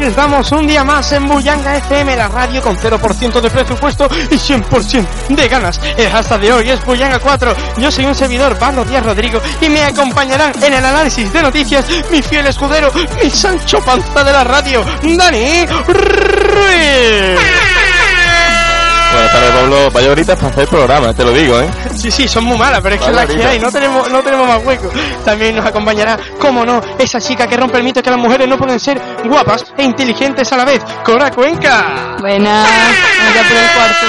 [0.00, 4.34] aquí estamos un día más en Buyanga FM, la radio con 0% de presupuesto y
[4.36, 5.78] 100% de ganas.
[5.94, 7.54] El hashtag de hoy es Buyanga 4.
[7.76, 11.84] Yo soy un servidor, Pablo Díaz Rodrigo, y me acompañarán en el análisis de noticias
[12.10, 12.90] mi fiel escudero,
[13.22, 17.38] mi Sancho Panza de la radio, Dani Ruiz.
[19.32, 19.90] Buenas tardes, Pablo.
[19.92, 21.70] Vaya horitas para hacer programa, te lo digo, ¿eh?
[21.94, 23.48] Sí, sí, son muy malas, pero es que Vale, las que ahorita.
[23.50, 24.90] hay, no tenemos, no tenemos más hueco.
[25.24, 28.58] También nos acompañará, como no, esa chica que rompe el mito que las mujeres no
[28.58, 32.16] pueden ser guapas e inteligentes a la vez, Cora Cuenca.
[32.20, 32.68] Buenas,
[33.34, 34.06] ya por el cuarto.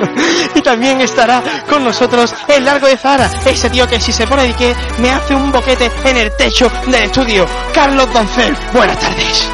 [0.54, 4.44] Y también estará con nosotros el largo de Zara, ese tío que si se pone
[4.44, 8.56] de que me hace un boquete en el techo del estudio, Carlos Doncel.
[8.72, 9.50] Buenas tardes.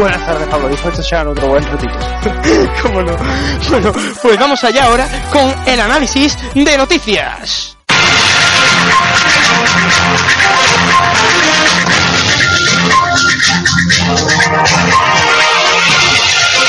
[0.00, 0.68] Buenas tardes, Pablo.
[0.70, 1.92] Dispuesto a echar otro buen ratito.
[2.82, 3.14] ¿Cómo no?
[3.68, 7.76] Bueno, pues vamos allá ahora con el análisis de noticias.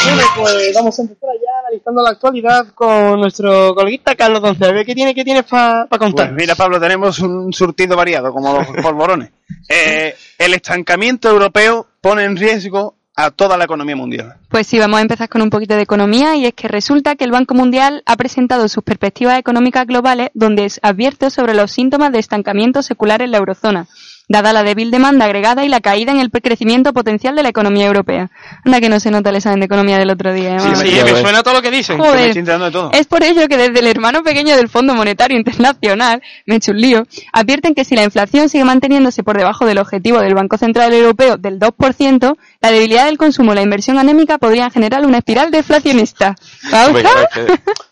[0.03, 4.71] Bueno, pues vamos a empezar ya analizando la actualidad con nuestro coleguita Carlos Doncel.
[4.71, 6.27] A ver qué tiene, qué tienes para contar.
[6.27, 9.31] Pues mira, Pablo, tenemos un surtido variado, como los polvorones.
[9.69, 14.35] Eh, el estancamiento europeo pone en riesgo a toda la economía mundial.
[14.49, 17.25] Pues sí, vamos a empezar con un poquito de economía y es que resulta que
[17.25, 22.19] el Banco Mundial ha presentado sus perspectivas económicas globales donde advierte sobre los síntomas de
[22.19, 23.87] estancamiento secular en la eurozona,
[24.31, 27.85] dada la débil demanda agregada y la caída en el crecimiento potencial de la economía
[27.85, 28.29] europea.
[28.65, 30.55] Anda que no se nota el examen de economía del otro día.
[30.55, 31.97] ¿eh, Sí, sí, me suena todo lo que dicen.
[31.97, 32.27] Que me Joder.
[32.27, 32.91] estoy enterando de todo.
[32.93, 36.71] Es por ello que desde el hermano pequeño del Fondo Monetario Internacional, me he hecho
[36.71, 40.57] un lío, advierten que si la inflación sigue manteniéndose por debajo del objetivo del Banco
[40.57, 45.19] Central Europeo del 2%, la debilidad del consumo y la inversión anémica podrían generar una
[45.19, 46.35] espiral deflacionista.
[46.69, 47.27] ¿Te ha gustado?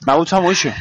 [0.06, 0.72] Me ha gustado mucho.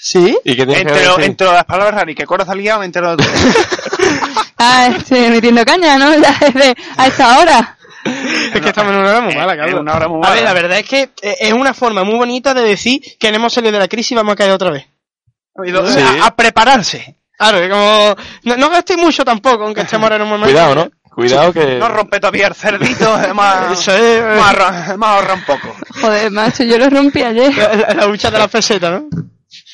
[0.00, 0.38] ¿Sí?
[0.44, 3.24] ¿Y qué tienes que Entre, las palabras raras y que Cora salía, me entero de
[3.24, 3.26] todo.
[4.58, 6.14] Ah, estoy metiendo caña, ¿no?
[6.20, 7.72] Ya desde a esta hora.
[8.04, 9.80] Es que estamos en una hora muy mala, Carlos.
[9.80, 10.34] una hora muy A mala.
[10.34, 13.36] ver, la verdad es que eh, es una forma muy bonita de decir que no
[13.36, 14.86] hemos salido de la crisis y vamos a caer otra vez.
[15.88, 16.00] Sí.
[16.00, 17.16] A, a prepararse.
[17.36, 18.16] Claro, que como...
[18.44, 20.52] No, no gastéis mucho tampoco, aunque estemos ahora en un momento...
[20.52, 20.90] Cuidado, ¿no?
[21.14, 21.78] Cuidado que...
[21.78, 24.22] No rompe todavía el cerdito, es más, Eso es...
[24.22, 25.74] más, ahorra, más ahorra un poco.
[26.00, 27.54] Joder, macho, yo lo rompí ayer.
[27.56, 29.08] La, la- de la peseta, ¿no?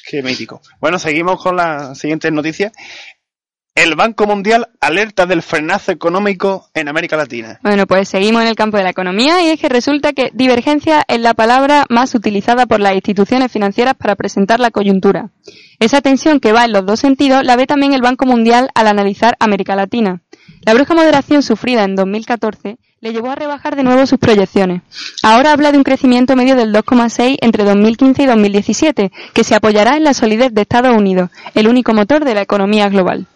[0.08, 0.60] Qué mítico.
[0.80, 2.72] Bueno, seguimos con las siguientes noticias.
[3.74, 7.58] El Banco Mundial alerta del frenazo económico en América Latina.
[7.62, 11.02] Bueno, pues seguimos en el campo de la economía y es que resulta que divergencia
[11.08, 15.30] es la palabra más utilizada por las instituciones financieras para presentar la coyuntura.
[15.80, 18.88] Esa tensión que va en los dos sentidos la ve también el Banco Mundial al
[18.88, 20.20] analizar América Latina.
[20.66, 24.82] La brusca moderación sufrida en 2014 le llevó a rebajar de nuevo sus proyecciones.
[25.22, 29.96] Ahora habla de un crecimiento medio del 2,6 entre 2015 y 2017, que se apoyará
[29.96, 33.26] en la solidez de Estados Unidos, el único motor de la economía global.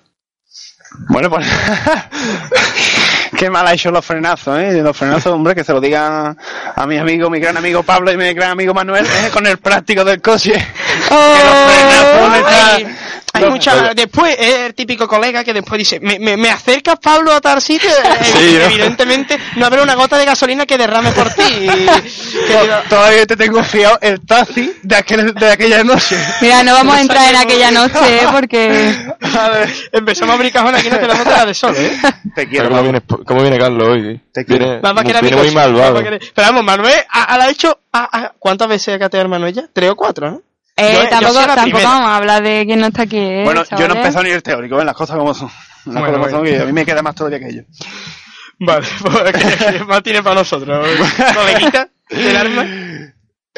[1.09, 1.47] Bueno, pues
[3.37, 4.81] qué mal ha hecho los frenazos, ¿eh?
[4.83, 6.37] Los frenazos, hombre, que se lo digan
[6.75, 9.31] a mi amigo, mi gran amigo Pablo y mi gran amigo Manuel, ¿eh?
[9.33, 10.53] con el práctico del coche.
[10.53, 12.97] Que los frenazos le Hay, están-
[13.37, 13.95] hay los- mucha...
[13.95, 17.61] Después es el típico colega que después dice, ¿me, me, me acercas, Pablo, a tal
[17.63, 17.91] sitio?
[17.91, 18.63] Eh.
[18.67, 21.43] Evidentemente no habrá una gota de gasolina que derrame por ti.
[21.47, 21.87] Y-
[22.47, 26.17] que diga, Todavía te tengo fiado el taxi de, aquel, de aquella noche.
[26.41, 28.27] Mira, no vamos a entrar en aquella noche, ¿eh?
[28.33, 28.95] porque...
[29.39, 31.99] a ver, empezamos a abrir cajones aquí, no te damos la de sol, ¿eh?
[32.35, 34.21] Te Pero quiero, ¿Cómo viene, cómo viene Carlos hoy?
[34.33, 34.65] Te quiero.
[34.81, 36.01] Viene, era viene muy malvado.
[36.03, 37.79] Pero vamos, Manuel ha, ha hecho...
[37.93, 39.65] ha- ¿Cuántas veces ha cateado Manuel ya?
[39.73, 40.43] ¿Tres o cuatro, no?
[40.77, 43.65] Eh, Yo- yo tampoco, tampoco vamos a hablar de quién no está aquí, ¿eh, Bueno,
[43.79, 44.85] yo no he empezado ni el teórico, ¿ven?
[44.87, 45.49] Las cosas como son.
[45.87, 46.37] Las Bueno, cosas como bueno.
[46.39, 47.65] son, que a mí me queda más todavía que ellos.
[48.59, 49.33] Vale, pues
[49.79, 50.87] que más tiene para nosotros.
[51.35, 52.65] Coleguita del arma.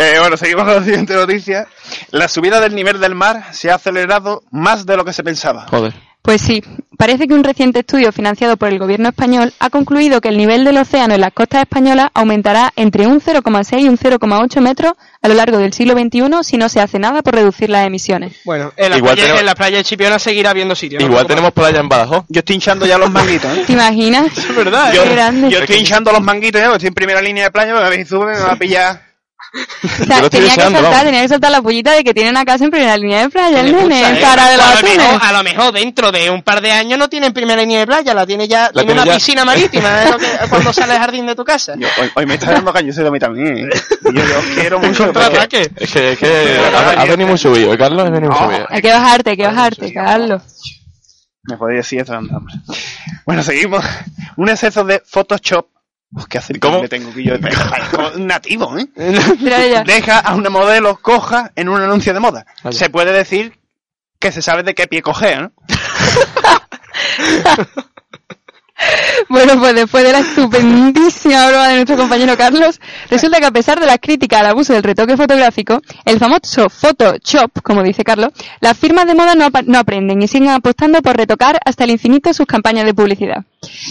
[0.00, 1.66] Eh, bueno, seguimos con la siguiente noticia.
[2.12, 5.66] La subida del nivel del mar se ha acelerado más de lo que se pensaba.
[5.68, 5.92] Joder.
[6.22, 6.62] Pues sí,
[6.98, 10.62] parece que un reciente estudio financiado por el gobierno español ha concluido que el nivel
[10.64, 14.92] del océano en las costas españolas aumentará entre un 0,6 y un 0,8 metros
[15.22, 18.36] a lo largo del siglo XXI si no se hace nada por reducir las emisiones.
[18.44, 20.98] Bueno, en la, Igual playa, tenemos- en la playa de Chipiona seguirá habiendo sitio.
[21.00, 21.06] ¿no?
[21.06, 22.24] Igual tenemos playa en Badajoz.
[22.28, 23.64] Yo estoy hinchando ya los manguitos, ¿eh?
[23.66, 24.26] ¿Te imaginas?
[24.36, 25.12] Es verdad, Qué ¿eh?
[25.14, 25.50] grande.
[25.50, 26.64] yo estoy hinchando los manguitos, ¿eh?
[26.64, 29.07] porque estoy en primera línea de playa, me sube, me va a pillar.
[29.54, 29.58] O
[29.98, 31.04] Yo sea, lo estoy tenía que deseando, vamos.
[31.04, 33.60] tenía que soltar la pullita de que tiene una casa en primera línea de playa,
[33.60, 34.20] el nene, gusta, en ¿eh?
[34.20, 36.98] cara de los a, lo mejor, a lo mejor dentro de un par de años
[36.98, 39.14] no tiene primera línea de playa, la tiene ya, tiene tiene una ya.
[39.14, 41.74] piscina marítima, es lo que, cuando sale al jardín de tu casa.
[41.78, 43.56] Yo, hoy, hoy me está dando ese de mí también.
[43.58, 43.70] ¿eh?
[44.04, 45.12] Yo, yo os quiero mucho.
[45.12, 48.06] Es que, es que ha, ha venido muy subido, ¿eh, Carlos?
[48.06, 48.46] Ha venido muy No.
[48.46, 48.66] subido.
[48.68, 50.42] Hay que bajarte, hay que bajarte, Carlos.
[51.44, 52.54] Me podéis decir eso, anda, hombre.
[53.24, 53.82] Bueno, seguimos.
[54.36, 55.66] Un exceso de Photoshop.
[56.12, 56.58] Uf, ¿Qué hace?
[56.58, 56.82] ¿Cómo?
[56.82, 58.88] Me tengo que yo parezco nativo, ¿eh?
[59.86, 62.46] Deja a una modelo coja en un anuncio de moda.
[62.70, 63.58] Se puede decir
[64.18, 65.52] que se sabe de qué pie cojea, ¿no?
[69.28, 72.80] Bueno, pues después de la estupendísima broma de nuestro compañero Carlos,
[73.10, 77.60] resulta que a pesar de las críticas al abuso del retoque fotográfico, el famoso Photoshop,
[77.62, 78.30] como dice Carlos,
[78.60, 82.32] las firmas de moda no, no aprenden y siguen apostando por retocar hasta el infinito
[82.32, 83.44] sus campañas de publicidad.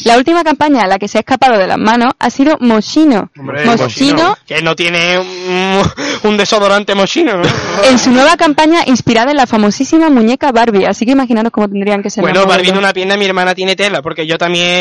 [0.05, 3.29] La última campaña a la que se ha escapado de las manos ha sido Moschino.
[3.37, 5.81] Hombre, Moschino Que no tiene un,
[6.23, 7.43] un desodorante mochino, ¿no?
[7.83, 12.01] en su nueva campaña inspirada en la famosísima muñeca Barbie, así que imaginaros cómo tendrían
[12.01, 14.76] que ser Bueno, Barbie en una pierna, mi hermana tiene tela, porque yo también,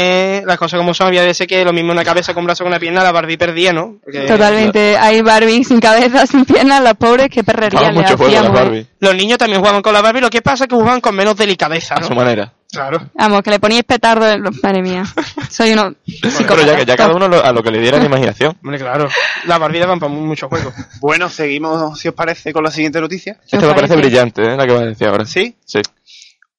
[0.47, 2.79] las cosas como son, había veces que lo mismo una cabeza con brazo con una
[2.81, 3.97] pierna, la Barbie perdía, ¿no?
[4.05, 8.17] Porque Totalmente, hay Barbie sin cabeza, sin piernas, las pobres, qué perrería Jugaban le mucho
[8.17, 8.61] juego las hacíamos.
[8.61, 8.87] Barbie.
[9.01, 11.37] Los niños también jugaban con la Barbie, lo que pasa es que jugaban con menos
[11.37, 12.17] delicadeza, A su ¿no?
[12.17, 12.53] manera.
[12.69, 13.11] Claro.
[13.15, 14.43] Vamos, que le poníais petardo en.
[14.63, 15.05] Madre mía,
[15.51, 18.05] soy uno Pero ya, que- ya cada uno lo- a lo que le diera la
[18.07, 18.57] imaginación.
[18.63, 19.09] Hombre, claro.
[19.47, 20.75] La Barbie daban para muchos juegos.
[21.01, 23.35] Bueno, seguimos, si os parece, con la siguiente noticia.
[23.35, 24.57] ¿Qué os Esta me parece brillante, ¿eh?
[24.57, 25.25] La que vas a decir ahora.
[25.25, 25.57] ¿Sí?
[25.65, 25.81] Sí.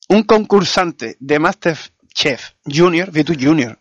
[0.09, 1.39] Un concursante de
[2.17, 3.77] Masterchef Junior, Vitu Junior,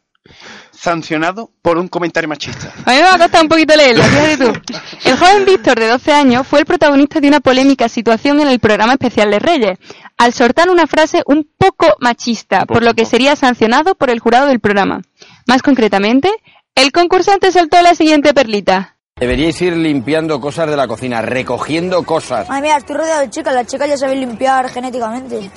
[0.71, 2.73] sancionado por un comentario machista.
[2.85, 4.53] A mí me va a costar un poquito leerlo, fíjate tú.
[5.05, 8.61] El joven Víctor, de 12 años, fue el protagonista de una polémica situación en el
[8.61, 9.79] programa especial de Reyes,
[10.19, 14.21] al soltar una frase un poco machista, poco, por lo que sería sancionado por el
[14.21, 15.01] jurado del programa.
[15.47, 16.31] Más concretamente,
[16.75, 18.99] el concursante soltó la siguiente perlita.
[19.19, 22.49] Deberíais ir limpiando cosas de la cocina, recogiendo cosas.
[22.51, 25.51] Ay, mira, estoy rodeado de chicas, las chicas ya saben limpiar genéticamente.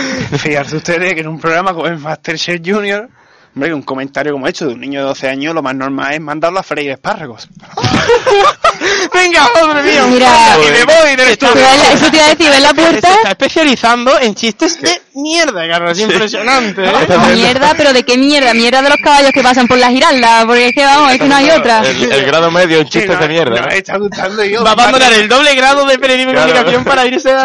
[0.38, 3.08] Fijarse ustedes que en un programa como el Masterchef Junior,
[3.54, 6.20] hombre, un comentario como hecho de un niño de 12 años, lo más normal es
[6.20, 7.48] mandarlo a freír espárragos.
[9.12, 10.06] Venga, madre mía.
[10.06, 11.62] Mira, y me voy del estudio.
[11.92, 13.08] eso te iba a decir, ¿ves la puerta?
[13.08, 15.98] Se está especializando en chistes de mierda, Carlos.
[15.98, 16.92] Es impresionante, ¿eh?
[17.34, 18.54] Mierda, pero ¿de qué mierda?
[18.54, 21.26] Mierda de los caballos que pasan por la giralda, porque es que vamos, es que
[21.26, 21.82] no hay otra.
[21.86, 23.56] El, el grado medio en chistes de mierda.
[23.56, 23.66] No, ¿no?
[23.66, 24.64] me está gustando yo.
[24.64, 27.44] Va a abandonar el doble grado de periodismo y comunicación para irse a...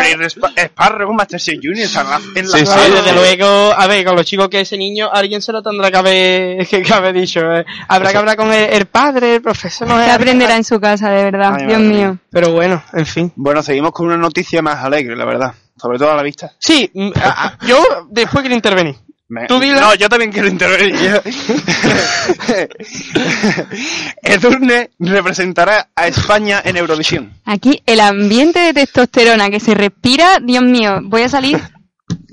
[0.55, 4.25] Espárragos Masterchef Junior, en la, en la Sí, sí, desde luego, a ver, con los
[4.25, 5.91] chicos que ese niño, alguien se lo tendrá
[6.67, 7.39] que haber, que haber dicho.
[7.51, 7.65] eh.
[7.87, 11.09] Habrá que hablar con el, el padre, el profesor, no es- aprenderá en su casa,
[11.09, 12.17] de verdad, Ay, Dios mío.
[12.29, 13.31] Pero bueno, en fin.
[13.35, 15.53] Bueno, seguimos con una noticia más alegre, la verdad.
[15.77, 16.51] Sobre todo a la vista.
[16.59, 18.95] Sí, mm, a- a- yo después quiero intervenir.
[19.27, 19.81] Me- Tú dila.
[19.81, 21.19] No, yo también quiero intervenir.
[24.21, 27.33] Edurne representará a España en Eurovisión.
[27.45, 31.59] Aquí el ambiente de testosterona que se respira, Dios mío, voy a salir.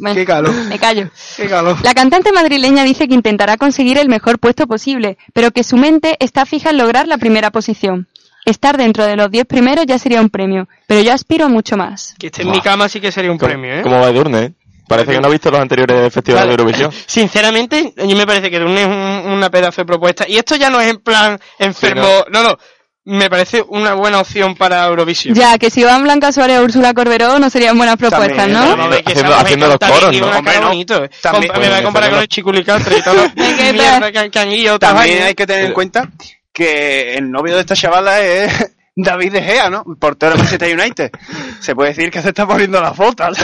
[0.03, 0.53] Bueno, Qué calor.
[0.53, 1.09] Me callo.
[1.37, 1.77] Qué calor.
[1.85, 6.17] La cantante madrileña dice que intentará conseguir el mejor puesto posible, pero que su mente
[6.19, 8.09] está fija en lograr la primera posición.
[8.45, 12.17] Estar dentro de los 10 primeros ya sería un premio, pero yo aspiro mucho más.
[12.19, 13.83] Que esté en mi cama sí que sería un ¿Cómo, premio, ¿eh?
[13.83, 14.39] cómo va Edurne?
[14.43, 14.53] eh?
[14.89, 16.91] Parece que no ha visto los anteriores festivales de Eurovisión.
[17.07, 20.27] Sinceramente, a mí me parece que Dune es un- una pedazo de propuesta.
[20.29, 22.03] Y esto ya no es en plan enfermo.
[22.31, 22.43] no.
[22.43, 22.59] no,
[23.05, 25.35] Me parece una buena opción para Eurovisión.
[25.35, 28.77] Ya, que si van Blanca Suárez o Úrsula Corberó no serían buenas propuestas, También, ¿no?
[28.91, 30.27] Que Haciendo- los coros, ¿no?
[30.29, 30.69] una Hombre, cara no.
[30.71, 31.05] bonito.
[31.05, 31.11] eh.
[31.21, 32.29] También- Compa- me va a comparar con el
[32.99, 34.79] y todo.
[34.79, 35.27] También años.
[35.27, 36.09] hay que tener en cuenta
[36.53, 39.85] que el novio de esta chavala es David De Gea, ¿no?
[39.99, 41.11] Portero de Manchester United.
[41.61, 43.37] Se puede decir que se está poniendo las botas.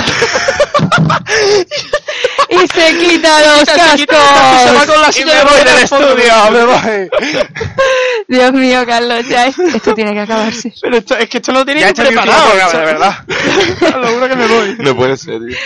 [2.50, 4.87] Y se quita los Se quita- se va cascos.
[4.87, 7.11] con la y silla me de voy del estudio, me voy.
[8.28, 10.73] Dios mío, Carlos, ya esto tiene que acabarse.
[10.81, 12.50] Pero esto, es que esto no lo tenía Ya último preparado.
[12.78, 13.25] de verdad.
[14.00, 14.76] Lo juro que me voy.
[14.78, 15.57] No puede ser, tío.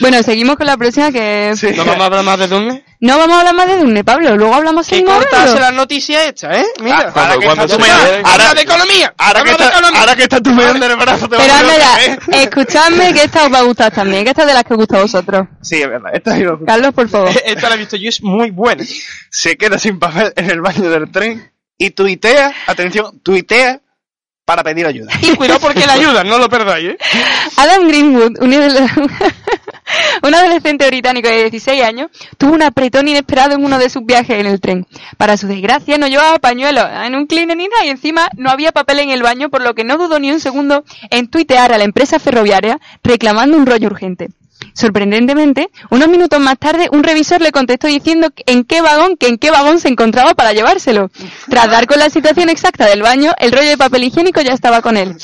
[0.00, 1.54] Bueno, seguimos con la próxima que...
[1.56, 1.68] Sí.
[1.74, 2.84] ¿No vamos a hablar más de Dune?
[3.00, 5.60] No vamos a hablar más de Dune, Pablo, luego hablamos cortarse hablando.
[5.60, 6.64] las noticias hechas, ¿eh?
[6.82, 7.12] Mira.
[7.14, 9.14] Ah, ahora Cuando- que está tu Habla de economía.
[9.18, 10.00] Ahora que, habla de está, economía.
[10.00, 12.42] ahora que está tu medio en el brazo, te Pero a anda volver, ya, ¿eh?
[12.44, 14.78] escuchadme que esta os va a gustar también, que esta es de las que os
[14.78, 15.46] gusta a vosotros.
[15.62, 16.10] Sí, es verdad.
[16.14, 16.64] Esta gusta.
[16.66, 17.30] Carlos, por favor.
[17.44, 18.84] Esta la he visto yo, es muy buena.
[19.30, 23.80] Se queda sin papel en el baño del tren y tuitea, atención, tuitea
[24.44, 25.10] para pedir ayuda.
[25.22, 26.98] Y cuidado porque la ayudan, no lo perdáis, ¿eh?
[27.56, 28.42] Adam Greenwood,
[30.22, 34.38] un adolescente británico de 16 años, tuvo un apretón inesperado en uno de sus viajes
[34.38, 34.86] en el tren.
[35.16, 38.72] Para su desgracia, no llevaba pañuelo en un cleaner ni nada y encima no había
[38.72, 41.78] papel en el baño, por lo que no dudó ni un segundo en tuitear a
[41.78, 44.28] la empresa ferroviaria reclamando un rollo urgente.
[44.74, 49.38] Sorprendentemente, unos minutos más tarde, un revisor le contestó diciendo en qué vagón, que en
[49.38, 51.10] qué vagón se encontraba para llevárselo.
[51.48, 54.82] Tras dar con la situación exacta del baño, el rollo de papel higiénico ya estaba
[54.82, 55.16] con él.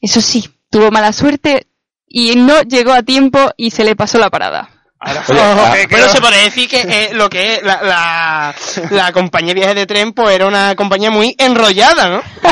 [0.00, 1.66] Eso sí, tuvo mala suerte
[2.06, 4.79] y no llegó a tiempo y se le pasó la parada.
[5.02, 7.80] Oye, ah, que- que Bueno, no- se puede decir que eh, lo que es la,
[7.82, 8.54] la,
[8.90, 12.22] la compañía de viajes de tren, pues era una compañía muy enrollada, ¿no?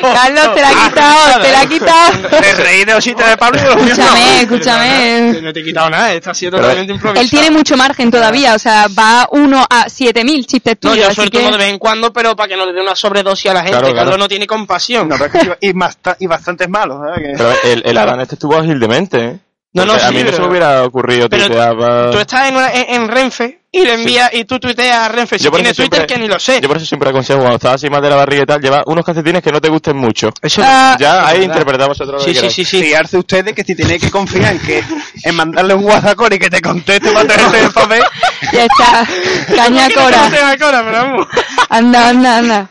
[0.00, 2.12] Carlos, te la he quitado, te la he quitado.
[2.40, 4.04] Me reí de chistes de Pablo y de los míos no.
[4.04, 5.42] Escúchame, escúchame.
[5.42, 7.22] No te he quitado nada, esto ha sido Pero, totalmente improvisado.
[7.24, 11.04] Él tiene mucho margen todavía, o sea, va uno a 7000 chistes No, tuyos.
[11.04, 12.80] yo así suelto que- uno de vez en cuando, pero para que no le dé
[12.80, 13.78] una sobredosis a la gente.
[13.78, 13.98] Claro, claro.
[14.06, 15.08] Carlos no tiene compasión.
[15.08, 17.16] No, pero es que- y, y bastantes malos, ¿verdad?
[17.16, 19.38] Que- Pero el, el Adam este estuvo agildemente, ¿eh?
[19.72, 22.10] No, no, Porque a sí, mí no pero- se me hubiera ocurrido Pero tuitear para-
[22.10, 25.38] Tú estás en, una- en, en Renfe y le envías y tú tuiteas a Renfe.
[25.38, 26.60] Si tiene Twitter, siempre- que ni lo sé.
[26.60, 28.82] Yo por eso siempre aconsejo, cuando estás así más de la barriga y tal, lleva
[28.86, 30.30] unos calcetines que no te gusten mucho.
[30.42, 31.52] Eso Ah, ya ahí verdad.
[31.54, 32.82] interpretamos vosotros lo Sí, que sí, sí, sí.
[32.82, 34.82] Fiarse ustedes que si tenéis que confiar en que
[35.24, 38.02] en mandarle un WhatsApp y que te conteste para tenerte el papel.
[38.52, 39.06] Ya está.
[39.54, 40.56] Caña No Cora.
[40.58, 41.26] Cora, pero vamos.
[41.68, 42.68] Anda, anda, anda.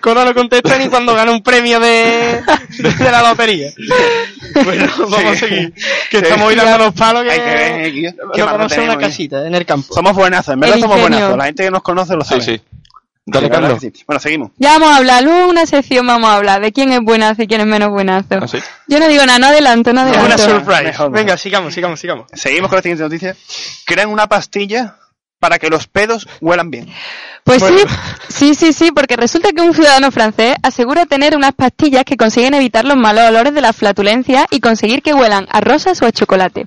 [0.00, 2.42] Cora no contesta ni cuando gana un premio de,
[2.78, 3.68] de la lotería.
[4.64, 5.72] Bueno, vamos a seguir.
[6.10, 6.24] Que Sí.
[6.24, 8.94] estamos hoy dando los palos que, Hay que ver, nos mano vamos a hacer una
[8.94, 8.98] ¿eh?
[8.98, 9.94] casita en el campo.
[9.94, 11.36] Somos buenazos, en verdad somos buenazos.
[11.38, 12.40] La gente que nos conoce lo sabe.
[12.40, 12.60] sí.
[13.28, 13.80] Dale, Carlos.
[13.80, 13.92] sí.
[14.06, 14.52] Bueno, seguimos.
[14.56, 17.42] Ya vamos a hablar, luego en una sección vamos a hablar de quién es buenazo
[17.42, 18.38] y quién es menos buenazo.
[18.40, 18.58] ¿Ah, sí?
[18.86, 20.38] Yo no digo nada, no adelanto, no Una adelanto.
[20.48, 20.82] surprise.
[20.84, 22.26] Mejor, Venga, sigamos, sigamos, sigamos.
[22.32, 23.36] Seguimos con la siguiente noticia.
[23.84, 24.94] Crean una pastilla
[25.38, 26.88] para que los pedos huelan bien.
[27.44, 27.78] Pues Bueno.
[27.78, 27.84] sí,
[28.28, 32.54] sí, sí, sí, porque resulta que un ciudadano francés asegura tener unas pastillas que consiguen
[32.54, 36.12] evitar los malos olores de la flatulencia y conseguir que huelan a rosas o a
[36.12, 36.66] chocolate.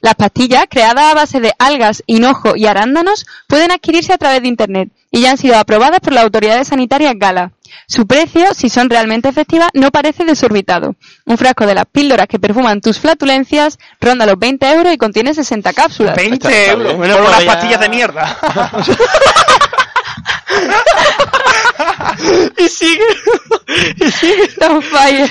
[0.00, 4.48] Las pastillas, creadas a base de algas, hinojo y arándanos, pueden adquirirse a través de
[4.48, 7.52] Internet y ya han sido aprobadas por las autoridades sanitarias Gala.
[7.86, 10.96] Su precio, si son realmente efectivas, no parece desorbitado.
[11.26, 15.34] Un frasco de las píldoras que perfuman tus flatulencias ronda los 20 euros y contiene
[15.34, 16.16] 60 cápsulas.
[16.16, 16.70] 20 está bien.
[16.70, 18.38] euros Bueno, por unas ya- pastillas de mierda.
[22.58, 23.04] Y sigue.
[23.96, 24.42] y sigue.
[24.44, 25.30] Está on fire.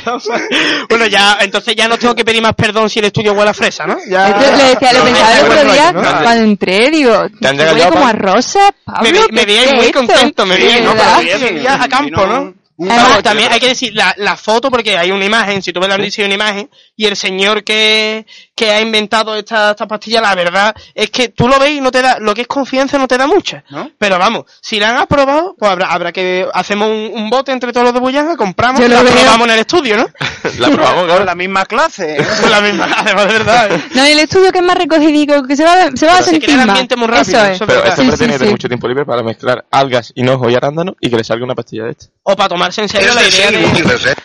[0.90, 3.54] Bueno, ya, entonces ya no tengo que pedir más perdón si el estudio huele a
[3.54, 3.98] fresa, ¿no?
[4.08, 4.30] Ya.
[4.30, 8.02] Esto le decía, lo pensaba el otro día cuando entré, digo, ¿Te han huele como
[8.02, 10.64] pa- a rosa, Pablo, Me, vi- me ¿qué vi ahí es muy contento, me vi
[10.68, 10.94] ahí, ¿De ¿no?
[10.96, 12.54] Pero ya a campo, ¿no?
[12.92, 15.90] Además- también hay que decir la, la foto porque hay una imagen, si tú ves
[15.90, 18.26] la noticia hay una imagen y el señor que,
[18.56, 21.92] que ha inventado esta, esta pastilla, la verdad es que tú lo ves y no
[21.92, 23.64] te da, lo que es confianza no te da mucha.
[23.70, 23.90] ¿No?
[23.98, 27.72] Pero vamos, si la han aprobado, pues habrá, habrá que, hacemos un, un bote entre
[27.72, 30.08] todos los de Bullanga, compramos y lo la probamos en el estudio, ¿no?
[30.60, 31.26] La probamos, Con claro.
[31.26, 32.18] la misma clase.
[32.18, 32.26] ¿eh?
[32.42, 33.72] Con la misma, además de verdad.
[33.74, 33.82] ¿eh?
[33.96, 36.56] No, el estudio que es más recogidico, que se va, se va a se sentir
[36.58, 36.68] más.
[36.70, 37.52] ambiente muy rápido, Eso es.
[37.56, 38.54] eso es Pero este Sí, hombre sí, tiene que tener sí.
[38.54, 41.86] mucho tiempo libre para mezclar algas, hinojo y arándano y que le salga una pastilla
[41.86, 42.06] de esta.
[42.24, 44.16] O para tomarse en serio la idea de...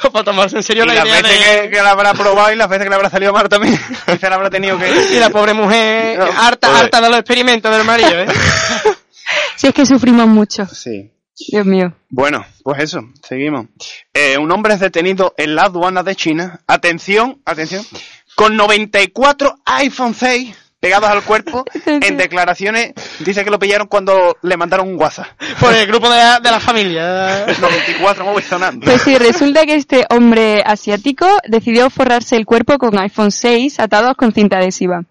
[0.04, 1.62] O para tomarse en serio Y la idea veces de...
[1.62, 3.78] que, que la habrá probado y las veces que le habrá salido mal también.
[4.06, 4.88] Quizá la habrá tenido que...
[5.12, 6.82] Y la pobre mujer, No, harta, pobre.
[6.82, 8.26] harta de los experimentos del marido, ¿eh?
[9.56, 11.10] Si es que sufrimos mucho, Sí.
[11.50, 11.92] Dios mío.
[12.08, 13.66] Bueno, pues eso, seguimos.
[14.14, 16.60] Eh, un hombre es detenido en la aduana de China.
[16.66, 17.84] Atención, atención.
[18.34, 21.64] Con 94 iPhone 6 pegados al cuerpo.
[21.86, 25.26] En declaraciones dice que lo pillaron cuando le mandaron un WhatsApp.
[25.60, 27.46] Por el grupo de, de la familia.
[27.60, 28.84] 94 móviles sonando.
[28.84, 34.14] Pues sí, resulta que este hombre asiático decidió forrarse el cuerpo con iPhone 6 atados
[34.16, 35.02] con cinta adhesiva.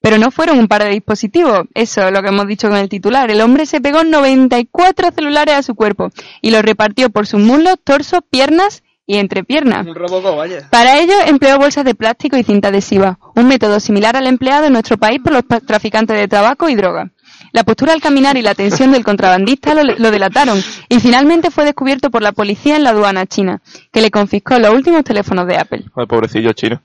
[0.00, 2.88] Pero no fueron un par de dispositivos, eso es lo que hemos dicho con el
[2.88, 3.30] titular.
[3.30, 6.10] El hombre se pegó 94 celulares a su cuerpo
[6.40, 9.84] y los repartió por sus muslos, torso, piernas y entrepiernas.
[9.88, 10.68] Un robocó, vaya.
[10.70, 14.72] Para ello empleó bolsas de plástico y cinta adhesiva, un método similar al empleado en
[14.72, 17.10] nuestro país por los traficantes de tabaco y droga.
[17.52, 21.64] La postura al caminar y la tensión del contrabandista lo, lo delataron y finalmente fue
[21.64, 23.60] descubierto por la policía en la aduana china,
[23.92, 25.84] que le confiscó los últimos teléfonos de Apple.
[25.92, 26.80] Joder, pobrecillo chino.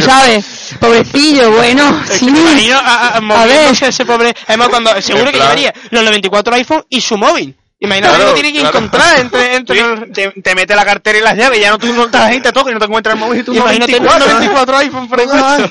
[0.00, 2.32] Sabes, pobrecillo, bueno, Es sí.
[2.32, 4.34] que a, a, moviéndose ese pobre...
[4.48, 7.56] Además, cuando, seguro que llevaría los 94 iPhone y su móvil.
[7.82, 8.78] Imagínate Claro, que lo tiene que claro.
[8.78, 9.54] encontrar entre...
[9.56, 12.04] entre Sí, te, te mete la cartera y las llaves y ya no tú no
[12.04, 14.34] estás ahí, te toca y no te encuentras el móvil y tú Imagínate los 94.
[14.36, 15.70] 94 iPhone por encuentro.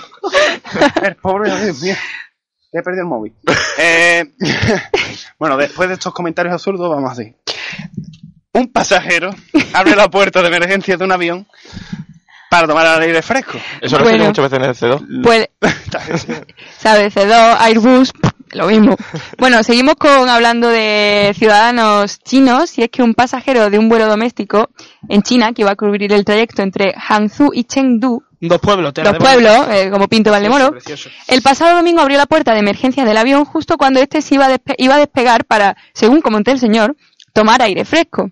[1.03, 1.95] El pobre, Dios mío.
[2.71, 3.33] He perdido el móvil.
[3.81, 4.25] Eh,
[5.39, 7.33] bueno, después de estos comentarios absurdos, vamos así.
[8.51, 9.33] Un pasajero
[9.73, 11.47] abre la puerta de emergencia de un avión
[12.49, 13.57] para tomar aire fresco.
[13.79, 14.23] Eso lo Bueno.
[14.23, 15.21] he muchas veces en el C2.
[15.23, 15.47] Pues,
[16.79, 17.15] ¿sabes?
[17.15, 18.11] C2, Airbus,
[18.53, 18.95] lo mismo.
[19.37, 24.07] Bueno, seguimos con hablando de ciudadanos chinos y es que un pasajero de un vuelo
[24.07, 24.69] doméstico
[25.07, 29.17] en China que iba a cubrir el trayecto entre Hangzhou y Chengdu, Dos pueblos, dos
[29.17, 30.71] pueblos, eh, como Pinto Valdemoro,
[31.27, 34.45] el pasado domingo abrió la puerta de emergencia del avión justo cuando este se iba
[34.45, 36.95] a, despe- iba a despegar para, según comenté el señor,
[37.33, 38.31] tomar aire fresco.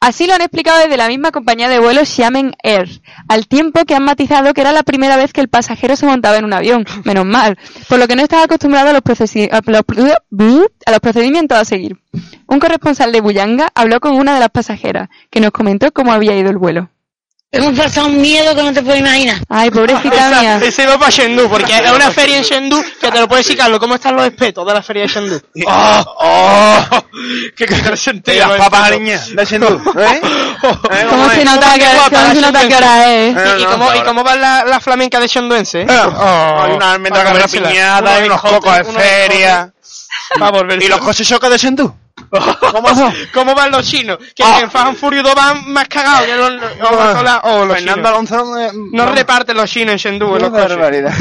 [0.00, 3.94] Así lo han explicado desde la misma compañía de vuelo Xiamen Air, al tiempo que
[3.94, 6.84] han matizado que era la primera vez que el pasajero se montaba en un avión,
[7.04, 11.64] menos mal, por lo que no estaba acostumbrado a los, los- a los procedimientos a
[11.64, 11.98] seguir.
[12.46, 16.36] Un corresponsal de Buyanga habló con una de las pasajeras, que nos comentó cómo había
[16.36, 16.90] ido el vuelo.
[17.52, 19.38] Hemos pasado un miedo que no te puedes imaginar.
[19.48, 20.60] Ay, pobrecita Esa- mía.
[20.62, 23.56] ese va para Chengdu, porque es una feria en Chengdu que te lo puedes decir,
[23.56, 25.40] Carlos, ¿cómo están los espetos de la feria de Chengdu?
[25.66, 26.04] ¡Oh!
[26.20, 27.04] ¡Oh!
[27.56, 28.34] ¡Qué interesante!
[28.34, 29.66] Y las papas aliñadas de Chengdu,
[30.00, 30.20] ¿eh?
[30.22, 31.06] ¿Eh?
[31.08, 33.36] ¿Cómo se nota que, cómo se nota que hora es?
[33.58, 33.94] ¿Y, y cómo.
[33.94, 35.82] ¿Y cómo va la, la flamenca de Chonduense?
[35.82, 35.86] eh?
[35.88, 37.68] Ah, hay una almendra comérsela.
[37.68, 39.72] piñada, hay unos cocos de feria.
[40.80, 41.94] ¿Y los coches chocas de Chengdu?
[42.30, 42.88] ¿Cómo,
[43.34, 44.18] ¿Cómo van los chinos?
[44.34, 44.60] Que Ah.
[44.62, 47.76] en Fast and Furious 2 van más cagados que los, o más sola- o los
[47.76, 48.10] Fernando chinos.
[48.10, 51.14] Alonso eh, No vamos, reparten los chinos en Chengdu en qué los barbaridad.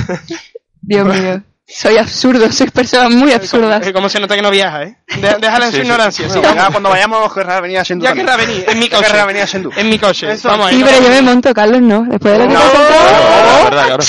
[0.82, 1.42] Dios mío.
[1.68, 3.86] Soy absurdo, soy personas muy absurdas.
[3.88, 4.98] Eh, ¿Cómo se nota que no viaja, eh?
[5.20, 5.88] De- déjala en Sí, su sí.
[5.88, 6.30] ignorancia.
[6.30, 6.38] sí.
[6.40, 9.04] Bueno, ya cuando vayamos querrá venir a Shendu Ya querrá venir, en mi coche.
[9.04, 9.80] querrá venir a.
[9.82, 10.32] En mi coche.
[10.32, 10.48] Eso.
[10.48, 12.06] Vamos Sí, pero yo me monto, Carlos, no.
[12.08, 12.72] Después de lo que te No.
[12.72, 13.64] contado.
[13.66, 14.04] Verdad, claro.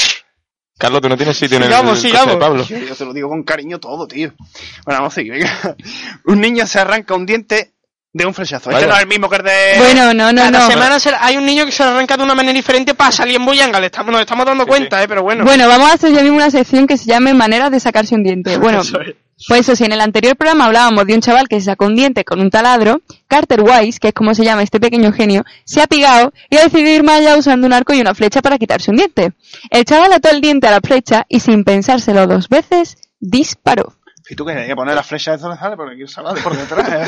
[0.79, 2.35] Carlos, tú no tienes sitio en el Sigamos, coche sigamos.
[2.35, 2.65] de Pablo.
[2.65, 4.33] Yo, yo te lo digo con cariño todo, tío.
[4.85, 5.77] Bueno, vamos a seguir, venga.
[6.27, 7.73] Un niño se arranca un diente
[8.13, 8.71] de un flechazo.
[8.71, 9.75] Este no es el mismo que el de...
[9.79, 10.67] Bueno, no, no, Cada no.
[10.71, 13.37] semana se- hay un niño que se lo arranca de una manera diferente para salir
[13.37, 13.79] en Buyanga.
[13.81, 15.45] Le estamos, nos estamos dando Sí, cuenta, eh, pero bueno.
[15.45, 18.23] Bueno, vamos a hacer ya mismo una sección que se llame Maneras de sacarse un
[18.23, 18.57] diente.
[18.59, 19.15] Bueno, Eso es.
[19.49, 21.95] Pues eso, si en el anterior programa hablábamos de un chaval que se sacó un
[21.95, 25.83] diente con un taladro, Carter Wise, que es como se llama este pequeño genio, se
[25.83, 28.59] ha pigado y ha decidido ir más allá usando un arco y una flecha para
[28.59, 29.33] quitarse un diente.
[29.71, 33.93] El chaval ató el diente a la flecha y sin pensárselo dos veces, disparó.
[34.29, 36.33] Y tú que hay que poner la flecha de donde sale, porque aquí se va
[36.35, 36.89] de por detrás.
[36.89, 37.07] ¿eh?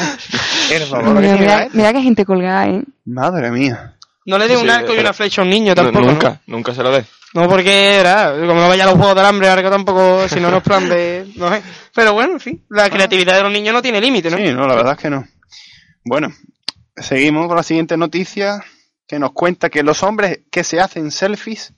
[0.71, 2.85] Mira, tiene la mira, qué gente colgada, ¿eh?
[3.07, 3.95] Madre mía.
[4.27, 6.05] No le dé un Sí, arco y una flecha a un niño tampoco.
[6.05, 6.13] ¿no?
[6.13, 7.05] nunca, nunca se lo dé.
[7.35, 10.41] No, porque era, como no vaya a los juegos del hambre, ahora que tampoco, si
[10.41, 11.63] no nos plan de, no sé.
[11.95, 14.39] Pero bueno, en fin, la creatividad de los niños no tiene límite, ¿no?
[14.39, 15.27] Sí, no, la verdad es que no.
[16.05, 16.33] Bueno,
[16.97, 18.65] seguimos con la siguiente noticia
[19.07, 21.75] que nos cuenta que los hombres que se hacen selfies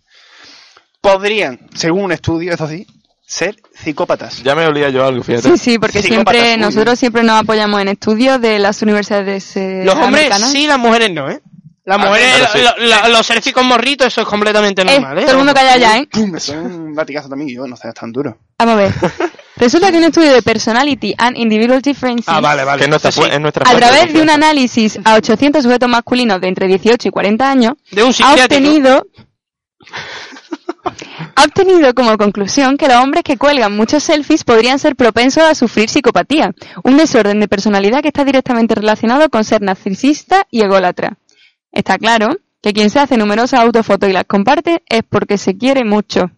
[1.00, 2.87] podrían, según un estudio, eso sí,
[3.26, 4.42] ser psicópatas.
[4.42, 5.49] Ya me olía yo algo, fíjate.
[5.50, 6.61] Sí, sí, porque Psicópatas, siempre, uy.
[6.61, 10.52] nosotros siempre nos apoyamos en estudios de las universidades eh, Los hombres americanas.
[10.52, 11.40] sí, las mujeres no, ¿eh?
[11.84, 12.58] Las Ah, sí.
[12.58, 15.22] lo- lo- los selfies con morritos, eso es completamente Eh, normal, ¿eh?
[15.22, 16.08] todo el mundo calla ya, ¿eh?
[16.37, 18.37] Eso es un latigazo también y yo, no sé, es tan duro.
[18.58, 18.92] Vamos a ver.
[19.56, 22.78] Resulta que un estudio de Personality and Individual Differences Ah, vale, vale.
[22.78, 26.49] Que es nuestra, Sí, nuestra a través de un análisis a 800 sujetos masculinos de
[26.49, 29.06] entre 18 y 40 años, De un ha obtenido
[31.36, 35.54] ha obtenido como conclusión que los hombres que cuelgan muchos selfies podrían ser propensos a
[35.54, 36.52] sufrir psicopatía,
[36.84, 41.16] un desorden de personalidad que está directamente relacionado con ser narcisista y ególatra.
[41.73, 45.85] Está claro que quien se hace numerosas autofotos y las comparte es porque se quiere
[45.85, 46.30] mucho.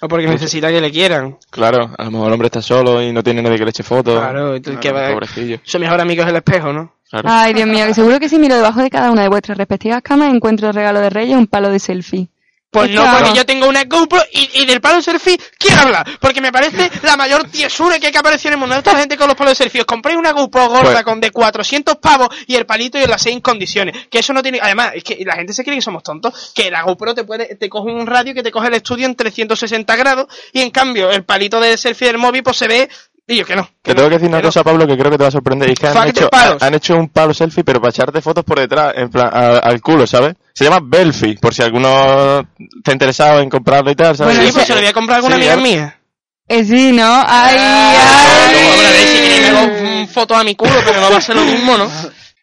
[0.00, 1.38] O porque necesita que le quieran.
[1.50, 3.82] Claro, a lo mejor el hombre está solo y no tiene nadie que le eche
[3.82, 4.18] fotos.
[4.20, 5.60] Claro, tú, que va- Pobrecillo.
[5.64, 6.94] Su mejor amigo es el espejo, ¿no?
[7.08, 7.28] Claro.
[7.30, 10.02] Ay, Dios mío, que seguro que si miro debajo de cada una de vuestras respectivas
[10.02, 12.28] camas encuentro el regalo de Reyes un palo de selfie.
[12.74, 15.38] Pues Es no, que porque yo tengo una GoPro y, y del palo de selfie
[15.56, 16.04] quiero hablar.
[16.18, 18.74] Porque me parece la mayor tiesura que hay que aparecer en el mundo.
[18.74, 19.82] Esta gente con los palos de selfie.
[19.82, 23.08] Os compréis una GoPro gorda Pues- con de 400 pavos y el palito y os
[23.08, 24.08] la hacéis en condiciones.
[24.10, 24.58] Que eso no tiene.
[24.60, 26.52] Además, es que la gente se cree que somos tontos.
[26.52, 29.14] Que la GoPro te puede, te coge un radio que te coge el estudio en
[29.14, 30.26] 360 grados.
[30.52, 32.88] Y en cambio, el palito de selfie del móvil, pues se ve.
[33.26, 33.66] Y yo que no.
[33.80, 35.70] Te tengo que decir una cosa, Pablo, que creo que te va a sorprender.
[35.70, 36.62] Y es que han hecho, palos.
[36.62, 39.80] han hecho un palo selfie, pero para echarte fotos por detrás, en plan, a- al
[39.80, 40.34] culo, ¿sabes?
[40.52, 44.34] Se llama Belfi, por si alguno está interesado en comprarlo y tal, ¿sabes?
[44.36, 45.98] Bueno, Sí, pues se lo voy a comprar a alguna Sí, amiga mía.
[46.46, 47.24] Eh, sí, ¿no?
[47.26, 49.22] Ay, Ay, hombre, a ver si ay.
[49.22, 51.78] queréis me hago mm, fotos a mi culo, pero no va a ser lo mismo,
[51.78, 51.90] ¿no?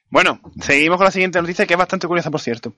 [0.10, 2.74] Bueno, seguimos con la siguiente noticia que es bastante curiosa, por cierto.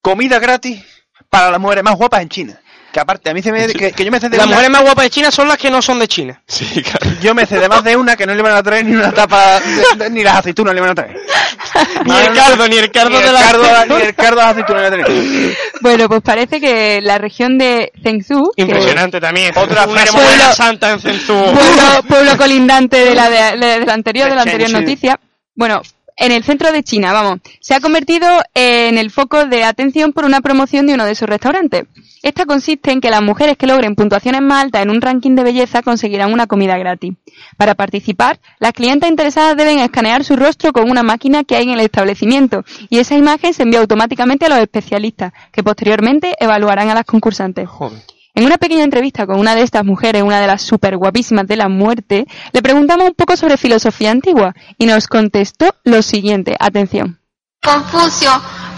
[0.00, 0.82] Comida gratis
[1.30, 2.60] para las mujeres más guapas en China.
[2.92, 3.66] Que aparte, a mí se me...
[3.68, 5.56] Que, que yo me sé de Las una- mujeres más guapas de China son las
[5.56, 6.42] que no son de China.
[6.46, 7.16] Sí, claro.
[7.22, 9.10] Yo me sé de más de una que no le van a traer ni una
[9.12, 11.16] tapa, de- de- ni las aceitunas le van a traer.
[12.04, 13.40] Ni el cardo, ni el cardo Ni de el la...
[13.40, 13.62] cardo,
[13.96, 15.56] ni el cardo de las aceitunas le van a traer.
[15.80, 19.52] Bueno, pues parece que la región de Zhengzhou, que- Impresionante también.
[19.56, 20.52] Otra moderna.
[20.52, 21.32] santa en Centú.
[21.34, 25.18] pueblo, pueblo colindante de la, de, de la anterior, de la anterior noticia,
[25.54, 25.80] bueno,
[26.16, 30.24] en el centro de China, vamos, se ha convertido en el foco de atención por
[30.24, 31.84] una promoción de uno de sus restaurantes.
[32.22, 35.42] Esta consiste en que las mujeres que logren puntuaciones más altas en un ranking de
[35.42, 37.14] belleza conseguirán una comida gratis.
[37.56, 41.70] Para participar, las clientas interesadas deben escanear su rostro con una máquina que hay en
[41.70, 46.94] el establecimiento y esa imagen se envía automáticamente a los especialistas, que posteriormente evaluarán a
[46.94, 47.68] las concursantes.
[47.68, 48.00] Joder.
[48.34, 51.56] En una pequeña entrevista con una de estas mujeres, una de las super guapísimas de
[51.56, 56.56] la muerte, le preguntamos un poco sobre filosofía antigua y nos contestó lo siguiente.
[56.58, 57.20] Atención.
[57.62, 58.30] Confucio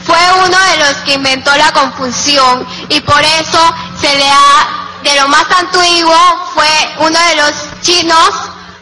[0.02, 5.20] fue uno de los que inventó la confusión y por eso se le ha, de
[5.20, 6.16] lo más antiguo,
[6.52, 6.66] fue
[6.98, 8.30] uno de los chinos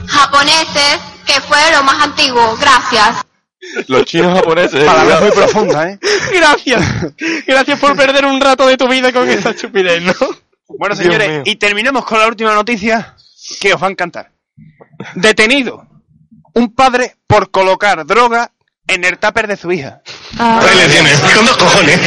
[0.07, 2.57] japoneses que fue de lo más antiguo.
[2.59, 3.25] Gracias.
[3.89, 4.85] Los chinos japoneses.
[4.85, 5.99] Palabra muy profunda, ¿eh?
[6.33, 6.83] Gracias.
[7.47, 10.15] Gracias por perder un rato de tu vida con esta estupidez, ¿no?
[10.79, 13.17] Bueno, señores, y terminamos con la última noticia
[13.61, 14.33] que os va a encantar.
[15.15, 15.87] Detenido
[16.55, 18.53] un padre por colocar droga
[18.87, 20.03] en el tupper de su hija.
[20.39, 22.01] Ah, Ahí le tienes, con dos cojones.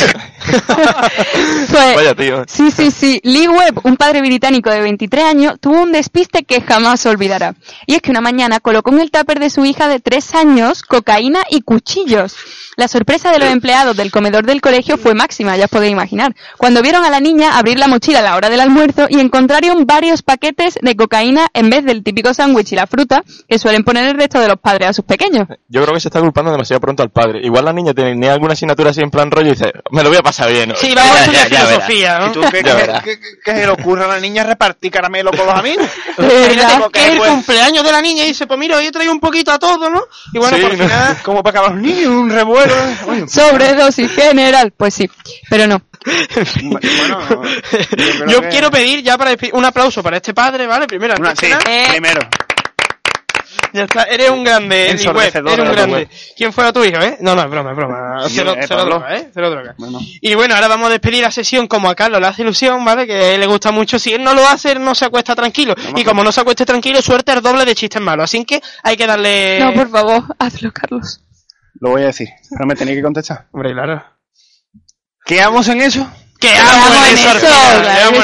[0.45, 2.43] Pues, Vaya tío.
[2.47, 3.19] Sí, sí, sí.
[3.23, 7.55] Lee Webb, un padre británico de 23 años, tuvo un despiste que jamás olvidará.
[7.88, 10.83] Y es que una mañana colocó en el tupper de su hija de 3 años
[10.83, 12.35] cocaína y cuchillos.
[12.77, 16.35] La sorpresa de los empleados del comedor del colegio fue máxima, ya os podéis imaginar.
[16.57, 19.85] Cuando vieron a la niña abrir la mochila a la hora del almuerzo y encontraron
[19.85, 24.05] varios paquetes de cocaína en vez del típico sándwich y la fruta que suelen poner
[24.07, 25.47] el resto de los padres a sus pequeños.
[25.69, 27.39] Yo creo que se está culpando demasiado pronto al padre.
[27.43, 30.17] Igual la niña tenía alguna asignatura así en plan rollo y dice, me lo voy
[30.17, 30.73] a pasar bien.
[30.75, 31.86] Sí, vamos a Ya, estudiar ya verás.
[31.88, 32.28] filosofía, ¿no?
[32.28, 35.32] ¿Y tú qué, qué- qué- qué- qué se le ocurre a la niña repartir caramelo
[35.32, 35.86] con los amigos?
[36.15, 39.19] Porque es el cumpleaños de la niña y dice, pues mira, hoy he traído un
[39.19, 40.04] poquito a todo, ¿no?
[40.34, 40.84] Y bueno, Sí, por ¿no?
[40.84, 41.17] final...
[41.23, 42.73] Como para acabar los niños, un revuelo.
[42.73, 42.97] ¿eh?
[43.08, 44.73] Oye, Sobredosis general.
[44.75, 45.10] Pues sí,
[45.49, 45.82] pero no.
[46.63, 47.41] bueno,
[48.19, 50.88] yo Yo que- quiero pedir ya para un aplauso para este padre, ¿vale?
[50.88, 51.86] Primero, Una, sí, que Eh.
[51.89, 52.21] primero.
[53.75, 56.09] Ya está, eres un grande, Webb, Ensordecedor, eres un grande.
[56.35, 57.17] ¿Quién fuera tu hijo, eh?
[57.19, 58.25] No, no, es broma, es broma.
[58.29, 59.29] Cero, eh, cero droga, ¿eh?
[59.33, 59.75] Cero droga.
[59.77, 59.99] Bueno.
[60.21, 63.05] Y bueno, ahora vamos a despedir la sesión como a Carlos le hace ilusión, ¿vale?
[63.05, 63.99] Que a él le gusta mucho.
[63.99, 65.75] Si él no lo hace, él no se acuesta tranquilo.
[65.95, 68.23] Y como no se acueste tranquilo, suerte el doble de chistes malos.
[68.23, 69.59] Así que hay que darle...
[69.59, 71.21] No, por favor, hazlo, Carlos.
[71.81, 73.47] Lo voy a decir, pero me tenéis que contestar.
[73.51, 74.03] Hombre, claro.
[75.25, 76.09] ¿Quedamos en eso?
[76.39, 77.28] Que Quedamos amo en en eso,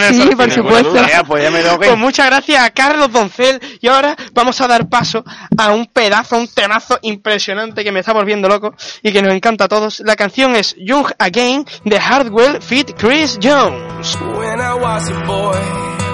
[0.10, 1.08] eso, sí, por supuesto.
[1.08, 4.60] Ya, pues ya me tengo que Pues muchas gracias a Carlos Doncel y ahora vamos
[4.60, 5.24] a dar paso
[5.58, 9.65] a un pedazo, un temazo impresionante que me está volviendo loco y que nos encanta
[9.65, 10.02] a todos.
[10.02, 14.17] La canción es Young Again de Hardwell Fit Chris Jones.
[14.17, 15.58] When I was a boy,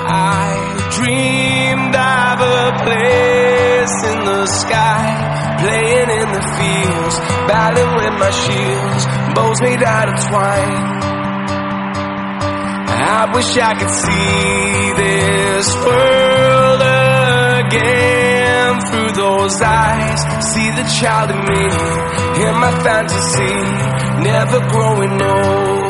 [0.07, 8.31] I dreamed of a place in the sky, playing in the fields, battling with my
[8.31, 10.96] shields, bows made out of twine.
[13.09, 16.81] I wish I could see this world
[17.63, 20.19] again through those eyes.
[20.51, 21.63] See the child in me,
[22.43, 23.55] in my fantasy,
[24.23, 25.86] never growing old.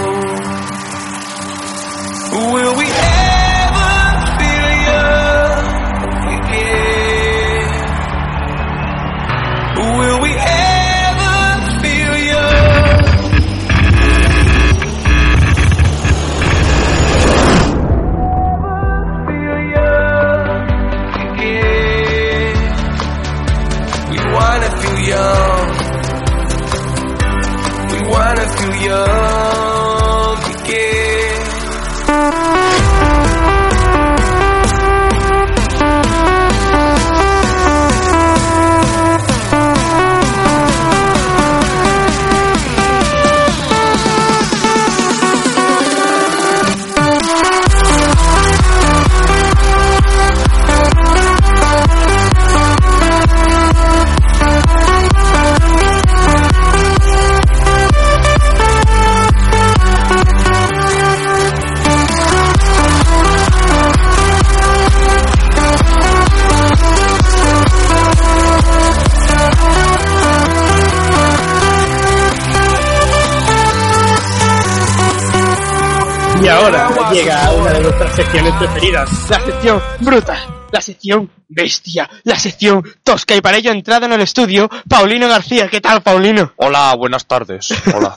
[78.18, 84.08] Secciones preferidas, la sección bruta, la sección bestia, la sección tosca y para ello entrada
[84.08, 85.68] en el estudio, Paulino García.
[85.68, 86.52] ¿Qué tal, Paulino?
[86.56, 87.72] Hola, buenas tardes.
[87.94, 88.16] Hola.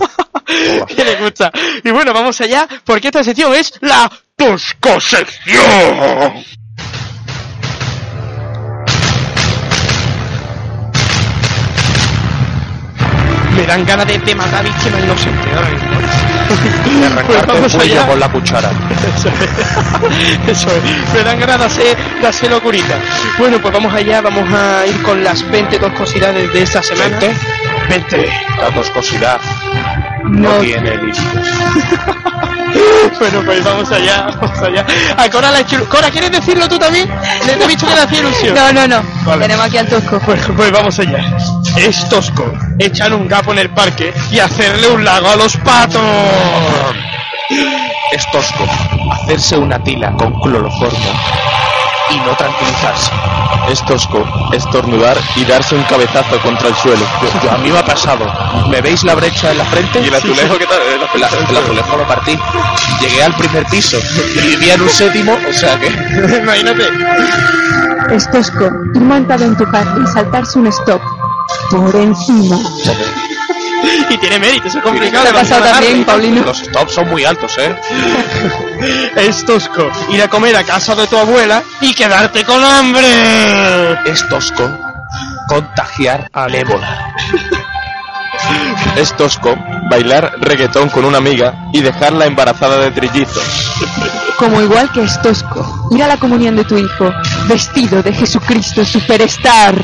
[0.86, 1.52] ¿Qué le gusta?
[1.84, 4.98] Y bueno, vamos allá, porque esta sección es la Tosco
[13.60, 15.90] Me dan ganas de, de matar víctimas inocentes ahora mismo.
[16.98, 18.70] De arrancarte Pues el cuello con la cuchara.
[19.16, 20.48] Eso es.
[20.58, 21.14] Eso es.
[21.14, 22.94] Me dan ganas de hacer, de hacer locurita.
[23.38, 27.18] Bueno, pues vamos allá, vamos a ir con las 20 toscosidades de esta semana.
[27.18, 27.69] 20.
[27.90, 28.24] 20.
[28.58, 29.40] La toscosidad
[30.24, 31.20] no, tiene límites.
[33.18, 34.86] Bueno, pues vamos allá, vamos allá.
[35.16, 37.10] A Cora la Cora, ¿quieres decirlo tú también?
[37.44, 38.54] Le he visto que le hacía ilusión.
[38.54, 39.02] No, no, no.
[39.24, 39.42] Vale.
[39.42, 40.20] Tenemos aquí al tosco.
[40.20, 41.36] Pues, pues vamos allá.
[41.76, 46.00] Es tosco echar un gapo en el parque y hacerle un lago a los patos.
[48.12, 48.64] Es tosco
[49.12, 51.10] hacerse una tila con cloroformo
[52.12, 53.10] y no tranquilizarse.
[53.68, 57.04] Es tosco estornudar y darse un cabezazo contra el suelo.
[57.22, 58.24] Yo- yo- a mí me ha pasado.
[58.68, 60.00] ¿Me veis la brecha en la frente?
[60.00, 60.80] ¿Y el azulejo qué tal?
[61.14, 62.38] El La- el azulejo lo partí.
[63.00, 63.98] Llegué al primer piso
[64.36, 65.86] y vivía en un séptimo, o sea que...
[66.42, 66.82] Imagínate.
[68.14, 71.00] Es tosco ir montado en tu carro y saltarse un stop
[71.70, 72.56] por encima.
[74.10, 75.24] Y tiene mérito, eso es complicado.
[75.24, 76.04] Te ha pasado también.
[76.04, 76.42] Paulino.
[76.44, 77.74] Los stops son muy altos, ¿eh?
[79.16, 84.00] Es tosco ir a comer a casa de tu abuela y quedarte con hambre.
[84.04, 84.68] Es tosco
[85.48, 87.14] contagiar al ébola.
[88.96, 89.56] Es tosco
[89.90, 93.44] bailar reggaetón con una amiga y dejarla embarazada de trillizos.
[94.38, 97.12] Como igual que es tosco, ir a la comunión de tu hijo,
[97.46, 99.74] vestido de Jesucristo Superstar.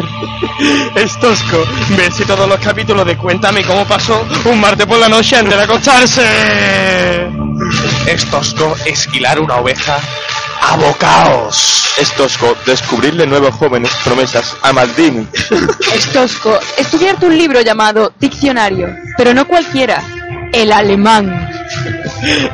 [0.95, 1.63] Es tosco
[1.97, 5.63] verse todos los capítulos de Cuéntame cómo pasó un martes por la noche antes de
[5.63, 7.46] acostarse.
[8.07, 9.99] Es tosco esquilar una oveja
[10.61, 11.89] a bocaos.
[11.99, 15.27] Es tosco descubrirle nuevos jóvenes promesas a Maldini.
[15.93, 20.03] Es tosco estudiarte un libro llamado Diccionario, pero no cualquiera,
[20.53, 21.51] el alemán.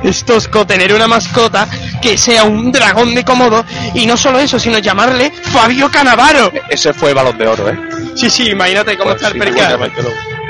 [0.03, 1.69] Es tosco tener una mascota
[2.01, 6.51] que sea un dragón de Komodo y no solo eso, sino llamarle Fabio Canavaro.
[6.69, 7.79] Ese fue balón de oro, ¿eh?
[8.17, 9.93] Sí, sí, imagínate cómo está el percal.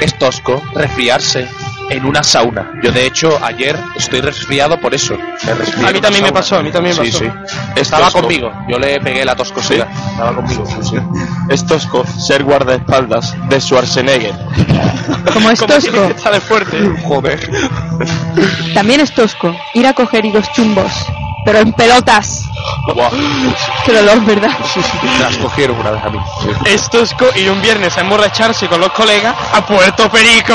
[0.01, 1.49] Es tosco resfriarse
[1.93, 2.73] en una sauna.
[2.83, 5.17] Yo, de hecho, ayer estoy resfriado por eso.
[5.47, 7.25] Me resfrié A mí también me pasó, a mí también me sí, pasó.
[7.25, 8.21] Sí, Es Estaba tosco.
[8.23, 8.53] conmigo.
[8.69, 9.89] Yo le pegué la toscosidad.
[10.11, 10.65] Estaba conmigo.
[10.83, 10.97] sí.
[11.49, 14.35] Es tosco ser guardaespaldas de Schwarzenegger.
[15.33, 16.79] Como es Como tosco, de fuerte.
[17.05, 17.51] Joder.
[18.75, 20.93] también es tosco ir a coger higos chumbos,
[21.45, 22.45] pero en pelotas.
[22.95, 23.11] Buah.
[23.85, 24.51] Qué dolor, ¿verdad?
[25.21, 26.19] Las cogieron una vez a mí.
[26.65, 30.55] Es tosco ir un viernes a emborracharse con los colegas a Puerto Perico.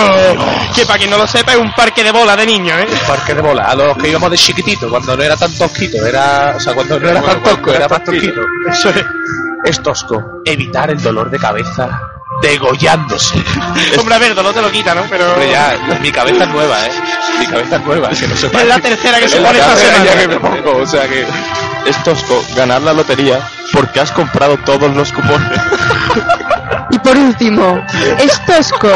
[0.75, 2.87] Que para quien no lo sepa es un parque de bola de niños, ¿eh?
[3.07, 6.53] Parque de bola, a los que íbamos de chiquitito, cuando no era tan tosquito, era,
[6.55, 8.41] o sea, cuando no era tan tosco, era más tosquito.
[8.69, 9.05] Eso es.
[9.65, 13.43] Es tosco evitar el dolor de cabeza degollándose.
[13.97, 15.03] Hombre, a ver, dolor te lo quita, ¿no?
[15.09, 15.31] Pero...
[15.31, 16.91] Hombre, ya, mi cabeza es nueva, ¿eh?
[17.39, 18.61] Mi cabeza es nueva, que no sepa.
[18.61, 20.11] Es la tercera que se pone esta tercera semana.
[20.11, 21.25] ya que me pongo, o sea que...
[21.85, 23.39] Es tosco ganar la lotería
[23.71, 25.59] porque has comprado todos los cupones.
[26.89, 27.83] Y por último,
[28.17, 28.87] es tosco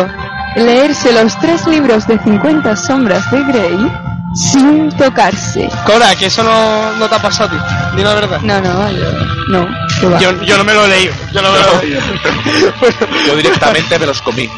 [0.56, 3.91] leerse los tres libros de 50 sombras de Grey
[4.36, 5.70] sin tocarse.
[5.86, 7.98] Cora, que eso no, no te ha pasado a ti.
[7.98, 8.39] Di la verdad.
[8.41, 9.12] No, no, yo,
[9.50, 10.20] no.
[10.20, 11.13] Yo, yo no me lo he leído.
[11.34, 12.02] Yo no me lo he leído.
[13.28, 14.50] Yo directamente me los comí.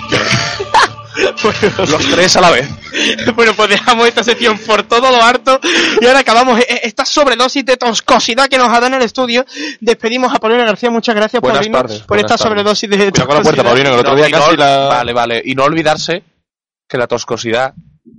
[1.44, 1.60] Bueno,
[1.92, 2.68] Los tres a la vez.
[3.36, 5.60] bueno, pues dejamos esta sección por todo lo harto
[6.02, 9.46] y ahora acabamos eh, esta sobredosis de toscosidad que nos ha dado en el estudio.
[9.80, 12.42] Despedimos a Paulina García, muchas gracias Buenas Paulino, tardes, por esta tardes.
[12.44, 13.64] sobredosis de Cuidado con la puerta, toscosidad.
[13.64, 14.78] Paulino, que el otro No, día y no- casi la...
[14.88, 15.42] Vale, vale.
[15.46, 16.24] Y no olvidarse
[16.90, 17.74] que la toscosidad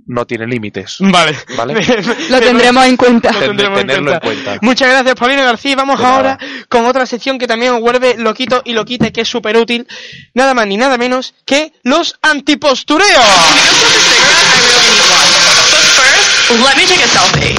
[0.07, 0.97] no tiene límites.
[0.99, 1.37] Vale.
[1.57, 1.73] Vale.
[2.29, 3.31] Lo tendremos en cuenta.
[3.31, 4.57] Lo tendremos en cuenta.
[4.61, 5.71] Muchas gracias, Paulina García.
[5.71, 6.15] Y Vamos De nada.
[6.15, 9.57] ahora con otra sección que también os vuelve loquito y loquita y que es súper
[9.57, 9.87] útil.
[10.33, 13.23] Nada más ni nada menos que los antipostureos.
[16.47, 17.55] Let me take a selfie.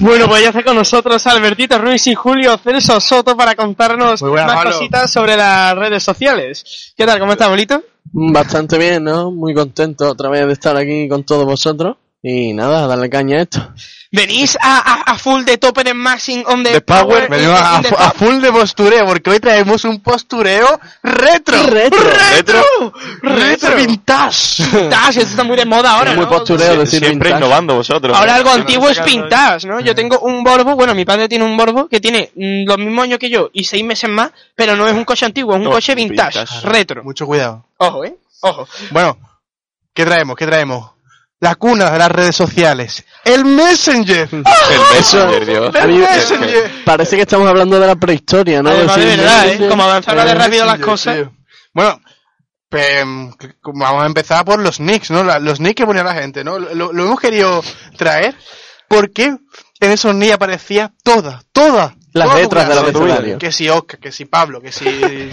[0.00, 4.46] Bueno, pues ya está con nosotros Albertito Ruiz y Julio Celso Soto para contarnos buenas,
[4.46, 4.72] más Pablo.
[4.72, 6.92] cositas sobre las redes sociales.
[6.96, 7.18] ¿Qué tal?
[7.20, 7.82] ¿Cómo estás, bolito?
[8.12, 9.30] Bastante bien, ¿no?
[9.30, 11.96] Muy contento otra vez de estar aquí con todos vosotros.
[12.24, 13.72] Y nada, darle caña a esto.
[14.12, 17.80] ¿Venís a, a, a full de tope de maxing on the De power, venimos a-
[17.82, 21.66] the full de postureo, porque hoy traemos un postureo retro.
[21.66, 21.98] Retro.
[21.98, 22.62] Retro.
[23.22, 23.74] Retro.
[23.76, 24.62] vintage.
[24.62, 26.30] Vintage, eso está muy de moda ahora, muy ¿no?
[26.30, 27.36] postureo decir Siempre vintage.
[27.44, 28.16] innovando vosotros.
[28.16, 29.80] Ahora algo antiguo es vintage, ¿no?
[29.80, 33.04] Yo tengo un Volvo, bueno, mi padre tiene un Volvo que tiene mm, los mismos
[33.04, 35.64] años que yo y seis meses más, pero no es un coche antiguo, es un
[35.64, 36.68] No, coche vintage, vintage.
[36.68, 37.02] retro.
[37.02, 37.64] Mucho cuidado.
[37.78, 38.14] Ojo, ¿eh?
[38.42, 38.68] Ojo.
[38.90, 39.16] Bueno,
[39.94, 40.36] ¿qué traemos?
[40.36, 40.90] ¿Qué traemos?
[41.42, 43.04] La cuna de las redes sociales.
[43.24, 44.28] El Messenger.
[44.30, 44.44] El
[44.94, 45.74] Messenger, Dios.
[45.74, 48.70] Es que- Parece que estamos hablando de la prehistoria, ¿no?
[48.70, 49.46] Además, de Decir verdad, ¿eh?
[49.46, 49.68] Messenger.
[49.70, 51.16] Como avanzará de El rápido las Messenger, cosas.
[51.16, 51.32] tío.
[51.74, 52.00] Bueno,
[52.68, 53.04] pues,
[53.74, 55.24] vamos a empezar por los nicks, ¿no?
[55.40, 56.60] Los nicks que ponía la gente, ¿no?
[56.60, 57.60] Lo, lo hemos querido
[57.96, 58.36] traer
[58.86, 59.24] porque
[59.80, 61.96] en esos nicks aparecía toda, toda.
[62.12, 62.98] Las letras del vida.
[62.98, 63.38] abecedario.
[63.38, 64.84] Que si Oscar, que si Pablo, que si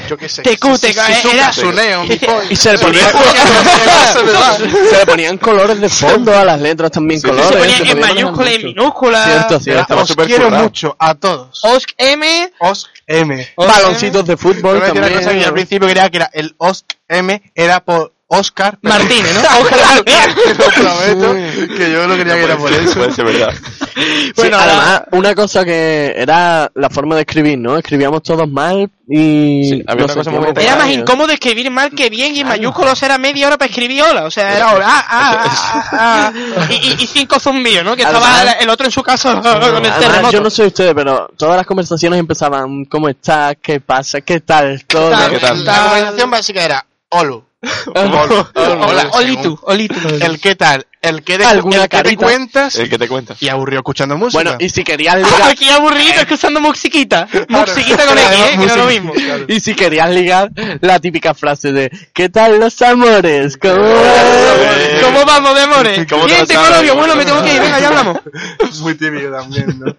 [0.10, 0.44] yo qué sé.
[0.44, 1.00] Te que si- cute, si-
[1.36, 2.42] era- mi pollo.
[2.50, 3.06] Y se le ponían,
[4.89, 7.48] se le ponían colores de fondo a las letras también colores.
[7.50, 9.24] se ponía se en ponían mayúscula y minúscula.
[9.26, 9.94] Cierto, cierto.
[9.94, 11.60] Era, Os quiero mucho a todos.
[11.63, 12.52] Osc M.
[12.60, 13.48] Osc M.
[13.58, 15.13] Baloncitos de fútbol también.
[15.18, 18.94] cosa que yo al principio creía que era el Osc M era por Oscar pero-
[18.94, 19.42] Martínez, ¿no?
[20.46, 22.94] Te lo prometo que yo lo creía que era por eso.
[22.94, 23.54] Puede ser verdad.
[24.00, 27.76] Sí, Bueno, además, una cosa que era la forma de escribir, ¿no?
[27.76, 29.68] Escribíamos todos mal y...
[29.70, 33.02] Sí, había una cosa muy Era más incómodo escribir mal que bien y en mayúsculos
[33.04, 34.24] era media hora para escribir hola.
[34.24, 36.68] O sea, era hola, ah, ah, ah, ah, ah.
[36.70, 37.96] Y, y- y cinco zumbidos, ¿no?
[37.98, 40.32] Que estaba el otro en su casa con el Además, terremoto.
[40.32, 43.56] yo no sé ustedes, pero todas las conversaciones empezaban ¿Cómo estás?
[43.62, 44.22] ¿Qué pasa?
[44.22, 44.86] ¿Qué tal?
[44.86, 45.10] Todo.
[45.10, 45.32] tal?
[45.32, 45.65] ¿Qué tal?
[45.65, 49.95] La conversación básica era Olu, Hola, Olitu, Olitu.
[50.22, 53.36] El qué tal, el que, de, ¿Alguna el que te cuentas El que te cuenta.
[53.39, 54.41] y aburrido escuchando música.
[54.43, 57.28] Bueno, y si querías ligar, Aquí aburrido escuchando Moxiquita.
[57.50, 58.50] Moxiquita con X, ¿eh?
[58.52, 59.13] Que no es lo mismo.
[59.48, 63.58] y si querías ligar, la típica frase de ¿Qué tal los amores?
[63.58, 66.06] ¿Cómo ¿Cómo vamos, de amores?
[66.10, 66.95] ¿Cómo te Bien, tengo novio.
[66.95, 67.62] Bueno, me tengo que ir.
[67.62, 68.19] Venga, ya hablamos.
[68.82, 69.95] muy típico también, ¿no?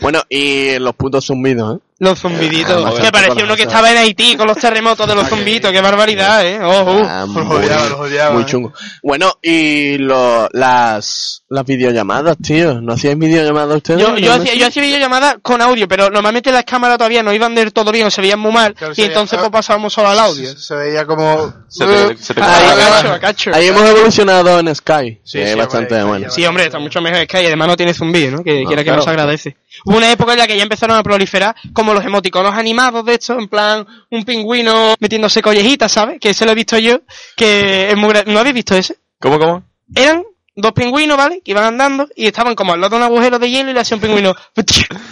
[0.00, 1.80] Bueno, y los putos zumbidos, ¿eh?
[1.98, 2.84] Los zumbiditos.
[2.84, 5.70] Ah, que parecía uno que estaba en Haití con los terremotos de los zumbiditos.
[5.70, 6.58] Qué barbaridad, ¿eh?
[6.60, 7.04] Oh, uh.
[7.06, 8.34] Ah, Los odiaba, los odiaba.
[8.34, 8.72] muy chungo.
[9.02, 12.80] Bueno, y lo, las, las videollamadas, tío.
[12.80, 14.00] ¿No hacíais videollamadas ustedes?
[14.00, 14.42] Yo, yo, ¿No?
[14.42, 17.92] hacía, yo hacía videollamadas con audio, pero normalmente las cámaras todavía no iban del todo
[17.92, 18.74] bien se veían muy mal.
[18.74, 20.48] Claro, y se entonces veía- pues pasábamos solo al audio.
[20.50, 21.52] Se, se veía como...
[21.68, 23.50] Se te, se te Ah, Ahí, cacho, cacho.
[23.54, 25.20] Hemos evolucionado en Sky.
[25.24, 26.30] Sí, que es sí, bastante hombre, bueno.
[26.30, 28.44] Sí, hombre, está mucho mejor que y además no tiene zumbido, ¿no?
[28.44, 28.98] Que No, quiera que claro.
[28.98, 29.56] nos agradece.
[29.84, 33.14] Hubo una época en la que ya empezaron a proliferar como los emoticonos animados, de
[33.14, 36.18] hecho, en plan un pingüino metiéndose collejitas, ¿sabes?
[36.20, 37.00] Que ese lo he visto yo,
[37.36, 38.96] que es muy gra- ¿No habéis visto ese?
[39.20, 39.62] ¿Cómo, cómo?
[39.94, 40.22] Eran
[40.56, 41.40] dos pingüinos, ¿vale?
[41.44, 43.80] Que iban andando y estaban como al lado de un agujero de hielo y le
[43.80, 44.34] hacía un pingüino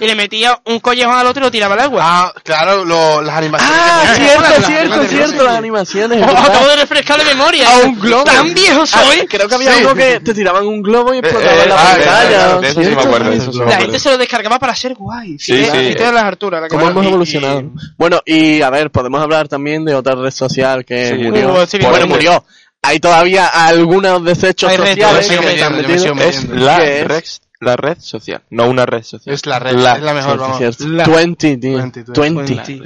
[0.01, 2.01] y le metía un collejón al otro y lo tiraba al agua.
[2.05, 3.77] Ah, claro, lo- las animaciones.
[3.77, 5.45] Ah, cierto, cierto, cierto, sí.
[5.45, 6.21] las animaciones.
[6.23, 7.69] es Oh, acabo de refrescar la memoria.
[7.69, 8.25] A un globo.
[8.25, 9.27] Tan viejo Ah, soy.
[9.27, 9.85] creo que había Sí.
[9.85, 12.59] uno que te tiraban un globo y explotaba eh, la ah, pantalla.
[12.61, 13.09] de eso sí me ¿cierto?
[13.09, 15.39] acuerdo, de eso sí me La gente se lo descargaba para ser guay.
[15.39, 15.95] Sí, sí.
[15.95, 16.63] de las alturas.
[16.63, 17.61] La ¿Cómo hemos evolucionado?
[17.61, 21.53] y- Bueno, y a ver, podemos hablar también de otra red social que murió.
[21.53, 22.45] Uh, bueno, murió.
[22.85, 25.41] Hay todavía algunos desechos Hay sociales que
[25.71, 27.25] metiendo, Es la red,
[27.61, 29.33] la red social, no una red social.
[29.33, 30.81] Es la red, La- es la mejor, vamos.
[30.81, 31.77] La- 20, tío.
[31.77, 32.55] 20, 20.
[32.55, 32.73] 20.
[32.73, 32.83] El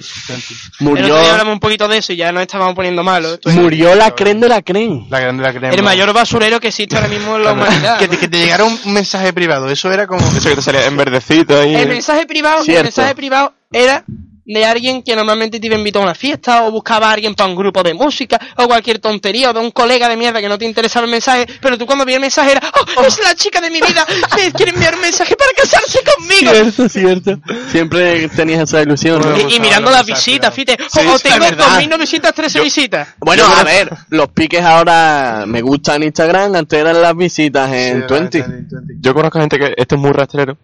[0.80, 3.40] Murió, hablamos un poquito de eso y ya nos estábamos poniendo malos.
[3.46, 5.06] murió la creen de la creen.
[5.08, 5.70] La grande, la crema.
[5.70, 7.98] El mayor basurero que existe ahora mismo en la humanidad.
[7.98, 10.20] Que te, que te llegara un un mensaje privado, eso era como...
[10.36, 11.74] Eso que te salía en verdecito ahí.
[11.74, 12.80] El mensaje privado, Cierto.
[12.80, 14.04] el mensaje privado era
[14.46, 17.34] de alguien que normalmente te iba a invitar a una fiesta o buscaba a alguien
[17.34, 20.48] para un grupo de música o cualquier tontería o de un colega de mierda que
[20.48, 22.62] no te interesaba el mensaje, pero tú cuando vi el mensaje era,
[22.96, 24.06] oh, es la chica de mi vida,
[24.36, 26.52] me quiere enviar un mensaje para casarse conmigo.
[26.52, 27.40] Cierto, cierto.
[27.70, 29.20] Siempre tenías esa ilusión.
[29.20, 29.50] ¿no?
[29.50, 31.80] Y, mirando las visitas, fíjate, Sí, oh, oh, sí, tengo es verdad.
[31.80, 33.08] 2.913 visitas.
[33.18, 38.02] Bueno, a ver, los piques ahora me gustan en Instagram, antes eran las visitas en
[38.02, 38.42] Sí, 20.
[38.42, 38.76] 20.
[39.00, 40.56] Yo conozco gente que, esto es muy rastrero,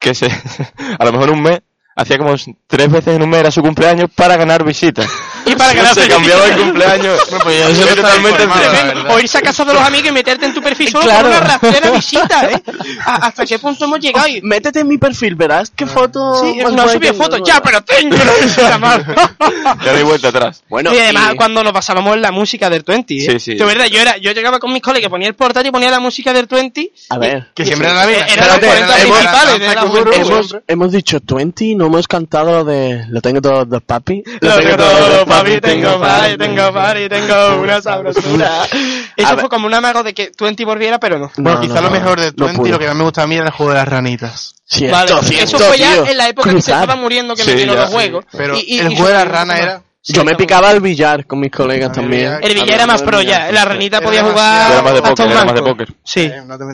[0.00, 0.26] que se,
[0.98, 1.60] a lo mejor un mes,
[1.96, 2.34] hacía como
[2.66, 5.06] tres veces en un mes era su cumpleaños para ganar visitas.
[5.46, 7.20] Y para ganar Se cambiaba el cumpleaños.
[7.42, 9.10] Bueno, pues es totalmente verdad.
[9.10, 11.28] O irse a casa de los amigos y meterte en tu perfil solo Claro.
[11.28, 12.62] por una rastrera visita, ¿eh?
[13.04, 14.28] ¿A- ¿Hasta qué punto hemos llegado?
[14.28, 16.40] Y- Métete en mi perfil, verás qué foto.
[16.42, 17.22] Sí, no guay subí tengo.
[17.24, 19.02] fotos, ya, pero tengo una.
[19.84, 20.62] Ya no hay vuelta atrás.
[20.68, 23.20] Bueno, y además y- cuando nos pasábamos la música del 20, ¿eh?
[23.32, 23.54] Sí, sí.
[23.54, 26.00] De verdad, yo era, yo llegaba con mis colegas, ponía el portátil y ponía la
[26.00, 26.92] música del 20.
[27.10, 28.26] a ver, Que siempre era la misma.
[28.26, 33.40] Era las Espérate, 40 hemos- principales hemos- dicho 20, no hemos cantado de lo tengo
[33.40, 34.22] todo de papi.
[34.40, 38.64] Lo tengo todo, papi, papi, tengo party, tengo party, tengo una sabrosura.
[39.16, 41.30] Eso fue como un amago de que 20 volviera, pero no.
[41.36, 42.72] Bueno, No, quizá no, lo mejor de no 20 pudo.
[42.72, 44.54] lo que más me gusta a mí era el juego de las ranitas.
[44.64, 46.06] Cierto, Vale, cierto, eso fue ya tío.
[46.06, 46.82] en la época que se Cruzar.
[46.82, 47.92] estaba muriendo que Sí, metieron los sí.
[47.94, 48.24] juegos.
[48.32, 49.82] Pero Y- y- el y juego de las su- ranas era...
[50.04, 52.22] Sí, Yo me picaba al billar con mis colegas El también.
[52.22, 52.40] billar.
[52.44, 53.52] El billar era más pro ya.
[53.52, 55.88] La ranita Era podía jugar Era más de póker, era más de póker.
[56.02, 56.20] Sí.
[56.22, 56.64] Eh, no te.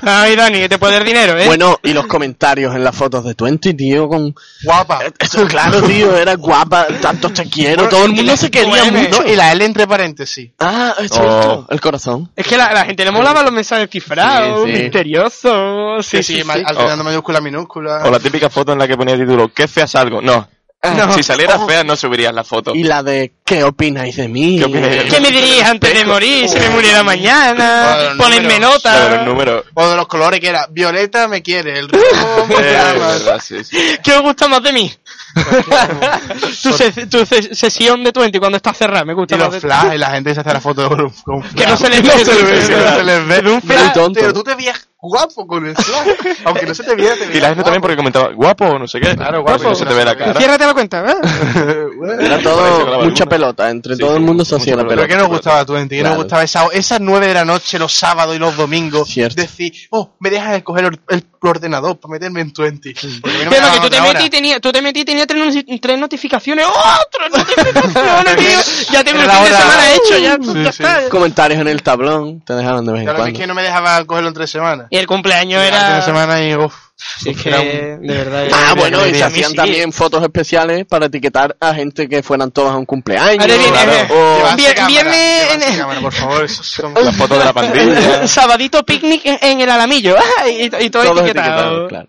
[0.02, 1.46] Ay, Dani, que te puede dar dinero, ¿eh?
[1.46, 4.32] Bueno, y los comentarios en las fotos de 20, tío, con...
[4.62, 5.00] Guapa.
[5.18, 9.26] Eso, claro, tío, era guapa, tanto te quiero, todo el mundo se quería mucho.
[9.26, 10.50] Y la L entre paréntesis.
[10.60, 11.72] Ah, es cierto, Oh.
[11.72, 12.30] el corazón.
[12.36, 14.82] Es que la, la gente le molaba los mensajes cifrados, Sí, sí.
[14.82, 16.06] misteriosos.
[16.06, 16.44] Sí, sí, sí, sí.
[16.44, 18.02] ma- alternando mayúscula, minúscula.
[18.04, 20.22] O la típica foto en la que ponía título, ¿qué fea salgo?
[20.22, 20.48] No.
[20.80, 21.12] No.
[21.12, 21.66] Si saliera Oh.
[21.66, 22.72] fea no subirías la foto.
[22.74, 24.60] Y la de ¿qué opináis de mí?
[24.60, 26.48] ¿Qué me dirías antes de morir?
[26.48, 28.14] Si me muriera mañana.
[28.16, 29.16] De nota.
[29.16, 29.64] los números.
[29.74, 33.76] O de los colores que era Violeta me quiere, el rojo me Eh, sí, sí.
[34.02, 34.92] ¿Qué os gusta más de mí?
[36.62, 39.94] tu, se- tu se- sesión de 20 cuando está cerrada, me gusta Y los flash,
[39.94, 41.78] y la gente se hace la foto con, con Que no flash.
[41.78, 42.96] se les ve, No se les ve, se les no ve.
[42.96, 43.42] se les ve.
[43.42, 44.20] Muy Pero- tonto.
[44.20, 46.36] Pero tú te veías guapo con el flash.
[46.44, 48.88] Aunque no se te viera, te Y la gente también porque comentaba, guapo o no
[48.88, 49.14] sé qué.
[49.16, 50.34] Claro, guapo, Y no se te ve la cara.
[50.34, 51.14] Ciérrate la cuenta, ¿eh?
[52.20, 54.96] Era todo mucha pelota, entre Sí, todo el mundo se hacía la pelota.
[54.96, 55.08] Pero.
[55.08, 55.96] ¿qué nos gustaba a Twenty?
[55.96, 56.16] ¿Qué Claro.
[56.16, 59.08] nos gustaba esa, esas nueve de la noche, los sábados y los domingos?
[59.08, 59.40] Cierto.
[59.40, 62.94] Decir, oh, me dejas escoger el, el ordenador para meterme en Twenty.
[62.94, 65.00] Porque a mí no me Pero que tú te metí y tenía, tú te metí
[65.00, 66.66] y tenía tres, no- tres notificaciones.
[66.68, 66.98] ¡Oh!
[67.10, 68.92] ¡Tres notificaciones, tío!
[68.92, 69.60] Ya tengo el Era fin la de hora.
[69.60, 70.82] semana hecho, ya, Sí, ya sí.
[70.82, 71.08] está.
[71.10, 73.38] Comentarios en el tablón, te dejaban de vez en Claro, que es cuando.
[73.40, 74.86] que no me dejaba cogerlo en tres semanas.
[74.90, 75.88] Y el cumpleaños Era era...
[75.88, 76.74] una semana y uff.
[77.20, 78.48] Sí, es que, de verdad...
[78.52, 79.56] Ah, bueno, y se hacían sí.
[79.56, 83.40] también fotos especiales para etiquetar a gente que fueran todas a un cumpleaños.
[83.40, 86.44] Ahora viene, claro, eh, o- Llevarse Bien- cámara, viene llevarse en- cámara, por favor.
[86.44, 88.26] esos son- La foto de la pandilla.
[88.28, 90.16] Sabadito picnic en, en el Alamillo.
[90.18, 91.88] Ah, y, y todo todos etiquetado.
[91.88, 92.08] claro.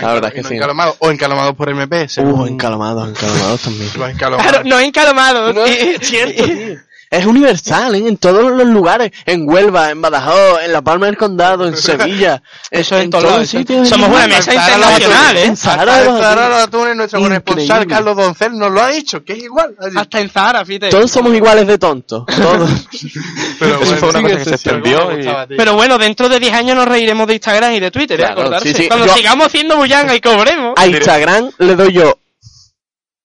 [0.00, 0.54] La verdad es que no sí.
[0.54, 2.04] encalomado, o encalomado por MP.
[2.04, 3.90] Uh, según encalamados, encalamados también.
[3.96, 4.50] los encalomados.
[4.52, 5.52] Claro, no encalomado.
[5.52, 6.78] No, es cierto, tío.
[7.12, 8.08] Es universal, ¿eh?
[8.08, 12.42] en todos los lugares, en Huelva, en Badajoz, en La Palma del Condado, en Sevilla,
[12.70, 13.86] Eso en todos todos los sitios.
[13.86, 15.44] Somos una mesa internacional, ¿eh?
[15.44, 17.86] En nuestro corresponsal.
[17.86, 19.74] Carlos Doncel nos lo ha dicho, que es igual.
[19.78, 19.94] Así.
[19.94, 20.88] Hasta en Zahara, fíjate.
[20.88, 22.24] Todos somos iguales de tontos.
[22.24, 22.70] Todos.
[23.58, 25.54] Pero Eso fue una sí, cosa que se extendió y...
[25.54, 28.24] Pero bueno, dentro de 10 años nos reiremos de Instagram y de Twitter, ¿eh?
[28.24, 28.68] Claro, Acordarse.
[28.72, 28.88] sí, sí.
[28.88, 30.72] Cuando Yo- sigamos haciendo bullanga y cobremos.
[30.76, 32.21] A Instagram le doy yo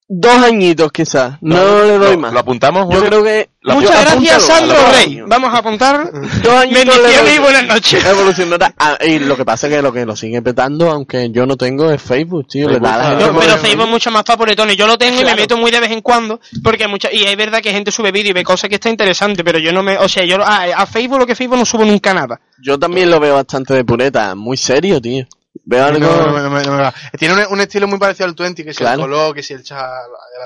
[0.09, 2.31] dos añitos quizás, no, le doy más.
[2.33, 3.07] Lo apuntamos, Yo Julio?
[3.09, 3.49] creo que...
[3.61, 5.21] La- Muchas gracias, Sandro Rey.
[5.27, 6.09] Vamos a apuntar.
[6.41, 8.05] Dos añitos le y buenas noches.
[8.05, 8.73] Evolucionará.
[8.77, 11.57] Ah, y lo que pasa es que lo que lo sigue petando, aunque yo no
[11.57, 12.69] tengo, es Facebook, tío.
[12.69, 14.77] Le da a la gente No, por pero Facebook es mucho más favoretones.
[14.77, 16.39] Yo lo tengo y me meto muy de vez en cuando.
[16.63, 19.43] Porque mucha, y es verdad que gente sube vídeo y ve cosas que está interesante,
[19.43, 19.97] pero yo no me.
[19.97, 22.39] O sea, yo a, a Facebook lo que Facebook no subo nunca nada.
[22.63, 25.25] Yo también lo veo bastante de pureta, muy serio, tío.
[25.70, 25.99] Veo No, algo...
[25.99, 26.93] no, no, no, no, no.
[27.20, 28.95] Tiene un, un estilo muy parecido al 20, que si Claro.
[28.95, 29.80] el color, que si el chat.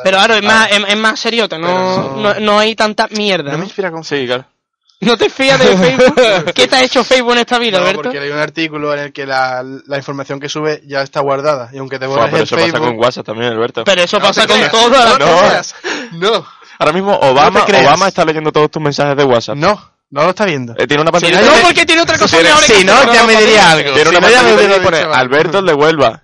[0.03, 3.51] Pero claro, es más, es, es más seriota, no, no, no hay tanta mierda.
[3.51, 4.45] No me inspira con Sí, claro.
[5.01, 6.15] ¿No te fías de Facebook?
[6.55, 8.01] ¿Qué te ha hecho Facebook en esta vida, No, Alberto?
[8.03, 11.69] porque hay un artículo en el que la, la información que sube ya está guardada.
[11.73, 12.79] Y aunque te Fua, borres pero el eso Facebook...
[12.79, 13.83] pasa con WhatsApp también, Alberto.
[13.83, 14.71] Pero eso No pasa con creas.
[14.71, 15.75] todas las
[16.13, 16.45] No, No.
[16.79, 17.63] Ahora mismo Obama.
[17.63, 19.55] Obama está leyendo todos tus mensajes de WhatsApp.
[19.55, 20.75] no, no lo está viendo.
[20.77, 21.41] Eh, tiene una pantalla...
[21.41, 23.93] no, No, porque tiene otra cosa mejor Si no, ya me diría algo.
[23.93, 26.21] Tiene una Si no, ya me pantalla pone dicho, Alberto el de Huelva.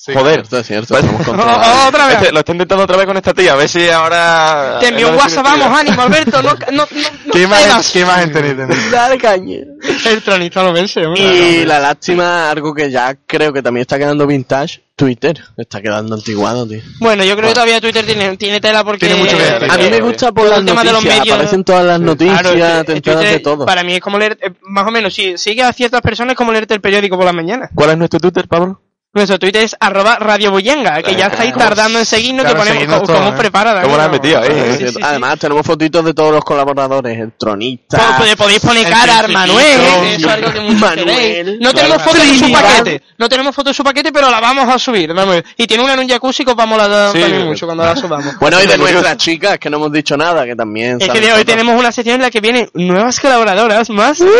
[0.00, 0.34] Sí, Joder.
[0.46, 1.88] Cierto, es cierto, estamos no, controlados.
[1.88, 2.16] otra vez.
[2.18, 4.76] Este, lo está intentando otra vez con esta tía, a ver si ahora...
[4.78, 6.40] Te envió un WhatsApp, vamos, ánimo, Alberto.
[6.40, 6.86] No, no, no,
[7.26, 7.90] no ¿Qué imagen, cedas.
[7.90, 8.74] ¿Qué imagen tenéis de mí?
[8.92, 9.56] Dale caña.
[10.06, 11.20] El tronista no vence, hombre.
[11.22, 15.42] Y la lástima, algo que ya creo que también está quedando vintage, Twitter.
[15.56, 16.80] Está quedando antiguado, tío.
[17.00, 19.04] Bueno, yo creo que todavía Twitter tiene, tiene tela porque...
[19.06, 19.66] Tiene mucho que.
[19.68, 21.98] A mí me gusta por las el tema de los noticias, medios- aparecen todas las
[22.00, 23.66] noticias, Claro, es que te enteras Twitter, de todo.
[23.66, 26.36] Para mí es como leer, eh, más o menos, si sigue a ciertas personas es
[26.38, 27.70] como leerte el periódico por las mañanas.
[27.74, 28.80] ¿Cuál es nuestro Twitter, Pablo?
[29.14, 33.00] Nuestro Twitter es arroba Radio que ya estáis tardando en seguirnos, Claro, que ponemos seguidnos
[33.00, 33.38] co- todos, como ¿eh?
[33.38, 33.80] preparada.
[33.82, 34.12] ¿Cómo la has ¿no?
[34.12, 34.48] metido ahí?
[34.48, 34.76] Sí, eh?
[34.78, 35.00] sí, sí.
[35.02, 37.96] Además, tenemos fotitos de todos los colaboradores, el tronista.
[37.96, 41.58] Po- po- podéis poner cara Manuel, que eso es algo que muchos Manuel.
[41.58, 44.68] No tenemos foto de su paquete, no tenemos foto de su paquete, pero la vamos
[44.68, 45.14] a subir.
[45.56, 47.20] Y tiene una en un jacuzzi que os vamos a dar Sí.
[47.20, 48.34] también mucho cuando la subamos.
[48.40, 50.98] Bueno, y de nuestras chicas, que no hemos dicho nada, que también.
[51.00, 51.46] Es que de hoy fotos.
[51.46, 54.18] tenemos una sección en la que vienen nuevas colaboradoras más.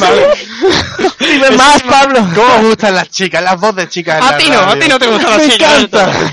[0.00, 0.26] Vale.
[1.60, 2.18] Más, Pablo.
[2.34, 3.42] ¿Cómo os gustan las chicas?
[3.42, 4.18] Las voces chicas.
[4.18, 4.82] en A ti no, a radio?
[4.82, 6.32] ti no te gusta la Me encanta.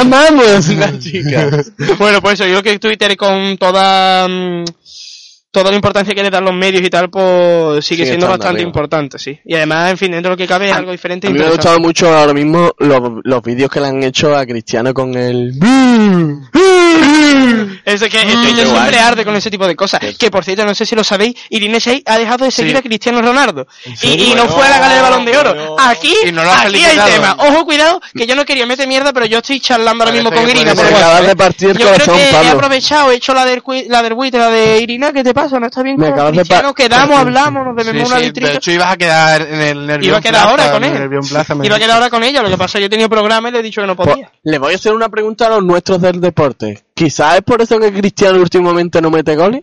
[0.00, 1.72] Amamos las chicas.
[1.98, 4.64] Bueno, pues eso, yo creo que Twitter con toda mm,
[5.50, 8.56] toda la importancia que le dan los medios y tal, pues sigue, Sigue siendo bastante
[8.58, 8.68] arriba.
[8.68, 9.38] importante, sí.
[9.44, 11.26] Y además, en fin, dentro de lo que cabe es algo diferente.
[11.26, 14.02] e A mí me ha gustado mucho ahora mismo los, los vídeos que le han
[14.02, 15.54] hecho a Cristiano con el...
[17.84, 18.94] Es de que el Twitter siempre guay.
[18.96, 20.00] arde con ese tipo de cosas.
[20.18, 22.78] Que por cierto, no sé si lo sabéis, Irene Shey ha dejado de seguir Sí.
[22.78, 23.66] a Cristiano Ronaldo.
[24.02, 25.76] Y, y no fue a la gala del balón de oro.
[25.78, 27.36] Aquí, Y no lo has aquí hay tema.
[27.38, 30.48] Ojo, cuidado, que yo no quería meter mierda, pero yo estoy charlando ahora mismo con
[30.48, 30.74] Irina.
[30.74, 30.92] por ser.
[30.92, 34.02] WhatsApp, Acabas de partir el Yo creo que he aprovechado, he hecho la del, la
[34.02, 35.12] del buitre, la de Irina.
[35.12, 35.58] ¿Qué te pasa?
[35.60, 36.74] ¿No está bien Me con acabas de Cristiano?
[36.74, 38.52] Quedamos, hablamos, nos Sí, debemos una sí, de litrita.
[38.52, 41.10] hecho ibas a quedar en el Nervión Iba a quedar ahora con él.
[41.62, 42.42] Iba a quedar ahora con ella.
[42.42, 43.96] Lo que pasa es que yo he tenido programa y le he dicho que no
[43.96, 44.30] Pues, podía.
[44.42, 46.82] le voy a hacer una pregunta a los nuestros del deporte.
[46.96, 49.62] Quizás es por eso que Cristiano últimamente no mete goles.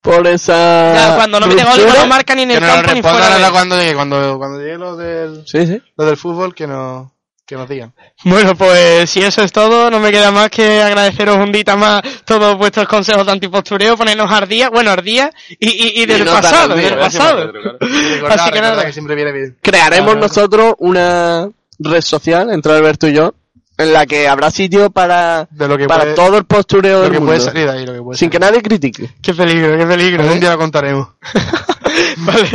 [0.00, 0.92] Por esa...
[0.94, 3.46] Ya, cuando no mete goles, no marca ni en el campo ni respondan fuera.
[3.46, 5.80] de- cuando llegue, cuando, cuando llegue lo del, Sí, sí.
[5.96, 7.10] lo del fútbol, que, no,
[7.46, 7.94] que nos digan.
[8.24, 12.02] Bueno, pues si eso es todo, no me queda más que agradeceros un día más
[12.26, 16.74] todos vuestros consejos de antipostureo, ponernos ardía, bueno, ardía y, y, y del no pasado,
[16.76, 17.50] del pasado.
[17.50, 17.78] Claro.
[18.28, 18.84] Así que nada.
[18.84, 19.56] que siempre viene bien.
[19.62, 20.20] Crearemos Claro.
[20.28, 23.32] nosotros una red social entre Alberto y yo
[23.76, 27.02] en la que habrá sitio para, De lo que para puede- todo el postureo Lo
[27.04, 27.32] del que mundo.
[27.32, 28.50] puede salir ahí, lo que puede Sin que salir.
[28.50, 29.10] nadie critique.
[29.20, 30.22] Qué peligro, qué peligro.
[30.24, 30.38] ¿eh?
[30.38, 31.08] día lo contaremos.
[32.32, 32.48] vale,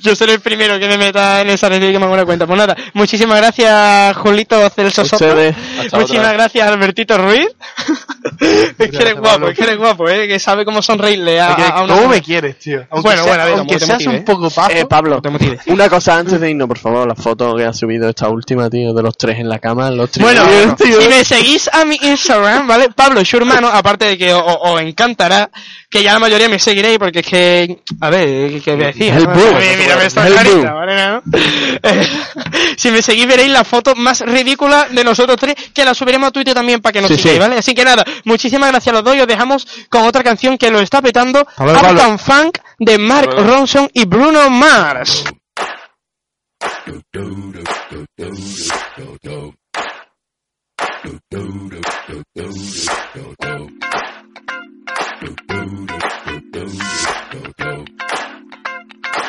[0.00, 2.24] yo seré el primero que me meta en esa red y que me haga una
[2.24, 2.46] cuenta.
[2.46, 5.24] Pues nada, muchísimas gracias, Julito Celso Soto.
[5.34, 6.32] Muchísimas otra.
[6.32, 7.46] gracias, Albertito Ruiz.
[8.78, 10.26] es que eres guapo, es que eres guapo, ¿eh?
[10.28, 12.86] que sabe cómo sonreírle a, a una ¿Cómo me quieres, tío?
[12.90, 14.70] Aunque Bueno, sea- bueno, David, aunque no te seas motives, un poco pajo.
[14.72, 15.60] Eh, Pablo, te motives.
[15.66, 18.92] una cosa antes de irnos, por favor, la foto que ha subido esta última, tío,
[18.92, 20.24] de los tres en la cama, los tres.
[20.24, 20.44] Bueno,
[20.76, 21.00] tío.
[21.00, 22.90] si me seguís a mi Instagram, ¿vale?
[22.94, 25.50] Pablo Schurmano, aparte de que os encantará,
[25.90, 29.12] que ya la mayoría me seguiréis, porque es que, a ver, ¿qué me decís?
[29.16, 29.34] El ¿no?
[29.34, 29.58] boom.
[29.78, 31.22] Mira.
[31.82, 32.08] Eh,
[32.76, 36.32] si me seguís veréis la foto más ridícula de nosotros tres, que la subiremos a
[36.32, 37.40] Twitter también para que nos Sí, sigáis, sí.
[37.40, 37.58] ¿vale?
[37.58, 40.70] Así que nada, muchísimas gracias a los dos y os dejamos con otra canción que
[40.70, 41.46] lo está petando.
[41.58, 43.30] Uptown Funk de Mark.
[43.36, 45.24] Ronson y Bruno Mars.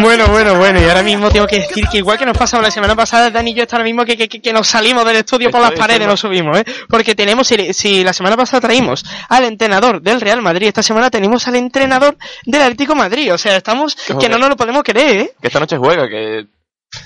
[0.00, 2.70] Bueno, bueno, bueno, y ahora mismo tengo que decir que igual que nos pasaba la
[2.70, 5.50] semana pasada, Dani y yo está ahora mismo que, que, que- nos salimos del estudio
[5.50, 6.64] por las paredes, nos subimos, ¿eh?
[6.88, 11.10] Porque tenemos, si, si la semana pasada traímos al entrenador del Real Madrid, esta semana
[11.10, 12.16] tenemos al entrenador
[12.46, 15.32] del Atlético Madrid, o sea, estamos, que no nos lo podemos creer, ¿eh?
[15.40, 16.46] Que esta noche juega, que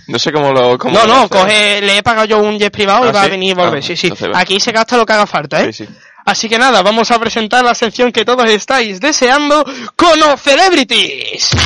[0.07, 0.79] no sé cómo lo...
[0.79, 3.23] Cómo No, lo no, coge, le he pagado yo un jet privado y ¿Ah, va
[3.23, 4.09] a venir y volver, Ah, sí, sí.
[4.35, 5.73] Aquí se gasta lo que haga falta, ¿eh?
[5.73, 5.93] Sí, sí.
[6.29, 9.65] Así que nada, vamos a presentar la sección que todos estáis deseando,
[9.97, 11.57] Cono Celebrities.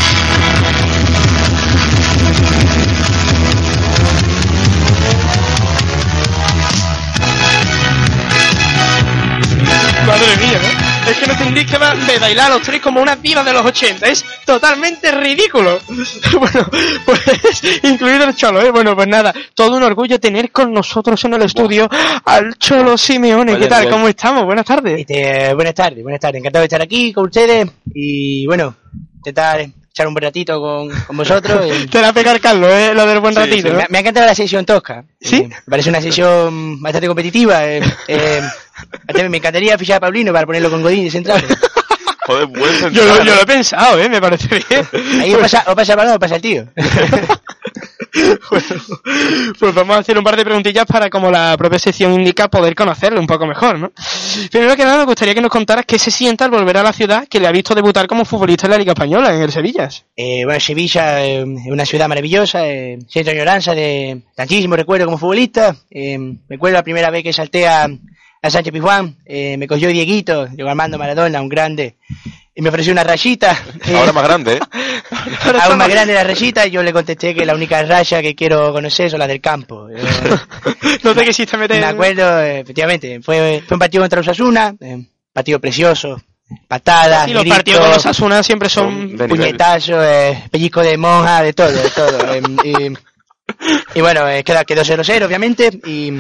[10.07, 10.82] Madre mía, ¿no?
[11.09, 11.79] Es que no tendréis que
[12.13, 14.07] de bailar los tres como unas divas de los 80.
[14.07, 15.79] Es totalmente ridículo.
[16.39, 16.67] bueno,
[17.05, 18.71] pues, incluido el Cholo, ¿eh?
[18.71, 21.89] Bueno, pues nada, todo un orgullo tener con nosotros en el estudio
[22.25, 23.59] al Cholo Simeone.
[23.59, 23.91] ¿Qué tal?
[23.91, 24.45] ¿Cómo estamos?
[24.45, 25.01] Buenas tardes.
[25.01, 26.39] Este, buenas tardes, buenas tardes.
[26.39, 28.75] Encantado de estar aquí con ustedes y bueno,
[29.17, 31.67] intentar echar un buen ratito con, con vosotros.
[31.67, 32.93] y- Te la va a pegar Carlos, ¿eh?
[32.95, 33.69] Lo del buen Sí, ratito.
[33.69, 33.79] sí, ¿no?
[33.81, 35.05] me, me ha encantado la sesión tosca.
[35.21, 35.37] ¿Sí?
[35.37, 37.65] Eh, me parece una sesión bastante competitiva.
[37.67, 38.43] eh, eh,
[39.29, 41.45] me encantaría fichar a Paulino para ponerlo con Godín de central.
[42.27, 43.35] Joder, buen Yo, central, lo, yo ¿eh?
[43.37, 44.09] lo he pensado, ¿eh?
[44.09, 45.21] Me parece bien.
[45.21, 46.67] Ahí o pasa, o pasa el balón o pasa el tío.
[49.59, 52.75] Pues vamos a hacer un par de preguntillas para, como la propia sección indica, poder
[52.75, 53.93] conocerlo un poco mejor, ¿no?
[54.51, 56.93] Primero que nada, me gustaría que nos contaras qué se siente al volver a la
[56.93, 60.05] ciudad que le ha visto debutar como futbolista en la Liga Española, en el Sevillas.
[60.17, 65.19] Eh, bueno, Sevilla eh, es una ciudad maravillosa, eh, siento añoranza de tantísimos recuerdos como
[65.19, 65.77] futbolista.
[65.91, 67.89] Eh, recuerdo la primera vez que salté a,
[68.43, 71.97] a Sánchez Pizjuán, me cogió Dieguito, Diego Armando Maradona, un grande,
[72.55, 73.57] y me ofreció una rayita.
[73.87, 74.61] eh, Ahora más grande, ¿eh?
[75.63, 78.73] aún más grande la rayita, y yo le contesté que la única raya que quiero
[78.73, 79.89] conocer son las del campo.
[80.75, 84.75] Eh, No te quisiste meter me acuerdo, eh, efectivamente, fue, fue un partido contra Osasuna,
[84.81, 86.21] eh, partido precioso,
[86.69, 89.17] patadas, Sí, los gritos, partidos con los Asuna siempre son...
[89.17, 92.35] puñetazos, eh, pellizco de monja, de todo, de todo.
[92.35, 96.13] eh, y, y bueno, eh, queda, quedó 0-0, obviamente, y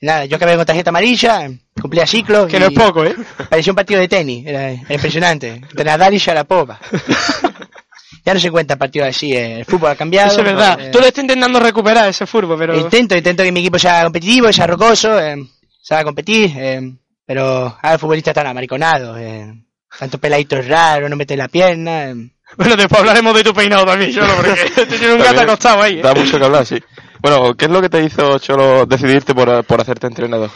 [0.00, 1.50] nada, yo acabé con tarjeta amarilla,
[1.80, 2.46] cumplía ciclo.
[2.46, 3.14] Que no es poco, ¿eh?
[3.48, 5.60] Parecía un partido de tenis, era, era impresionante.
[5.72, 6.78] De Nadal y Sharapova.
[8.24, 10.30] ya no se cuentan partidos así, eh, el fútbol ha cambiado.
[10.30, 10.80] Eso es verdad.
[10.80, 12.76] eh, Tú le estás intentando recuperar ese fútbol, pero...
[12.78, 15.36] Intento, intento que mi equipo sea competitivo, sea rocoso, eh,
[15.80, 16.80] sea competir, eh,
[17.24, 19.52] pero ahora los futbolistas están amariconados, eh,
[19.98, 22.10] tantos peladitos raros, no meten la pierna.
[22.10, 22.14] eh.
[22.56, 25.98] Bueno, después hablaremos de tu peinado también, Cholo, porque te tiene un gato acostado ahí.
[25.98, 26.02] ¿eh?
[26.02, 26.82] Da mucho que hablar, sí.
[27.20, 30.50] Bueno, ¿qué es lo que te hizo, Cholo, decidirte por, por hacerte entrenador?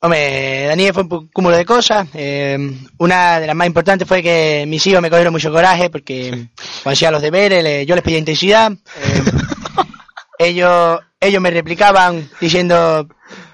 [0.00, 2.06] Hombre, Daniel fue un cúmulo de cosas.
[2.14, 2.58] eh,
[2.98, 6.48] una de las más importantes fue que mis hijos me cogieron mucho coraje porque
[6.82, 8.72] cuando hacía los deberes le- yo les pedía intensidad.
[8.72, 9.22] eh,
[10.38, 13.08] ellos, ellos me replicaban diciendo,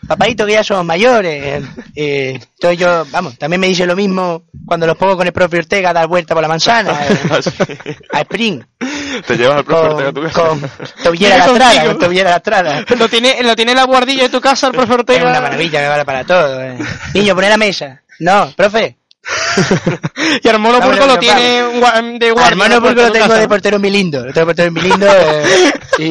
[0.06, 1.42] papadito que ya somos mayores.
[1.44, 1.62] eh,
[1.94, 5.58] eh, entonces yo, vamos, también me dice lo mismo cuando los pongo con el propio
[5.60, 6.98] Ortega a dar vuelta por la manzana.
[7.08, 8.62] eh, a Spring.
[9.26, 10.40] Te llevas al profe Ortega a tu casa.
[10.48, 10.70] con
[11.02, 12.84] tobillera lastrada, con tobillera lastrada.
[12.98, 15.18] Lo tiene, lo tiene en la guardilla de tu casa el profe Ortega.
[15.20, 16.60] Es una maravilla, me vale para todo.
[16.62, 16.78] eh.
[17.14, 18.02] Niño, poné la mesa.
[18.20, 18.96] No, profe.
[20.42, 21.62] Y Ah, Burgo bueno, lo tiene
[22.18, 22.68] de guardia.
[22.68, 24.24] La porque puerta lo tengo de portero mi lindo.
[24.26, 25.06] Lo tengo de portero mi lindo.
[25.08, 26.10] eh, y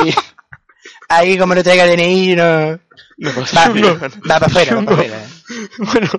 [1.09, 2.79] ahí como no traiga DNI, no...
[4.27, 4.77] para afuera.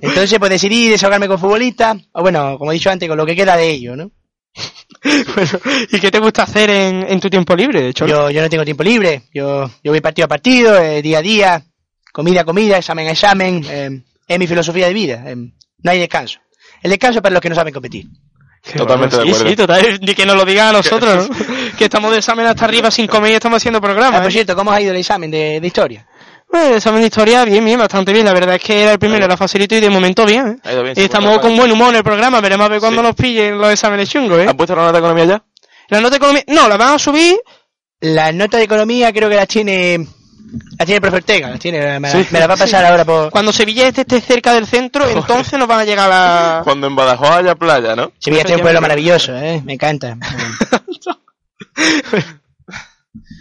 [0.00, 3.34] Entonces, pues decidí desahogarme con futbolistas, o bueno, como he dicho antes, con lo que
[3.36, 4.10] queda de ellos, ¿no?
[5.90, 8.12] ¿Y qué te gusta hacer en, en tu tiempo libre, Cholo?
[8.12, 11.22] Yo, yo no tengo tiempo libre, yo, yo voy partido a partido, eh, día a
[11.22, 11.62] día,
[12.12, 15.98] comida a comida, examen a examen, eh, es mi filosofía de vida, eh, no hay
[15.98, 16.38] descanso.
[16.82, 18.06] El descanso es para los que no saben competir.
[18.76, 19.48] Totalmente de Sí, acuerdo.
[19.50, 21.36] sí, total, ni que nos lo digan a nosotros, ¿no?
[21.76, 24.18] que estamos de examen hasta arriba sin comer y estamos haciendo programa.
[24.18, 26.06] Ah, por cierto, ¿cómo ha ido el examen de, de historia?
[26.52, 28.26] Bueno, el examen de historia, bien, bien, bastante bien.
[28.26, 30.48] La verdad es que era el primero, era facilito y de momento bien.
[30.48, 30.56] ¿eh?
[30.62, 32.78] Ha ido bien, y sí, estamos con buen humor en el programa, veremos a ver
[32.78, 34.46] cuándo nos pillen los exámenes chungos, ¿eh?
[34.46, 35.42] ¿Han puesto la nota de economía ya?
[35.88, 37.38] La nota de economía, no, la van a subir.
[38.00, 40.06] Las notas de economía creo que las tiene...
[40.78, 42.26] Las tiene el profe Ortega, las tiene, me, Sí.
[42.30, 43.30] me las va a pasar ahora por...
[43.30, 46.60] Cuando Sevilla este esté cerca del centro, entonces nos van a llegar a...
[46.64, 48.12] Cuando en Badajoz haya playa, ¿no?
[48.18, 49.62] Sevilla tiene un pueblo maravilloso, ¿eh?
[49.64, 50.18] Me encanta.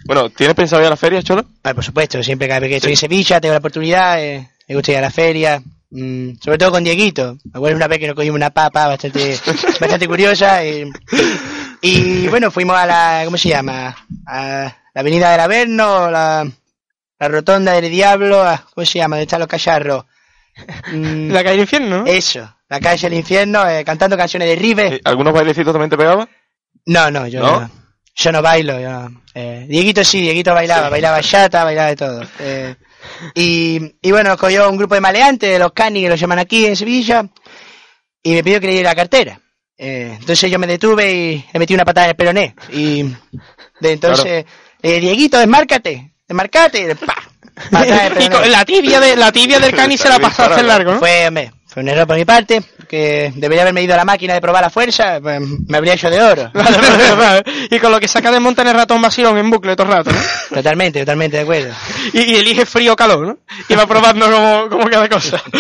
[0.06, 1.46] Bueno, ¿tienes pensado ir a la feria, Cholo?
[1.64, 4.76] Ah, por supuesto, siempre cada vez que estoy en Sevilla tengo la oportunidad, eh, me
[4.76, 7.38] gusta ir a la feria, mm, sobre todo con Dieguito.
[7.46, 9.38] Me acuerdo una vez que nos cogimos una papa bastante,
[9.80, 10.64] bastante curiosa.
[10.64, 10.90] eh,
[11.82, 13.96] y bueno, fuimos a la, ¿cómo se llama?
[14.26, 16.48] A la avenida del Averno, la,
[17.20, 19.16] la rotonda del Diablo, a- ¿cómo se llama?
[19.18, 20.06] ¿Dónde están los cacharros?
[20.92, 22.06] Mm, La calle del infierno, ¿no?
[22.08, 25.02] Eso, la calle del infierno, eh, cantando canciones de River.
[25.06, 26.28] ¿Algunos bailecitos también te pegaban?
[26.88, 27.62] No, no, yo ¿No?
[27.62, 27.81] no.
[28.16, 28.80] Yo no bailo.
[28.80, 32.22] Yo, eh, Dieguito sí, Dieguito bailaba, bailaba chata, bailaba de todo.
[32.40, 32.76] Eh,
[33.36, 36.66] y, y bueno, cogió un grupo de maleantes, de los cani que los llaman aquí
[36.66, 37.26] en Sevilla,
[38.24, 39.40] y me pidió que le diera la cartera.
[39.78, 42.56] Eh, entonces yo me detuve y le metí una patada en el peroné.
[42.72, 43.04] Y
[43.80, 44.46] de entonces,
[44.82, 47.16] eh, Dieguito, desmárcate, desmarcate, y pa,
[47.72, 48.36] patada en el y peroné.
[48.36, 51.00] con la tibia de la tibia del cani se la pasaste largo, ¿no?
[51.00, 54.34] Fue, hombre, fue un error por mi parte, que debería haberme ido a la máquina
[54.34, 56.52] de probar la fuerza, pues, me habría hecho de oro.
[56.54, 57.44] Vale, vale, vale.
[57.70, 59.94] y con lo que saca de monta en el ratón vacilón en bucle todo el
[59.94, 60.20] rato, ¿no?
[60.56, 61.74] Totalmente, totalmente de acuerdo.
[62.12, 63.38] Y, y elige frío o calor, ¿no?
[63.70, 65.42] Y va probando como, como cada cosa.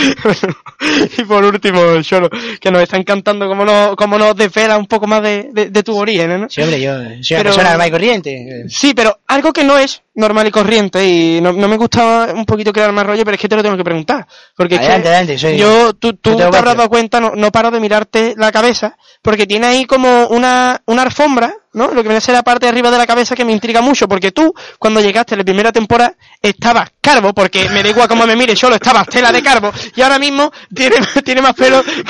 [1.17, 5.05] Y por último, Cholo, que nos está encantando cómo nos, cómo nos desvela un poco
[5.07, 6.49] más de, de, de tu origen, ¿no?
[6.49, 8.63] Sí, hombre, yo soy una Pero- persona normal y corriente.
[8.67, 12.45] Sí, pero algo que no es normal y corriente y no, no me gustaba un
[12.45, 14.27] poquito crear más rollo, pero es que te lo tengo que preguntar.
[14.55, 17.51] Porque es Adelante, que adelante, soy- yo, tú, tú te habrás dado cuenta, no, no
[17.51, 21.87] paro de mirarte la cabeza, porque tiene ahí como una, una alfombra, ¿no?
[21.87, 23.81] Lo que viene a ser la parte de arriba de la cabeza que me intriga
[23.81, 28.07] mucho, porque tú, cuando llegaste en la primera temporada, estabas calvo, porque me da igual
[28.07, 31.81] cómo me mires, solo estabas tela de calvo, y ahora mismo tiene, tiene más pelo
[31.83, 32.03] que,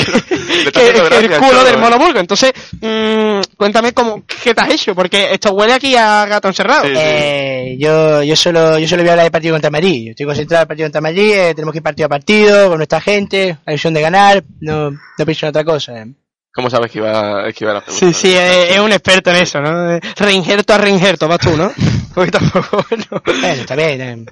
[0.72, 1.78] que- que el culo del ¿eh?
[1.78, 2.20] monoburgo.
[2.20, 2.52] Entonces,
[2.82, 6.86] mm, cuéntame cómo, qué te has hecho, porque esto huele aquí a gato encerrado.
[6.88, 10.06] Eh, yo, yo solo, yo solo voy a hablar del partido contra Madrid.
[10.06, 12.68] Yo estoy concentrado en el partido contra Madrid, eh, tenemos que ir partido a partido
[12.70, 15.98] con nuestra gente, la ilusión de ganar, no, no pienso en otra cosa.
[16.02, 16.06] eh.
[16.54, 18.06] ¿Cómo sabes que iba, que iba a la pregunta?
[18.08, 19.84] Sí, sí, es, es un experto en eso, ¿no?
[19.84, 21.72] De Reinjerto a reinjerto, vas tú, ¿no?
[22.14, 23.06] Porque tampoco, bueno.
[23.24, 24.02] Bueno, está bien.
[24.02, 24.26] eh.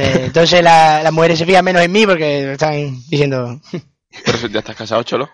[0.00, 2.74] Eh, entonces la- las mujeres se fijan menos en mí porque están
[3.08, 3.58] diciendo,
[4.24, 5.30] Pero si ya estás casado, Cholo.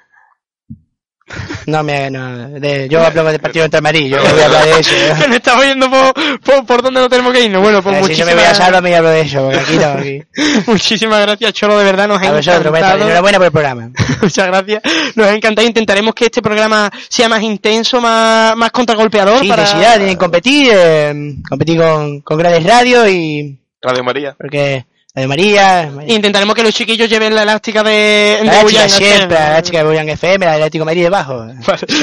[1.67, 4.81] No me, no, de- yo hablo del partido contra Madrid, yo voy a hablar de
[4.81, 4.95] eso.
[4.95, 5.15] eh.
[5.29, 7.63] me estamos yendo por, por, por donde no tenemos que irnos.
[7.63, 9.77] Bueno, pues si yo muchísimas, me voy a Sálvame y hablo de eso, porque aquí
[9.77, 10.23] no, aquí.
[10.67, 13.05] muchísimas gracias, Cholo, de verdad nos ha A vosotros, bueno, encantado.
[13.05, 13.91] enhorabuena por el programa.
[14.23, 14.83] Muchas gracias.
[15.15, 15.67] Nos ha encantado.
[15.67, 19.41] Intentaremos que este programa sea más intenso, más, más contragolpeador.
[19.41, 19.63] Sí, para...
[19.63, 24.35] intensidad, tienen que competir, eh, competir con, con grandes radios y Radio María.
[24.39, 24.85] porque
[25.15, 29.39] Radio María, Intentaremos que los chiquillos lleven la elástica de, de la chica Bullanga siempre,
[29.39, 31.47] la chica de Boyan FM, la Atlético de Madrid debajo.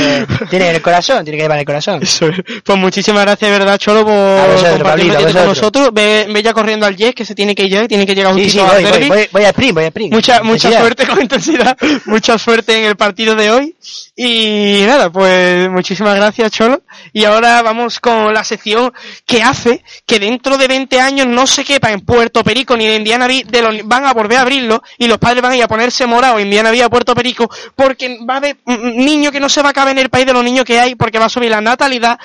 [0.01, 2.03] Eh, tiene en el corazón, tiene que llevar el corazón.
[2.03, 2.37] Eso es.
[2.63, 5.89] Pues muchísimas gracias, de verdad, Cholo, por vosotros, compartir Pablito, un con nosotros.
[5.91, 8.33] Ve, ve ya corriendo al Yes, que se tiene que ir ya, tiene que llegar
[8.35, 10.13] Sí, justito sí, al voy, voy, voy, voy a sprint, voy a sprint.
[10.13, 13.75] Mucha, mucha suerte con intensidad, mucha suerte en el partido de hoy.
[14.15, 16.83] Y nada, pues muchísimas gracias, Cholo.
[17.13, 18.93] Y ahora vamos con la sección
[19.25, 22.98] que hace que dentro de 20 años no se quepa en Puerto Perico ni en
[22.99, 25.67] Indiana de los- van a volver a abrirlo y los padres van a ir a
[25.67, 29.49] ponerse morados en Indiana Beach a Puerto Perico porque va a haber niño que no
[29.49, 31.29] se va a caber en el país de los niños que hay porque va a
[31.29, 32.19] subir la natalidad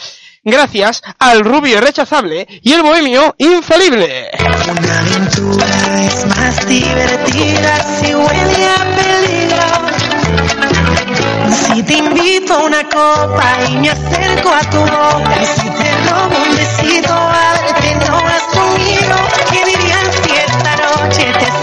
[0.46, 4.30] gracias al rubio irrechazable y el bohemio infalible.
[4.38, 5.66] Una aventura
[6.06, 9.64] es más divertida si huele a peligro.
[11.74, 15.96] Si te invito a una copa y me acerco a tu boca y si te
[16.10, 19.16] robo un besito, ábrete, no vas conmigo.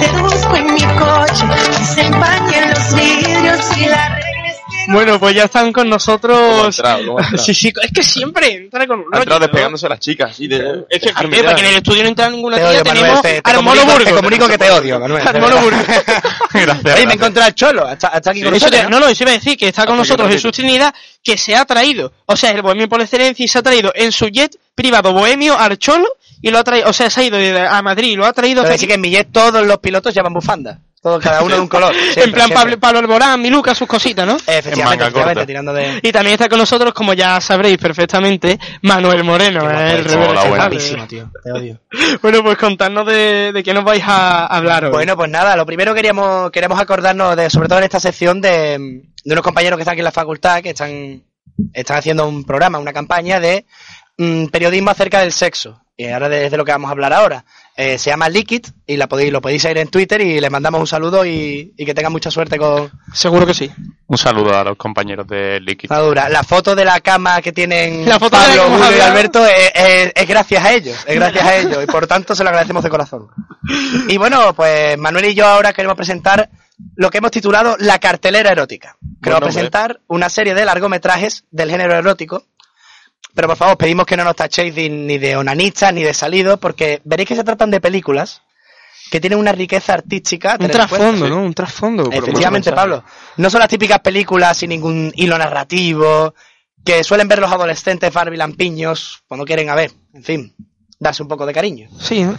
[0.02, 1.45] Te seduzco en mi coche
[1.82, 4.56] y se empañen los vidrios y la reglas
[4.88, 6.38] Bueno, pues ya están con nosotros.
[6.38, 7.06] ¿Cómo ha entrado?
[7.06, 7.43] ¿Cómo ha entrado?
[7.43, 9.39] Sí, sí, es que siempre entra con un Ha entrado rollo, ¿no?
[9.47, 10.39] despegándose las chicas.
[10.39, 11.14] Y de, Es que, ya.
[11.16, 13.56] porque en el estudio no entra ninguna Te tía, odio, Manuel, tenemos te- te al
[13.58, 15.28] comunico- te comunico que te odio, Manuel.
[15.28, 15.78] Al Mono Burgo.
[16.54, 16.95] Gracias.
[16.95, 19.24] Oye, me encontré al Cholo, hasta, hasta aquí con Eso te- nosotros, no, no, eso
[19.24, 20.93] iba a decir que está con nosotros Jesús Trinidad,
[21.24, 24.12] que se ha traído, o sea, el bohemio por excelencia y se ha traído en
[24.12, 26.08] su jet privado bohemio al Cholo
[26.42, 27.38] y lo ha traído, o sea, se ha ido
[27.70, 28.64] a Madrid y lo ha traído...
[28.64, 30.80] Decir que en Millet todos los pilotos llevan bufanda.
[31.02, 31.96] Todos, cada uno de un color.
[32.16, 32.54] en plan siempre.
[32.54, 34.36] Pablo, Pablo Alborán, Miluca, sus cositas, ¿no?
[34.36, 36.00] Efectivamente, efectivamente, tirando de...
[36.04, 39.94] Y también está con nosotros, como ya sabréis perfectamente, Manuel Moreno, ¿eh?
[39.94, 41.32] el reverendo tío.
[41.44, 41.80] Te odio.
[42.22, 44.92] Bueno, pues contadnos de, de qué nos vais a hablar hoy.
[44.92, 48.78] Bueno, pues nada, lo primero queríamos, queremos acordarnos de, sobre todo en esta sección, de,
[49.24, 51.24] de unos compañeros que están aquí en la facultad, que están,
[51.74, 53.66] están haciendo un programa, una campaña de
[54.20, 55.82] mm, periodismo acerca del sexo.
[56.02, 57.45] Y ahora de, de lo que vamos a hablar ahora.
[57.78, 60.82] Eh, se llama Liquid y la podéis, lo podéis seguir en Twitter y les mandamos
[60.82, 63.72] un saludo y, y que tengan mucha suerte con Seguro que sí.
[64.08, 65.89] Un saludo a los compañeros de Liquid.
[65.89, 66.28] la dura.
[66.30, 68.99] La foto de la cama que tienen La foto de la que y.
[69.02, 72.43] Alberto es, es- es gracias a ellos, es gracias a ellos y por tanto se
[72.43, 73.28] lo agradecemos de corazón.
[74.10, 76.49] Y bueno, pues Manuel y yo ahora queremos presentar
[76.95, 78.97] lo que hemos titulado La cartelera erótica.
[79.22, 79.54] Queremos nombre.
[79.54, 82.43] presentar una serie de largometrajes del género erótico.
[83.34, 86.59] Pero por favor, pedimos que no nos tachéis de- ni de onanistas ni de salidos,
[86.59, 88.41] porque veréis que se tratan de películas
[89.09, 90.57] que tienen una riqueza artística.
[90.59, 91.43] Un trasfondo, ¿no?
[91.43, 92.03] Un trasfondo.
[92.11, 93.03] Efectivamente, Pablo.
[93.38, 96.34] No son las típicas películas sin ningún hilo narrativo
[96.84, 100.55] que suelen ver los adolescentes barbilampiños cuando quieren, a ver, en fin,
[100.99, 101.89] darse un poco de cariño.
[101.99, 102.38] Sí, ¿no?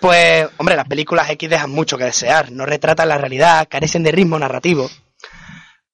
[0.00, 4.12] Pues, hombre, las películas X dejan mucho que desear, no retratan la realidad, carecen de
[4.12, 4.90] ritmo narrativo.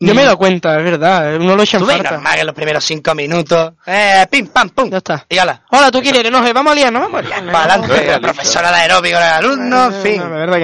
[0.01, 1.37] Yo me he dado cuenta, es verdad.
[1.37, 2.13] Uno lo echa en falta.
[2.13, 5.27] normal que en los primeros cinco minutos, eh, pim, pam, pum, Ya está.
[5.29, 6.31] y ala, Hola, ¿tú quieres?
[6.31, 7.53] No, vamos a liarnos, vamos a liarnos.
[7.53, 10.23] para adelante, la profesora de aeróbico, el alumno, en fin,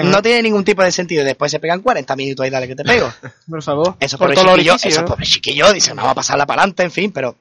[0.08, 1.24] no, tiene ningún tipo de sentido.
[1.24, 3.12] Después se pegan 40 minutos y dale que te pego.
[3.50, 3.96] Por favor.
[3.98, 7.36] Esos pobres chiquillos, esos pobres chiquillos dicen, vamos a pasarla para adelante, en fin, pero...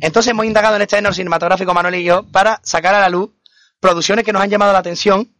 [0.00, 3.30] Entonces hemos indagado en este género cinematográfico, Manuel y yo, para sacar a la luz
[3.80, 5.32] producciones que nos han llamado la atención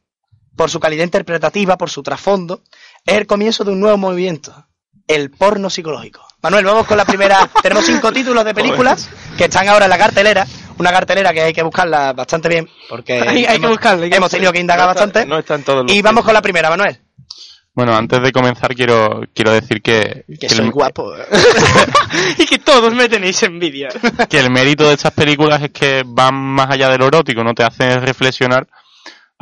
[0.57, 2.63] por su calidad interpretativa, por su trasfondo.
[3.05, 4.67] Es el comienzo de un nuevo movimiento,
[5.07, 6.27] el porno psicológico.
[6.43, 7.49] Manuel, vamos con la primera...
[7.63, 10.47] Tenemos cinco títulos de películas que están ahora en la cartelera,
[10.79, 14.31] una cartelera que hay que buscarla bastante bien, porque Hay- hay que hemos, buscarla, hemos
[14.31, 15.29] tenido que indagar No está- bastante.
[15.29, 16.99] No están todos los Y vamos con la primera, Manuel.
[17.75, 21.11] Bueno, antes de comenzar quiero, quiero decir que, Que soy guapo.
[22.39, 23.89] y que todos me tenéis envidia.
[24.29, 27.55] que el mérito de estas películas es que van más allá de lo erótico, no
[27.55, 28.67] te hacen reflexionar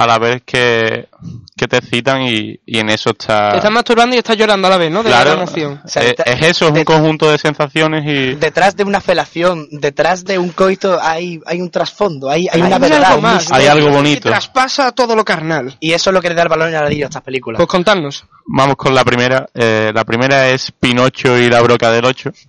[0.02, 1.08] a la vez que,
[1.56, 3.50] que te excitan y, y en eso está...
[3.50, 5.02] Te estás masturbando y estás llorando a la vez, ¿no?
[5.02, 5.80] De claro, la emoción.
[5.84, 8.34] O sea, es, eso, es un conjunto de sensaciones y...
[8.36, 12.78] detrás de una felación, detrás de un coito hay, hay un trasfondo, hay, hay una
[12.78, 13.04] verdad.
[13.04, 13.52] algo más.
[13.52, 14.28] Hay algo Que bonito.
[14.30, 15.76] traspasa todo lo carnal.
[15.80, 17.58] Y eso es lo que le da el valor añadido a estas películas.
[17.58, 18.24] Pues contadnos.
[18.46, 19.46] Vamos con la primera.
[19.52, 22.32] Eh, la primera es Pinocho y la broca del 8.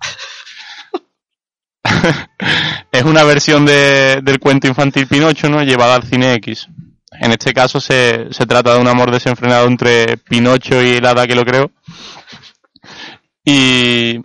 [2.92, 5.62] es una versión de- del cuento infantil Pinocho, ¿no?
[5.62, 6.68] Llevada al cine X.
[7.22, 11.24] En este caso se, se trata de un amor desenfrenado entre Pinocho y el hada
[11.24, 11.70] que lo creó.
[13.44, 14.20] Y,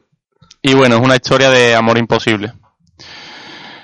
[0.63, 2.53] y bueno, es una historia de amor imposible.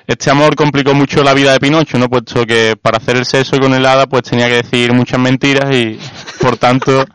[0.07, 2.09] Este amor complicó mucho la vida de Pinocho, ¿no?
[2.09, 5.71] Puesto que para hacer el sexo con el hada, pues tenía que decir muchas mentiras
[5.75, 5.99] y,
[6.41, 7.05] por tanto,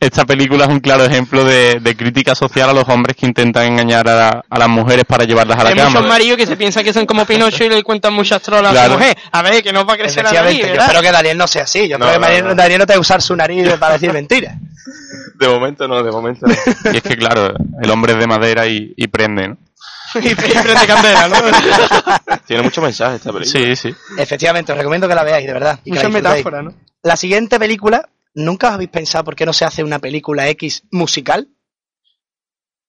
[0.00, 3.64] esta película es un claro ejemplo de, de crítica social a los hombres que intentan
[3.66, 5.90] engañar a, a las mujeres para llevarlas a la Hay cama.
[5.90, 8.86] muchos maridos que se piensan que son como Pinocho y le cuentan muchas trolas a
[8.86, 9.16] su mujer.
[9.32, 11.64] A ver, que no va a crecer la nariz, yo espero que Daniel no sea
[11.64, 11.88] así.
[11.88, 12.54] Yo No, creo que no, Daniel, no.
[12.54, 14.54] Daniel no te va a usar su nariz para decir mentiras.
[15.38, 16.54] De momento no, de momento no.
[16.92, 19.56] Y es que, claro, el hombre es de madera y, y prende, ¿no?
[20.20, 21.36] y prende candela, ¿no?
[22.46, 23.60] Tiene mucho mensaje esta película.
[23.66, 23.94] Sí, sí.
[24.16, 25.78] Efectivamente, os recomiendo que la veáis, de verdad.
[25.84, 26.24] y disfrutéis.
[26.24, 26.74] metáforas, ¿no?
[27.04, 28.08] La siguiente película,
[28.38, 31.48] ¿nunca habéis pensado por qué no se hace una película X musical?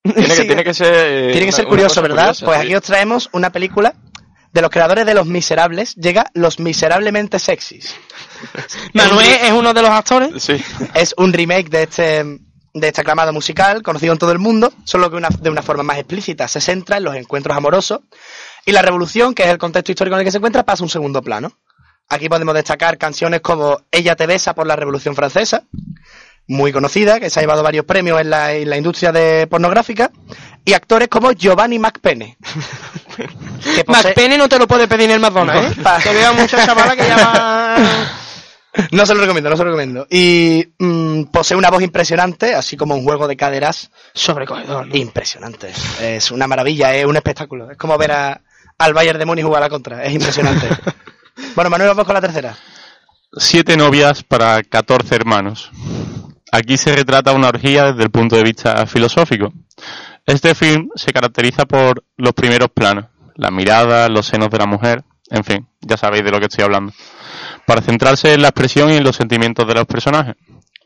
[0.03, 0.47] Tiene que, Sí.
[0.47, 0.93] tiene que ser...
[0.95, 2.23] eh, Tiene que una- ser una curioso, ¿verdad?
[2.27, 2.65] curiosa, pues sí.
[2.65, 3.95] aquí os traemos una película
[4.51, 5.95] de los creadores de Los Miserables.
[5.95, 7.95] Llega Los Miserablemente Sexys.
[8.93, 10.41] Manuel es uno de los actores.
[10.41, 10.55] Sí.
[10.93, 12.39] Es un remake de este
[12.71, 15.81] de este aclamado musical, conocido en todo el mundo, solo que una- de una forma
[15.83, 16.47] más explícita.
[16.47, 18.01] Se centra en los encuentros amorosos
[18.65, 20.85] y la revolución, que es el contexto histórico en el que se encuentra, pasa a
[20.85, 21.51] un segundo plano.
[22.09, 25.63] Aquí podemos destacar canciones como Ella te besa por la Revolución Francesa,
[26.47, 30.11] muy conocida, que se ha llevado varios premios en la, en la industria de pornográfica,
[30.65, 32.37] y actores como Giovanni McPenne.
[33.75, 35.81] que posee- McPenne no te lo puede pedir en el McDonald's, ¿eh?
[36.03, 38.09] Que veo a muchas chavalas que llaman...
[38.91, 40.07] No se lo recomiendo, no se lo recomiendo.
[40.11, 44.95] Y mm, posee una voz impresionante, así como un juego de caderas Sobrecogedor, ¿no?
[44.95, 45.71] impresionante.
[45.99, 47.71] Es una maravilla, es un espectáculo.
[47.71, 48.41] Es como ver a,
[48.77, 50.03] al Bayern de Múnich jugar a la contra.
[50.03, 50.67] Es impresionante.
[51.55, 52.55] bueno, Manuel, vamos con la tercera.
[53.33, 55.71] Siete novias para 14 hermanos.
[56.51, 59.53] Aquí se retrata una orgía desde el punto de vista filosófico.
[60.25, 65.03] Este film se caracteriza por los primeros planos, la mirada, los senos de la mujer,
[65.29, 66.93] en fin, ya sabéis de lo que estoy hablando.
[67.65, 70.35] Para centrarse en la expresión y en los sentimientos de los personajes,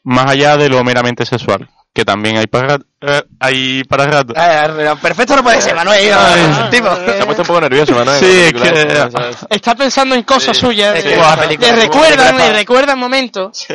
[0.03, 4.33] más allá de lo meramente sexual, que también hay para, rat- eh, hay para rato.
[4.35, 6.11] Eh, perfecto no puede ser, Manuel.
[6.11, 6.69] Ay.
[6.71, 6.87] tipo.
[6.95, 8.19] Se ha puesto un poco nervioso, Manuel.
[8.19, 9.37] Sí, es que- ¿sabes?
[9.49, 10.95] Está pensando en cosas suyas.
[10.97, 13.67] Es que le buena recuerdan, le recuerdan momentos.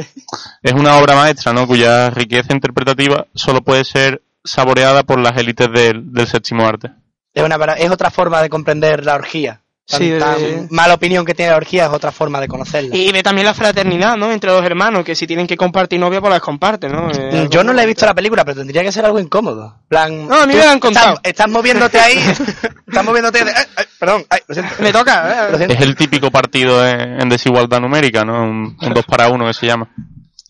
[0.62, 1.66] Es una obra maestra, ¿no?
[1.66, 6.90] Cuya riqueza interpretativa solo puede ser saboreada por las élites del, del séptimo arte.
[7.32, 9.60] Es, una, es otra forma de comprender la orgía.
[9.88, 12.94] Tan, Sí, de- tan mala opinión que tiene la orgía es otra forma de conocerla.
[12.94, 14.30] Y ve también la fraternidad, ¿no?
[14.30, 17.10] Entre los hermanos, que si tienen que compartir novia, pues las comparten, ¿no?
[17.10, 19.80] Eh, Mm, Yo no le he visto la película, pero tendría que ser algo incómodo.
[19.88, 21.14] plan, No, a mí me la han contado.
[21.14, 22.18] Estás, estás moviéndote ahí.
[22.86, 23.42] estás moviéndote.
[23.46, 24.74] de- ay, ay, perdón, ay, lo siento.
[24.80, 25.56] Me toca, ¿eh?
[25.56, 25.74] Siento.
[25.74, 28.42] Es el típico partido en, en desigualdad numérica, ¿no?
[28.42, 29.88] Un, un dos para uno que se llama.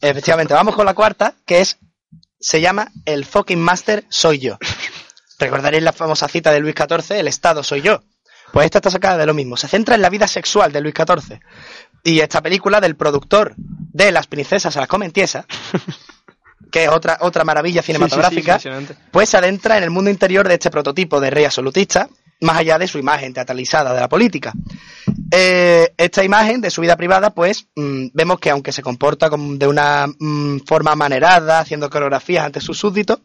[0.01, 1.78] Efectivamente, vamos con la cuarta, que es.
[2.41, 4.59] Se llama El fucking master soy yo.
[5.39, 8.01] Recordaréis la famosa cita de Luis XIV, El Estado soy yo.
[8.53, 9.57] Pues esta está sacada de lo mismo.
[9.57, 11.40] Se centra en la vida sexual de Luis XIV.
[12.05, 15.46] Y esta película del productor de Las princesas a las comen tiesas,
[16.70, 18.59] que es otra, otra maravilla cinematográfica,
[19.11, 22.09] pues se adentra en el mundo interior de este prototipo de rey absolutista,
[22.40, 24.53] más allá de su imagen teatralizada de la política.
[25.30, 29.66] Eh, esta imagen de su vida privada, pues mm, vemos que aunque se comporta de
[29.66, 33.20] una mm, forma manerada, haciendo coreografías ante sus súbditos,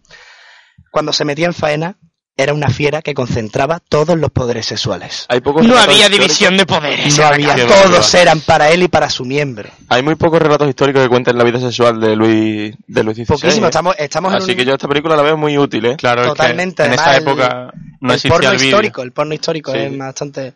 [0.92, 1.98] cuando se metía en faena,
[2.36, 5.26] era una fiera que concentraba todos los poderes sexuales.
[5.30, 7.18] Hay pocos No había históricos- división de poderes.
[7.18, 9.70] No había, todos eran para él y para su miembro.
[9.90, 13.26] Hay muy pocos relatos históricos que cuentan la vida sexual de Luis, de Luis XVI.
[13.28, 13.70] Poquísimo, ¿eh?
[13.70, 15.96] estamos, estamos en Así un- que yo esta película la veo muy útil, ¿eh?
[15.98, 18.68] Claro, Totalmente, es que en además, esa el- época no el porno el vídeo.
[18.70, 19.78] histórico, el porno histórico Sí.
[19.78, 20.54] es bastante...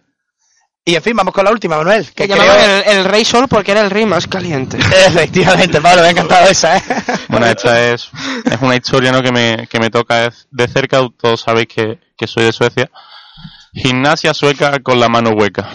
[0.88, 2.06] Y en fin, vamos con la última, Manuel.
[2.16, 2.56] Que Que creo...
[2.86, 4.78] el, el rey sol porque era el rey más caliente.
[5.08, 6.84] Efectivamente, Pablo, me ha encantado esa, ¿eh?
[7.28, 8.10] Bueno, esta es,
[8.46, 9.22] es una historia ¿no?
[9.22, 12.90] que, me, que me toca de cerca, todos sabéis que, que soy de Suecia.
[13.74, 15.70] Gimnasia sueca con la mano hueca.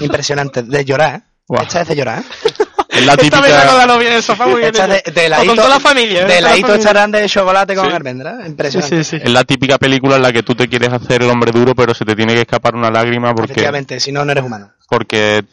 [0.00, 1.22] Impresionante, de llorar, ¿eh?
[1.48, 1.62] Guau.
[1.62, 2.64] Esta es de llorar, ¿eh?
[2.98, 4.66] Es la Esta vez con la típica, novia en el sofá muy bien.
[4.74, 6.22] Esta de, de O heladito, con toda la familia.
[6.22, 6.24] ¿eh?
[6.26, 7.92] De la estarán de chocolate con Sí.
[7.92, 8.38] almendra.
[8.42, 9.04] Sí, Impresionante.
[9.04, 9.22] sí, sí.
[9.24, 11.94] es la típica película en la que tú te quieres hacer el hombre duro, pero
[11.94, 14.72] se te tiene que escapar una lágrima porque, Efectivamente, si no, no eres humano.
[14.88, 15.44] porque eh,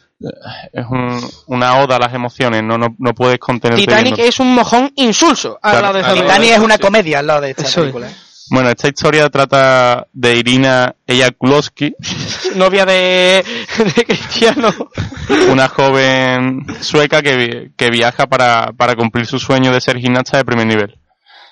[0.72, 3.82] es un- una oda a las emociones, no, no, no puedes contenerte.
[3.84, 6.14] Titanic viendo- es un mojón insulso al Claro, lado de esa claro.
[6.22, 6.34] película.
[6.40, 7.92] Titanic es una comedia al lado de esta Eso es.
[8.48, 11.94] Bueno, esta historia trata de Irina Eyakulowski,
[12.54, 13.44] Novia de,
[13.96, 14.72] de Cristiano.
[15.50, 20.44] una joven sueca que, que viaja para, para cumplir su sueño de ser gimnasta de
[20.44, 20.98] primer nivel.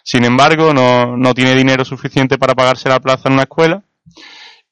[0.05, 3.83] Sin embargo, no, no tiene dinero suficiente para pagarse la plaza en una escuela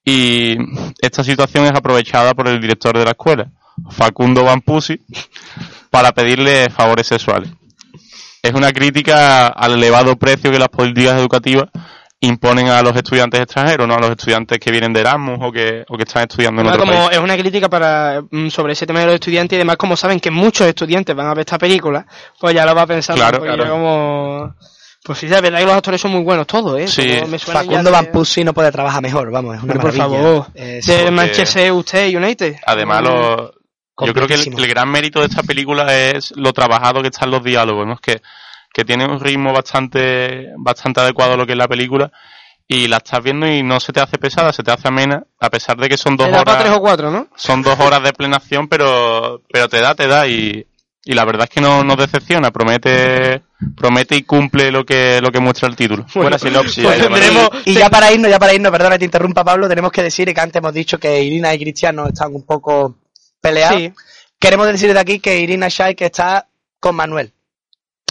[0.05, 0.57] y
[1.01, 3.51] esta situación es aprovechada por el director de la escuela,
[3.91, 5.01] Facundo Van Pusi,
[5.91, 7.51] para pedirle favores sexuales.
[8.43, 11.69] Es una crítica al elevado precio que las políticas educativas
[12.23, 15.85] imponen a los estudiantes extranjeros, no a los estudiantes que vienen de Erasmus o que,
[15.89, 17.11] o que están estudiando en otro como país.
[17.13, 20.21] es una crítica para mm, sobre ese tema de los estudiantes y demás, como saben
[20.21, 22.07] que muchos estudiantes van a ver esta película,
[22.41, 23.73] pues ya lo va pensando Claro, un poquillo claro.
[23.75, 24.55] como...
[25.05, 26.87] Pues sí, la verdad que los actores son muy buenos todos, ¿eh?
[26.87, 27.19] Sí.
[27.29, 30.05] Me Facundo de- Van Pussy no puede trabajar mejor, vamos, es una por maravilla.
[30.05, 30.47] favor.
[30.55, 32.55] Es- de porque- Manchester usted United.
[32.65, 33.53] Además, lo-
[34.07, 37.33] yo creo que el, el gran mérito de esta película es lo trabajado que están
[37.33, 37.95] los diálogos, ¿no?
[37.95, 38.23] Es que,
[38.73, 42.11] que tiene un ritmo bastante, bastante adecuado a lo que es la película
[42.67, 45.51] y la estás viendo y no se te hace pesada, se te hace amena, a
[45.51, 47.29] pesar de que son dos Le da para tres o horas, cuatro, ¿no?
[47.37, 50.65] son dos horas de plena acción, pero, pero te da, te da y,
[51.05, 53.43] y la verdad es que no nos decepciona, promete,
[53.77, 56.07] promete y cumple lo que, lo que muestra el título.
[56.15, 56.83] Buena sinopsis.
[56.85, 57.21] pues además.
[57.21, 60.03] tendremos- Y ya para irnos, ya para irnos, perdona que te interrumpa Pablo, tenemos que
[60.05, 62.97] decir que antes hemos dicho que Irina y Cristiano están un poco
[63.41, 63.79] peleados.
[63.81, 63.93] Sí.
[64.39, 66.47] Queremos decir de aquí que Irina Shayk está
[66.81, 67.33] con Manuel.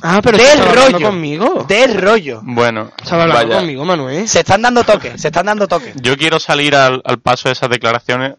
[0.04, 1.08] Ah, pero Del hablando rollo.
[1.08, 1.66] conmigo.
[1.68, 2.42] Del rollo.
[2.44, 3.60] Bueno, Estaba hablando Vaya.
[3.60, 4.28] conmigo, Manuel.
[4.28, 5.94] Se están dando toques, se están dando toques.
[6.02, 8.34] yo quiero salir al, al paso de esas declaraciones.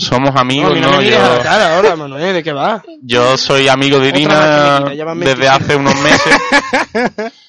[0.00, 0.96] Somos No, amigos, mí no, ¿no?
[0.98, 2.82] me mires a la Yo- cara ahora, Manuel, ¿de qué va?
[3.02, 5.50] Yo soy amigo de Irina desde 25.
[5.50, 7.32] hace unos meses.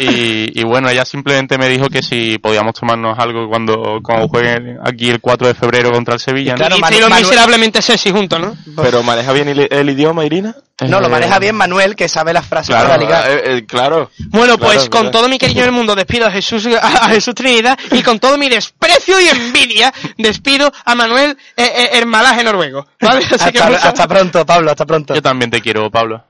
[0.00, 4.78] Y, y bueno, ella simplemente me dijo que si podíamos tomarnos algo cuando, cuando jueguen
[4.84, 6.52] aquí el 4 de febrero contra el Sevilla.
[6.52, 6.58] ¿no?
[6.58, 8.56] Claro, y Manu- lo Manuel- miserablemente sexy juntos, ¿no?
[8.82, 10.56] Pero maneja bien el, el idioma, Irina.
[10.88, 13.30] No, lo Eh, maneja bien Manuel, que sabe las frases Claro, para ligar.
[13.30, 14.10] Eh, eh, claro.
[14.28, 15.10] Bueno, Claro, pues con claro.
[15.10, 18.50] todo mi cariño del mundo despido a Jesús, a Jesús Trinidad y con todo mi
[18.50, 22.86] desprecio y envidia despido a Manuel eh, eh, Hermalaje Noruego.
[23.00, 23.24] ¿vale?
[23.24, 25.14] Así, que Hasta, muchas- hasta pronto, Pablo, hasta pronto.
[25.14, 26.24] Yo también te quiero, Pablo.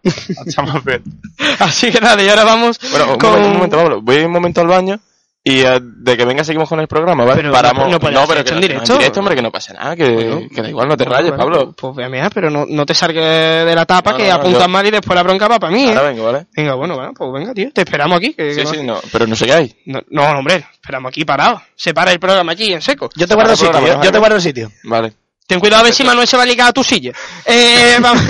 [0.47, 1.03] Hasta más ver.
[1.59, 3.46] así que nada, y ahora vamos Bueno, con...
[3.47, 4.01] un momento, Pablo.
[4.03, 5.01] Voy un momento al baño
[5.43, 7.37] y eh, de que venga seguimos con el programa, ¿vale?
[7.37, 7.89] Pero Paramos.
[7.89, 8.93] no- pero esto que en no- directo.
[8.95, 11.45] En directo, hombre, que no pasa nada, que, que da igual, no te rayes, Bueno,
[11.45, 11.75] Pablo.
[11.77, 14.29] Pues voy a mirar, pero no, no te salgas de la tapa No, que no,
[14.31, 15.89] no, apuntas yo- mal y después la bronca va para mí, ¿eh?
[15.91, 16.47] Ahora vengo, ¿vale?
[16.57, 18.35] Venga, bueno, bueno, pues venga, tío, te esperamos aquí.
[18.35, 19.77] que- Sí, que sí, no- no, pero no sé qué hay.
[19.87, 21.63] No, no, hombre, esperamos aquí parados.
[21.77, 23.09] Se para el programa aquí en seco.
[23.15, 24.73] Yo te guardo el sitio, yo, ¿no, yo te guardo el sitio.
[24.83, 25.13] Vale.
[25.47, 27.13] Ten cuidado a ver si Manuel se va a ligar a tu silla.
[27.45, 28.21] Eh, vamos,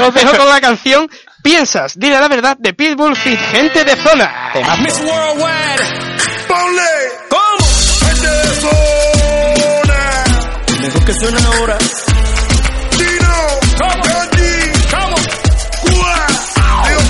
[0.00, 1.08] os dejo con la canción
[1.42, 1.98] piensas?
[1.98, 4.52] Dile la verdad de Pitbull Fit, gente de zona.
[4.82, 5.84] Miss Worldwide,
[6.48, 6.92] ponle.
[7.28, 7.66] ¿Cómo?
[8.06, 10.24] Gente de zona.
[10.80, 11.78] Mejor que suena ahora.
[12.98, 13.34] Dino,
[14.02, 15.16] Candy, ¿cómo?
[15.82, 16.26] Cuba,
[16.88, 17.04] Dios.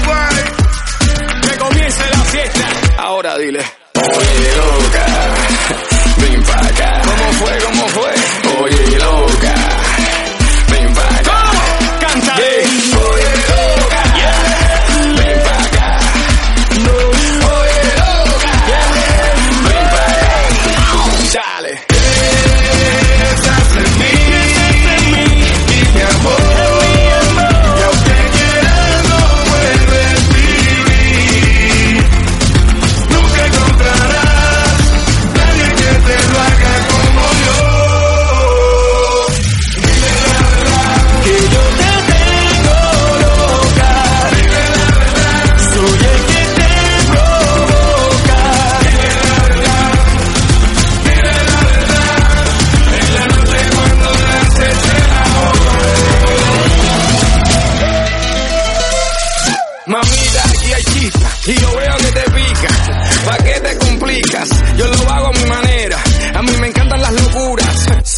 [1.50, 2.66] Que comience la fiesta.
[2.98, 3.60] Ahora dile.
[3.94, 5.06] Oye, loca,
[6.18, 7.02] ven pa' acá.
[7.04, 7.71] ¿Cómo fue?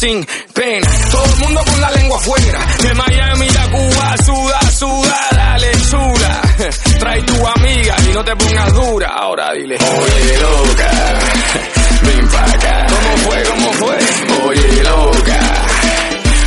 [0.05, 0.87] Sin pena.
[1.11, 2.59] Todo el mundo con la lengua afuera.
[2.81, 6.41] De Miami a Cuba, suda, suda, dale, suda.
[6.99, 9.07] Trae tu amiga y no te pongas dura.
[9.07, 10.91] Ahora dile, oye, loca,
[12.03, 12.85] ven pa' acá.
[12.87, 13.43] ¿Cómo fue?
[13.43, 13.97] ¿Cómo fue?
[14.47, 15.39] Oye, loca,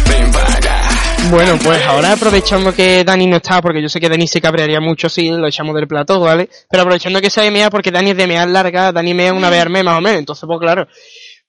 [0.09, 0.89] ven pa' acá.
[1.31, 4.81] Bueno, pues ahora aprovechando que Dani no está, porque yo sé que Dani se cabrearía
[4.81, 6.49] mucho si lo echamos del plató, ¿vale?
[6.71, 9.51] Pero aprovechando que sea de mea, porque Dani es de mea larga, Dani mea una
[9.51, 10.87] vez al mes más o menos, entonces pues claro.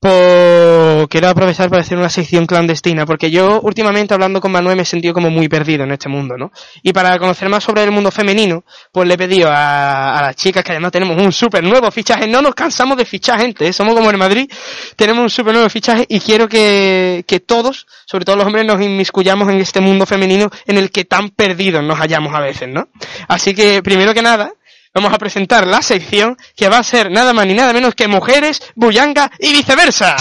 [0.02, 4.84] Pues quiero aprovechar para hacer una sección clandestina, porque yo últimamente hablando con Manuel me
[4.84, 6.54] he sentido como muy perdido en este mundo, ¿no?
[6.84, 10.38] Y para conocer más sobre el mundo femenino, pues le he pedido a, a las
[10.38, 13.74] chicas que además tenemos un súper nuevo fichaje, no nos cansamos de fichar gente, ¿eh?
[13.74, 14.50] somos como en Madrid,
[14.95, 18.82] tenemos un súper nuevo fichaje y quiero que, que todos, sobre todo los hombres, nos
[18.82, 22.88] inmiscuyamos en este mundo femenino en el que tan perdidos nos hallamos a veces, ¿no?
[23.28, 24.54] Así que, primero que nada,
[25.00, 28.10] vamos a presentar la sección que va a ser nada más ni nada menos que
[28.10, 30.18] mujeres, bullanga y viceversa.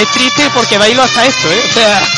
[0.00, 1.60] Es, triste porque bailo hasta esto, ¿eh?
[1.68, 2.02] O sea...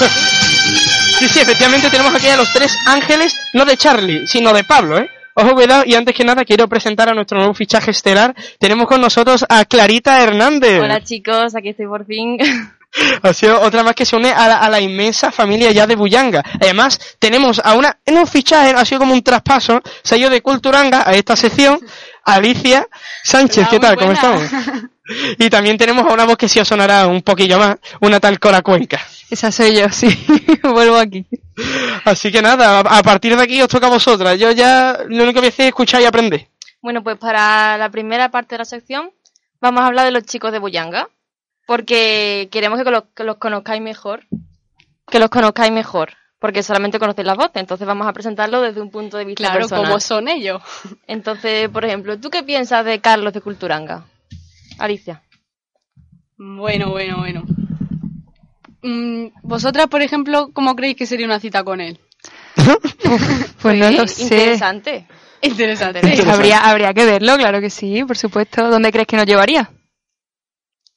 [1.19, 4.99] Sí, sí, efectivamente tenemos aquí a los tres ángeles, no de Charlie, sino de Pablo,
[4.99, 5.09] ¿eh?
[5.35, 8.35] Ojo, cuidado, y antes que nada quiero presentar a nuestro nuevo fichaje estelar.
[8.59, 10.83] Tenemos con nosotros a Clarita Hernández.
[10.83, 12.37] Hola chicos, aquí estoy por fin.
[13.23, 15.97] Ha sido otra más que se une a la, a la inmensa familia ya de
[15.97, 16.43] Bullanga.
[16.61, 20.31] Además, tenemos a una, en un fichaje, ha sido como un traspaso, se ha ido
[20.31, 21.81] de Culturanga a esta sección,
[22.25, 22.87] Alicia
[23.23, 23.97] Sánchez, ¿qué tal?
[23.97, 24.43] ¿Cómo estamos?
[25.39, 28.39] Y también tenemos a una voz que sí os sonará un poquillo más, una tal
[28.39, 29.01] Cora Cuenca.
[29.29, 30.09] Esa soy yo, sí.
[30.63, 31.27] Vuelvo aquí.
[32.05, 34.39] Así que nada, a, a partir de aquí os toca a vosotras.
[34.39, 36.49] Yo ya lo único que voy a hacer es escuchar y aprender.
[36.81, 39.11] Bueno, pues para la primera parte de la sección
[39.61, 41.09] vamos a hablar de los chicos de Buyanga,
[41.67, 44.25] porque queremos que los, que los conozcáis mejor,
[45.11, 48.91] que los conozcáis mejor, porque solamente conocéis las voces, entonces vamos a presentarlo desde un
[48.91, 49.85] punto de vista Claro, personal.
[49.87, 50.63] ¿cómo son ellos?
[51.07, 54.05] Entonces, por ejemplo, ¿tú qué piensas de Carlos de Culturanga?
[54.79, 55.23] Alicia.
[56.37, 57.45] Bueno, bueno, bueno.
[58.83, 61.99] Mm, Vosotras, por ejemplo, ¿cómo creéis que sería una cita con él?
[63.63, 64.25] Pues no lo sé.
[64.25, 65.07] Interesante.
[65.41, 66.01] Interesante.
[66.31, 68.69] Habría, habría que verlo, claro que sí, por supuesto.
[68.69, 69.71] ¿Dónde crees que nos llevaría?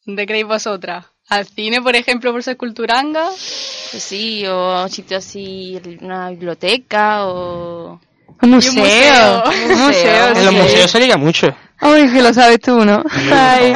[0.07, 1.05] ¿Dónde creéis vosotras?
[1.27, 3.25] ¿Al cine, por ejemplo, por ser culturanga?
[3.27, 7.99] Pues sí, o a un sitio así, una biblioteca o...
[8.41, 8.73] Y Un un museo.
[8.73, 9.43] museo.
[9.75, 11.53] Un museo, En los museos se liga mucho.
[11.79, 13.03] Ay, que lo sabes tú, ¿no?
[13.31, 13.75] Ay.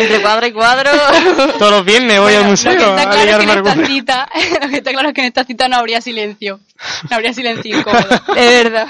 [0.00, 0.90] Entre cuadro y cuadro.
[1.58, 3.86] Todos los viernes voy al museo Lo que está a claro es que en esta
[3.86, 4.28] cita,
[4.62, 6.60] lo que está claro es que en esta cita no habría silencio.
[7.08, 8.08] No habría silencio incómodo.
[8.36, 8.86] Es verdad.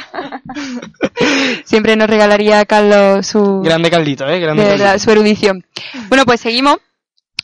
[1.64, 3.60] Siempre nos regalaría Carlos su...
[3.62, 4.40] Grande Caldito, ¿eh?
[4.40, 5.64] Grande de verdad, su erudición.
[6.08, 6.78] Bueno, pues seguimos.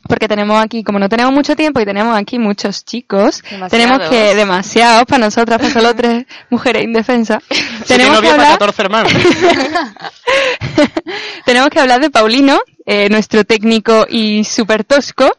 [0.09, 3.71] Porque tenemos aquí, como no tenemos mucho tiempo y tenemos aquí muchos chicos, Demasiados.
[3.71, 7.43] tenemos que, demasiados para nosotras, para solo tres mujeres indefensas,
[7.87, 9.13] tenemos que hablar 14 hermanos.
[11.45, 15.31] tenemos que hablar de Paulino, eh, nuestro técnico y súper tosco.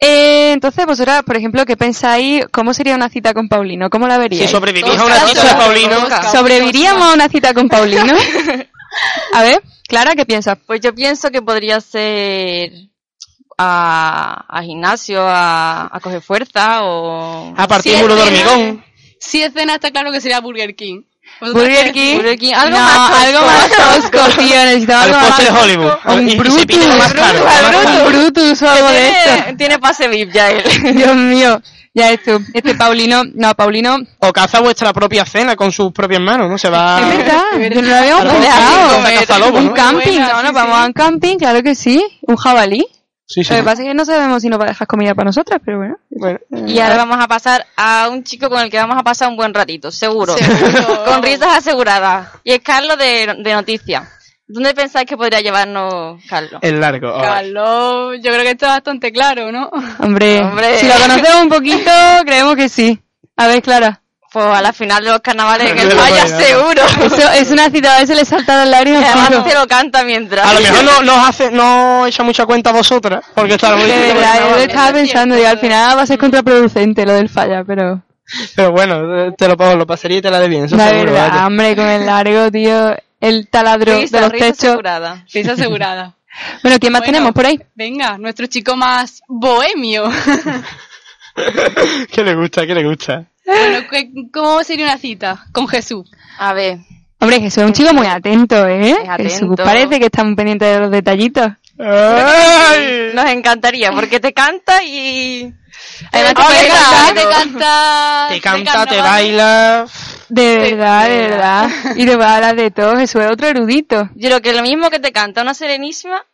[0.00, 2.46] Eh, entonces, vosotras, por ejemplo, ¿qué pensáis?
[2.50, 3.90] ¿Cómo sería una cita con Paulino?
[3.90, 4.46] ¿Cómo la veríais?
[4.46, 5.96] Si sobrevivís a una cita de Paulino.
[6.32, 8.12] ¿Sobreviviríamos a una cita con Paulino?
[9.34, 10.56] A ver, Clara, ¿qué piensas?
[10.66, 12.70] Pues yo pienso que podría ser
[13.62, 17.54] a, a gimnasio, a, a coger fuerza o...
[17.56, 18.84] A partir Sí, muro de hormigón.
[19.18, 21.02] Si es cena, está claro que sería Burger King.
[21.40, 22.16] Burger King.
[22.16, 23.24] Burger King, algo no, más tosco.
[23.26, 24.56] algo más tosco, tío.
[24.64, 25.60] Necesitaba algo más tosco.
[25.60, 25.92] Hollywood.
[26.06, 26.66] Un Y- Brutus.
[26.66, 27.38] pide lo más caro.
[28.04, 29.56] Un Brutus o algo de esto.
[29.56, 30.62] Tiene, pase VIP ya él.
[30.96, 31.62] Dios mío.
[31.94, 32.40] Ya esto.
[32.54, 33.22] Este Paulino.
[33.34, 33.98] No, Paulino.
[34.18, 36.56] O caza vuestra propia cena con sus propias manos, ¿no?
[36.58, 37.00] Se va...
[37.00, 37.42] Es verdad.
[37.74, 39.52] Yo no lo habíamos pensado.
[39.52, 39.74] Un ¿no?
[39.74, 40.18] camping.
[40.20, 40.82] No, sí, nos vamos sí.
[40.82, 41.36] a un camping.
[41.36, 42.02] Claro que sí.
[42.22, 42.86] Un jabalí.
[43.32, 43.50] Sí, sí.
[43.52, 45.58] Lo que pasa es que no sabemos si nos va a dejar comida para nosotras,
[45.64, 45.96] pero bueno.
[46.10, 49.28] Bueno, Y ahora vamos a pasar a un chico con el que vamos a pasar
[49.28, 50.36] un buen ratito, seguro.
[50.36, 51.04] Seguro.
[51.06, 52.28] con risas aseguradas.
[52.44, 54.06] Y es Carlos de, de Noticias.
[54.46, 56.60] ¿Dónde pensáis que podría llevarnos Carlos?
[56.62, 57.08] el largo.
[57.08, 57.28] ahora.
[57.36, 59.70] Carlos, yo creo que esto es bastante claro, ¿no?
[59.98, 60.76] Hombre, Hombre.
[60.76, 61.90] si lo conocemos un poquito,
[62.26, 63.00] creemos que sí.
[63.36, 64.01] A ver, Clara.
[64.32, 66.38] Pues a la final de los carnavales en Navidad.
[66.40, 66.82] seguro.
[67.06, 69.04] Eso es una cita, a veces le saltan las lágrimas.
[69.14, 70.46] Además se lo canta mientras.
[70.46, 73.86] A lo mejor no nos hace, no echa mucha cuenta a vosotras, porque está muy
[73.88, 73.94] yo
[74.56, 78.02] estaba es pensando, y al final va a ser contraproducente lo del falla, pero...
[78.56, 81.12] Pero bueno, te lo pongo, lo pasaría y te la de bien, eso La seguro,
[81.12, 81.46] verdad, vaya.
[81.46, 84.64] hombre, con el largo, tío, el taladro Risa, de los risa techos.
[84.64, 85.24] asegurada.
[85.32, 86.14] Risa asegurada.
[86.62, 87.12] Bueno, ¿quién más Bueno.
[87.12, 87.60] tenemos por ahí?
[87.74, 90.10] Venga, nuestro chico más bohemio.
[92.10, 92.66] ¿Qué le gusta?
[92.66, 93.24] ¿Qué le gusta?
[93.44, 96.10] Bueno, ¿qué- ¿cómo sería una cita con Jesús?
[96.38, 96.78] A ver,
[97.20, 98.90] Hombre, Jesús es un chico muy atento, ¿eh?
[98.90, 99.22] Es atento.
[99.22, 101.52] Jesús parece que está muy pendiente de los detallitos.
[101.78, 103.10] ¡Ay!
[103.14, 105.52] nos encantaría porque te canta y...
[106.10, 109.10] Además Te te canta, cuenta te canta, Te de canta, te carnaval.
[109.10, 109.86] baila.
[110.28, 111.70] De verdad, de de verdad.
[111.96, 114.08] Y te va a hablar de todo, Jesús es otro erudito.
[114.14, 116.24] Yo creo que lo mismo que te canta una serenísima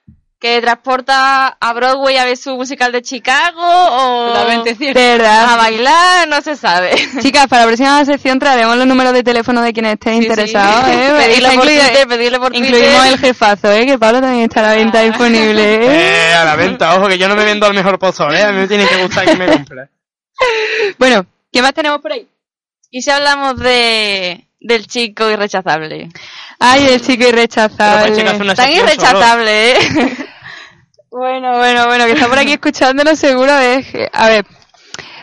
[0.41, 6.55] que transporta a Broadway a ver su musical de Chicago o a bailar, no se
[6.57, 6.95] sabe.
[7.22, 10.26] Chicas, para la próxima sección traeremos los números de teléfono de quienes estén Sí, sí.
[10.26, 11.12] interesados, ¿eh?
[11.18, 13.84] Pedirle por Twitter, pedirle por Incluimos el jefazo, ¿eh?
[13.84, 16.28] Que Pablo también está a la venta disponible, ¿eh?
[16.28, 18.43] Eh, a la venta, ojo, que yo no me vendo al mejor postor, ¿eh?
[18.45, 19.89] A mí me tiene que gustar que me compre.
[20.99, 22.28] Bueno, ¿qué más tenemos por ahí?
[22.91, 26.09] Y si hablamos de del chico irrechazable.
[26.59, 28.23] Ay, el chico irrechazable.
[28.25, 28.69] Tan solo.
[28.73, 29.79] irrechazable, ¿eh?
[31.11, 34.45] Bueno, bueno, bueno, que está por aquí escuchándonos seguro es que- A ver,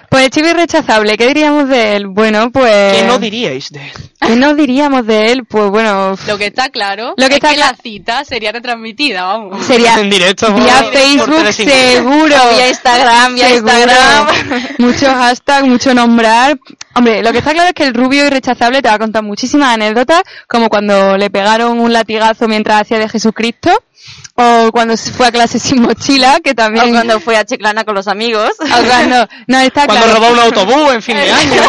[0.10, 2.08] pues el chico irrechazable, ¿qué diríamos de él?
[2.08, 2.98] Bueno, pues...
[2.98, 3.92] ¿Qué no diríais de él?
[4.20, 5.46] ¿Qué no diríamos de él?
[5.46, 9.24] Pues bueno, Lo que está claro Lo que es está que la cita sería retransmitida,
[9.26, 9.66] vamos.
[9.66, 10.48] sería En directo.
[10.48, 12.36] por- vía por Facebook seguro.
[12.56, 13.74] Vía Instagram, vía Seguro.
[13.74, 14.28] Instagram.
[14.80, 16.58] Mucho hashtag, mucho nombrar.
[16.96, 19.74] Hombre, lo que está claro es que el rubio irrechazable te va a contar muchísimas
[19.74, 23.70] anécdotas, como cuando le pegaron un latigazo mientras hacía de Jesucristo,
[24.36, 26.92] o cuando se fue a clase sin mochila, que O también...
[26.92, 28.52] cuando fue a Chiclana con los amigos.
[28.60, 30.20] o cuando- no, está Cuando claro.
[30.20, 31.62] robó un autobús en fin de año.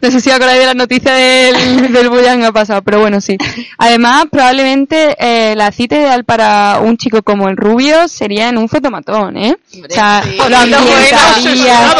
[0.00, 3.36] No sé si os acordáis de las noticias del, del Buyanga pasado, pero bueno, sí.
[3.76, 8.68] Además, probablemente eh, la cita ideal para un chico como el rubio sería en un
[8.68, 9.56] fotomatón, ¿eh?
[9.72, 10.36] O sea, sí.
[10.38, 11.94] lo ambientaría,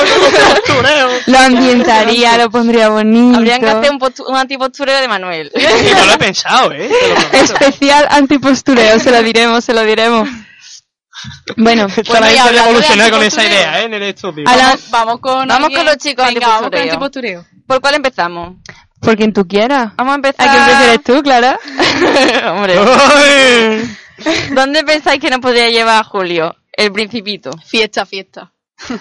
[1.27, 3.37] lo ambientaría, lo pondría bonito.
[3.37, 5.53] Habrían que hacer un, un antipostureo de Manuel.
[5.55, 6.91] No lo he pensado, ¿eh?
[7.33, 10.29] Especial antipostureo, se lo diremos, se lo diremos.
[11.57, 13.85] Bueno, Está la Bueno, y gente hablando de revolucionaria con esa idea, ¿eh?
[13.85, 14.49] En el estudio.
[14.49, 17.45] A la- Vamos, vamos con Vamos alguien- con los chicos Venga, vamos con antipostureo.
[17.67, 18.55] ¿Por cuál empezamos?
[19.01, 19.93] por quien tú quieras.
[19.97, 20.47] Vamos a empezar.
[20.49, 21.59] ¿A quién prefieres tú, Clara?
[22.53, 22.75] Hombre.
[22.79, 23.97] ¡Ay!
[24.55, 26.55] ¿Dónde pensáis que nos podría llevar Julio?
[26.73, 27.51] El principito.
[27.67, 28.53] Fiesta, fiesta.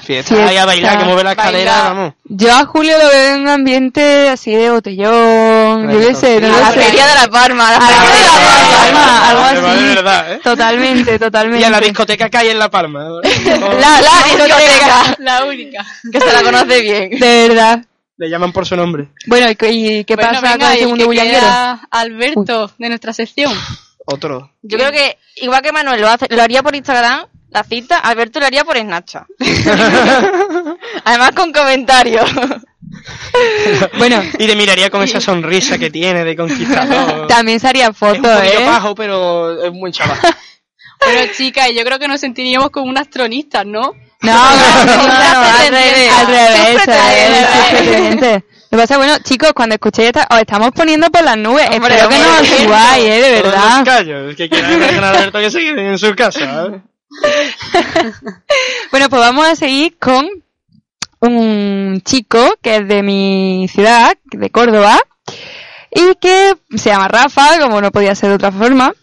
[0.04, 2.14] Fiesta, ahí a bailar, que mueve la escalera, vamos.
[2.26, 6.48] Yo a Julio lo veo en un ambiente así de botellón, yo qué sé, no
[6.48, 6.82] A lo la sé.
[6.82, 7.72] feria de la Palma.
[7.72, 9.30] la A la feria de la Palma.
[9.30, 9.96] Algo Vale, vale, así.
[9.96, 10.40] verdad, ¿eh?
[10.44, 11.62] Totalmente, totalmente.
[11.62, 13.04] Y a la discoteca que hay en La Palma.
[13.24, 15.16] La, la discoteca.
[15.20, 15.86] La única.
[16.12, 17.10] Que se la conoce bien.
[17.20, 17.86] De verdad.
[18.18, 19.08] Le llaman por su nombre.
[19.28, 21.48] Bueno, ¿y qué, y qué Bueno, pasa venga, con el segundo bullanguero?
[21.90, 23.54] Alberto, de nuestra sección.
[24.06, 24.52] Otro.
[24.62, 28.40] Yo creo que, igual que Manuel lo, hace, lo haría por Instagram, la cita, Alberto
[28.40, 29.24] lo haría por Snapchat.
[31.06, 32.30] Además con comentarios.
[34.00, 37.28] Bueno, Y te miraría con esa sonrisa que tiene de conquistador.
[37.28, 38.66] también se harían Es un ¿eh?
[38.66, 40.18] pajo, pero es un buen chaval.
[41.00, 43.94] Bueno, chicas, yo creo que nos sentiríamos como unas tronistas, ¿no?
[44.22, 48.44] No, no, no, al revés, al revés, al revés.
[48.72, 51.70] Lo que pasa, bueno, chicos, cuando escuchéis esta, os estamos poniendo por las nubes.
[51.72, 53.22] Hombre, Espero que no os subáis, ¿eh?
[53.22, 53.78] De verdad.
[53.78, 56.66] los callos que quieran ver con Alberto que se queden en su casa.
[56.66, 56.82] ¿eh?
[58.92, 60.28] Bueno, pues vamos a seguir con
[61.22, 65.00] un chico que es de mi ciudad, de Córdoba,
[65.92, 68.94] y que se llama Rafa, como no podía ser de otra forma.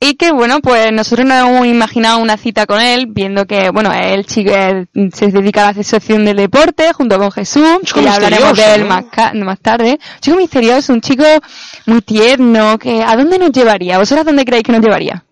[0.00, 3.90] Y que bueno, pues nosotros nos hemos imaginado una cita con él, viendo que, bueno,
[3.92, 8.16] él chico, él se dedica a la asociación del deporte junto con Jesús, Chico ya
[8.16, 8.88] hablaremos de él ¿no?
[8.88, 9.04] más,
[9.34, 9.98] más tarde.
[10.20, 11.24] Chico misterioso, un chico
[11.86, 13.96] muy tierno, que ¿a dónde nos llevaría?
[13.98, 15.24] ¿Vosotras dónde creéis que nos llevaría?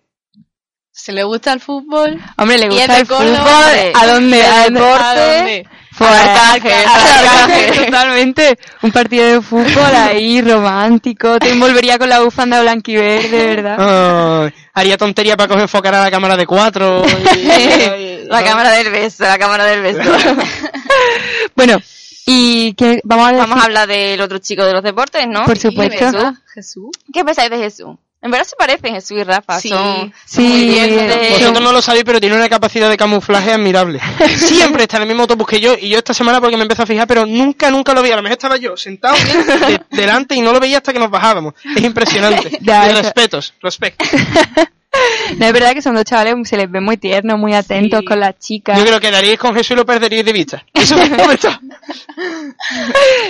[0.95, 2.21] ¿Se le gusta el fútbol?
[2.37, 3.91] Hombre, le gusta el Córdoba, fútbol.
[3.95, 4.37] ¿A dónde?
[4.37, 5.65] De ¿A deporte.
[5.99, 7.85] Arcángel.
[7.85, 8.57] totalmente.
[8.83, 11.39] Un partido de fútbol ahí romántico.
[11.39, 14.51] Te envolvería con la bufanda blanquiverde, ¿verdad?
[14.73, 17.03] Haría tontería para coger enfocar a la cámara de cuatro.
[17.35, 19.99] y- La cámara del beso, la cámara del beso.
[21.55, 21.77] bueno,
[22.25, 25.43] y que vamos a Vamos a hablar del otro chico de los deportes, ¿no?
[25.45, 26.05] Por supuesto.
[26.05, 26.39] Jesús.
[26.53, 26.89] Jesús.
[27.13, 27.95] ¿Qué pensáis de Jesús?
[28.23, 29.59] En verdad se parecen Jesús y Rafa.
[29.59, 29.67] Sí.
[29.69, 32.95] Son, Sí, son muy bien de- Vosotros no lo sabéis, pero tiene una capacidad de
[32.97, 33.99] camuflaje admirable.
[34.37, 36.81] Siempre está en el mismo autobús que yo, y yo esta semana porque me empecé
[36.83, 38.11] a fijar, pero nunca, nunca lo vi.
[38.11, 41.11] A lo mejor estaba yo sentado de- delante y no lo veía hasta que nos
[41.11, 41.53] bajábamos.
[41.75, 42.57] Es impresionante.
[42.61, 44.03] Ya, Y respetos, respeto.
[45.37, 48.19] No, es verdad que son dos chavales, se les ve muy tiernos, muy atentos con
[48.19, 48.77] las chicas.
[48.77, 50.63] Yo creo que daríais con Jesús y lo perderíais de vista.
[50.73, 51.49] Eso es un momento.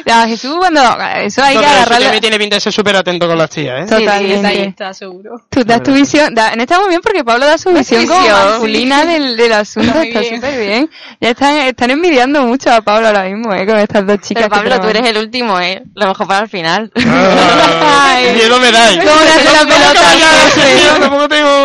[0.06, 0.82] Ya, Jesús, cuando
[1.22, 2.04] eso hay No, que Jesús agarrarlo.
[2.06, 3.86] también tiene pinta de ser súper atento con las tías, ¿eh?
[3.90, 4.48] Totalmente.
[4.48, 5.42] Ahí está, seguro.
[5.50, 8.20] Tú das tu visión, da- en esta muy bien porque Pablo da su visión como
[8.20, 10.90] visión, masculina del, del asunto, Muy está súper bien.
[11.22, 14.44] Ya están, están envidiando mucho a Pablo ahora mismo, eh, con estas dos chicas.
[14.50, 15.82] Pero Pablo, tú eres el último, ¿eh?
[15.96, 16.92] Lo mejor para el final.
[16.96, 18.34] Ay.
[18.36, 18.98] Miedo me dais.
[18.98, 21.00] ¿Cómo le hace la pelota?
[21.00, 21.63] Tampoco tengo...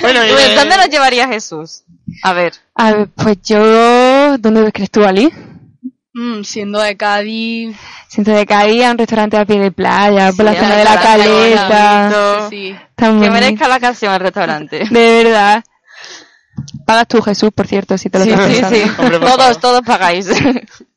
[0.00, 1.82] Bueno, y, Pues, eh, ¿Dónde nos llevaría Jesús?
[2.22, 2.52] A ver.
[2.74, 5.32] A ver, pues yo, ¿dónde crees tú, Ali?
[6.14, 7.76] Mm, siendo de Cádiz.
[8.08, 11.00] Siento de Cádiz a un restaurante a pie de playa, por la zona de la
[11.00, 12.48] caleta.
[12.50, 12.74] Sí.
[12.94, 14.84] Tan Que merezca la canción al restaurante.
[14.90, 15.64] De verdad.
[16.86, 18.76] Pagas tú, Jesús, por cierto, si te lo Sí, estás sí, pensando.
[18.76, 18.92] sí.
[18.98, 20.26] Hombre, todos, todos pagáis.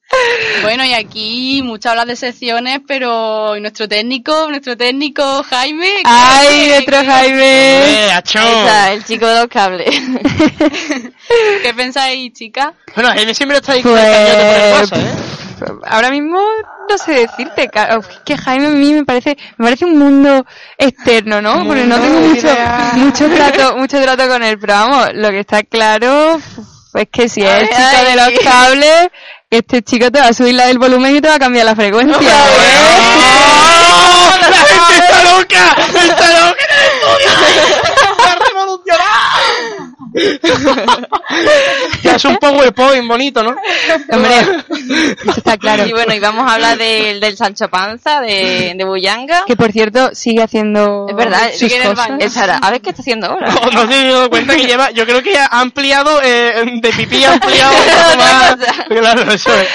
[0.61, 5.87] Bueno, y aquí muchas hablas de secciones, pero ¿y nuestro técnico, nuestro técnico Jaime.
[5.97, 7.43] ¿qué ¡Ay, nuestro ¿Qué- Jaime!
[7.43, 9.87] Eh, está, el chico de los cables.
[11.63, 12.73] ¿Qué pensáis, chica?
[12.95, 15.79] Bueno, Jaime siempre está ahí Pues, con el cañote por el cosa, ¿eh?
[15.87, 16.39] Ahora mismo
[16.89, 20.45] no sé decirte, es que Jaime a mí me parece, me parece un mundo
[20.77, 21.65] externo, ¿no?
[21.65, 22.47] Porque no tengo mucho,
[22.95, 26.39] mucho trato, mucho trato con él, pero vamos, lo que está claro
[26.93, 29.07] es que si es el Ay, chico de los cables,
[29.57, 32.17] este chico te va a subir del volumen y te va a cambiar la frecuencia.
[32.17, 32.25] ¿eh?
[33.07, 34.29] ¡Oh!
[34.39, 35.75] ¡La gente está loca!
[35.87, 37.29] ¡Está loca en el estudio!
[38.19, 39.74] ¡Va a revolucionar!
[42.03, 43.55] Ya es un PowerPoint bonito, ¿no?
[44.11, 44.35] Hombre,
[45.21, 45.85] eso está claro.
[45.85, 49.43] Y bueno, y vamos a hablar del, del Sancho Panza, de, de Buyanga.
[49.45, 52.07] Que por cierto, sigue haciendo Es verdad, sus sigue en el cosas.
[52.09, 52.25] baño.
[52.25, 53.49] Estará- A ver qué está haciendo ahora.
[53.65, 56.89] No, no se he dado cuenta que lleva, yo creo que ha ampliado, eh, de
[56.93, 57.73] pipí ha ampliado
[58.17, 58.55] más.
[58.87, 59.67] Claro, eso es.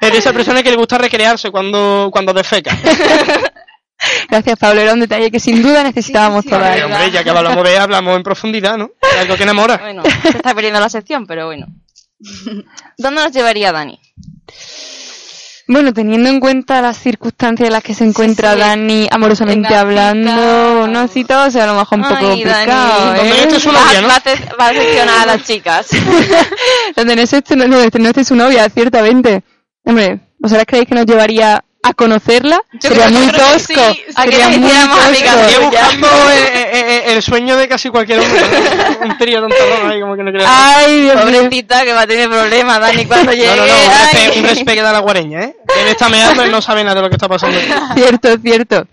[0.00, 2.76] Es de esa persona que le gusta recrearse cuando, cuando defeca.
[4.28, 4.80] Gracias, Pablo.
[4.80, 6.60] Era un detalle que sin duda necesitábamos todas.
[6.60, 8.90] Vale, hombre, ya que hablamos de hablamos en profundidad, ¿no?
[9.20, 9.78] Algo que enamora.
[9.78, 11.66] Bueno, se está perdiendo la sección, pero bueno.
[12.98, 13.98] ¿Dónde nos llevaría Dani?
[15.66, 18.58] Bueno, teniendo en cuenta las circunstancias en las que se encuentra sí.
[18.60, 20.84] Dani amorosamente Una hablando, cita.
[20.84, 22.42] una cita, o sea, a lo mejor un poco Ay, Dani.
[22.42, 23.40] complicado, no ¿eh?
[23.42, 24.08] esté su Va, novia, ¿no?
[24.08, 24.22] va
[24.60, 25.86] va a decepcionar a las chicas.
[26.94, 29.42] Donde no esté, no, no, no esté su novia, ciertamente.
[29.84, 32.62] Hombre, ¿vosotras creéis que nos llevaría a conocerla?
[32.72, 33.58] Yo Sería muy tosco.
[33.66, 33.74] sí.
[34.16, 35.60] A que Sería muy hiciéramos tosco.
[35.60, 38.40] buscando eh, eh, eh, el sueño de casi cualquier hombre.
[38.40, 39.06] ¿no?
[39.06, 40.46] Un trío tontorrón ahí, como que no creo.
[40.48, 41.42] Ay, Dios mío.
[41.42, 43.54] Pobrecita que va a tener problemas, Dani, cuando llegue.
[43.54, 45.56] No, no, no, un respeto, un respeto a la guareña, ¿eh?
[45.80, 47.58] Él está meando, él no sabe nada de lo que está pasando.
[47.94, 48.86] Cierto, cierto.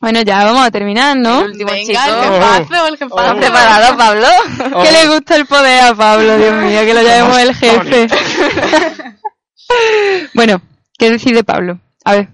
[0.00, 1.40] Bueno, ya vamos a terminar, ¿no?
[1.42, 2.22] El último Venga, chico.
[2.22, 3.20] el jefazo, el jefazo.
[3.22, 4.26] ¿Estás preparado, Pablo?
[4.82, 8.06] Que le gusta el poder a Pablo, Dios mío, que lo llamemos el jefe.
[10.34, 10.60] bueno,
[10.98, 11.78] ¿qué decide Pablo?
[12.06, 12.28] A ver.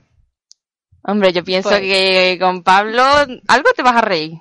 [1.05, 3.03] Hombre, yo pienso Pues- que con Pablo
[3.49, 4.35] algo te vas a reír.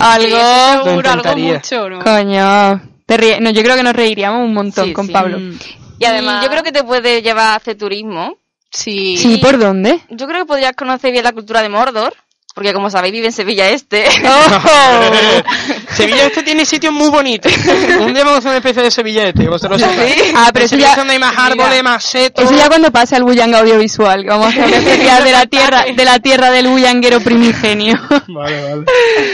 [0.00, 0.26] Algo.
[0.26, 2.04] Sí, eso seguro, algo mucho, ¿no?
[2.04, 2.82] Coño.
[3.06, 5.12] Te ríe- No, yo creo que nos reiríamos un montón Sí, con sí.
[5.12, 5.38] Pablo.
[5.38, 5.58] Mm.
[5.98, 8.36] Y además, Y- yo creo que te puede llevar a hacer turismo.
[8.70, 9.16] Sí.
[9.16, 10.00] Sí, ¿por dónde?
[10.10, 12.14] Yo creo que podrías conocer bien la cultura de Mordor.
[12.54, 14.04] Porque como sabéis, vive en Sevilla Este.
[15.94, 17.52] Sevilla Este tiene sitios muy bonitos.
[18.00, 20.32] Un día vamos a hacer una especie de Sevilla Este, vosotros sabéis.
[20.34, 22.44] Ah, pero eso Sevilla ya- es donde hay más árboles, más setos.
[22.44, 24.24] Eso ya cuando pase al bullanga audiovisual.
[24.26, 27.98] Vamos a hacer una especial de la tierra, de la tierra del bullanguero primigenio.
[28.28, 28.84] Vale, vale.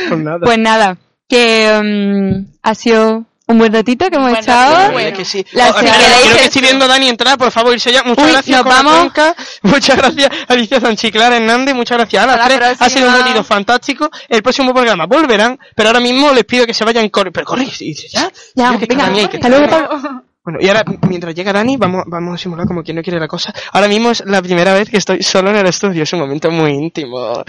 [0.08, 0.38] Pues nada.
[0.42, 0.96] Pues nada,
[1.28, 4.92] que mm, ha sido un buen ratito que hemos buen echado.
[4.92, 5.16] bueno.
[5.16, 5.44] que sí.
[5.52, 5.92] La Oh, creo
[6.36, 8.02] que estoy viendo a Dani entrar, por favor, irse ya.
[8.02, 8.62] Muchas Uy, gracias.
[8.62, 9.36] Conatonca.
[9.62, 11.74] Muchas gracias, Alicia Sanchiclar Hernández.
[11.74, 12.82] Muchas gracias a las Hasta la tres.
[12.82, 14.10] Ha sido un ratito fantástico.
[14.28, 17.30] El próximo programa volverán, pero ahora mismo les pido que se vayan corre.
[17.30, 18.30] Pero corre, ya.
[18.54, 19.68] Ya, Mira que venga, hasta luego.
[19.68, 20.24] Pablo.
[20.46, 23.26] Bueno, y ahora, mientras llega Dani, vamos, vamos a simular como quien no quiere la
[23.26, 23.52] cosa.
[23.72, 26.52] Ahora mismo es la primera vez que estoy solo en el estudio, es un momento
[26.52, 27.42] muy íntimo.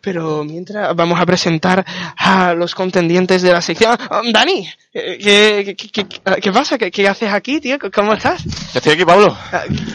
[0.00, 1.84] Pero mientras vamos a presentar
[2.16, 3.94] a los contendientes de la sección.
[4.10, 6.06] Ah, Dani, ¿qué, qué, qué,
[6.40, 6.78] qué- pasa?
[6.78, 7.76] ¿Qué, qué haces aquí, tío?
[7.94, 8.42] ¿Cómo estás?
[8.74, 9.36] Estoy aquí, Pablo.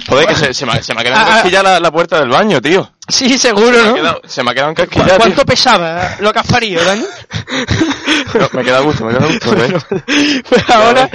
[0.08, 1.64] Joder, que se, se me, ha- se me ha quedado Ah, ah.
[1.64, 2.92] la, la puerta del baño, tío.
[3.08, 3.94] Sí, seguro, Se me ha ¿no?
[3.96, 5.46] quedado, se me ha quedado ¿Cu- encasquillado, ¿Cuánto tío.
[5.46, 7.04] pesaba lo que has parido, Dani?
[8.34, 9.52] No, me queda gusto, me queda gusto.
[9.52, 10.44] ¿ves?
[10.50, 11.10] Pues ahora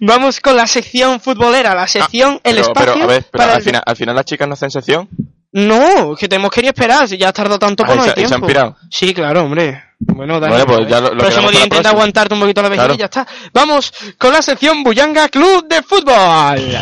[0.00, 2.92] vamos con la sección futbolera, la sección El Pero, Espacio.
[2.94, 5.08] pero, a ver, pero al, el- final, al final las chicas no hacen sección.
[5.52, 8.02] No, que te hemos querido esperar, si ya has tardado tanto Ah, por y no
[8.04, 8.34] hay se- tiempo.
[8.34, 8.76] han pirado.
[8.90, 9.82] Sí, claro, hombre.
[10.00, 12.84] Bueno, Dani, Bueno, pues ya lo- lo próximo día intenta aguantarte un poquito la vejiga
[12.84, 12.94] Claro.
[12.94, 13.26] y ya está.
[13.52, 16.76] Vamos con la sección Bullanga Club de Fútbol.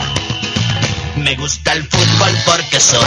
[1.16, 3.00] Me gusta el fútbol porque soy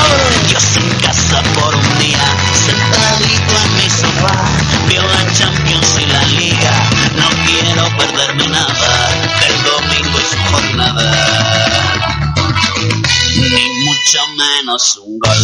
[0.49, 2.19] yo sin casa por un día,
[2.53, 4.45] sentadito en mi sofá,
[4.87, 9.09] veo la Champions y la Liga, no quiero perderme nada,
[9.41, 11.07] del domingo y su jornada,
[13.37, 15.37] ni mucho menos un gol.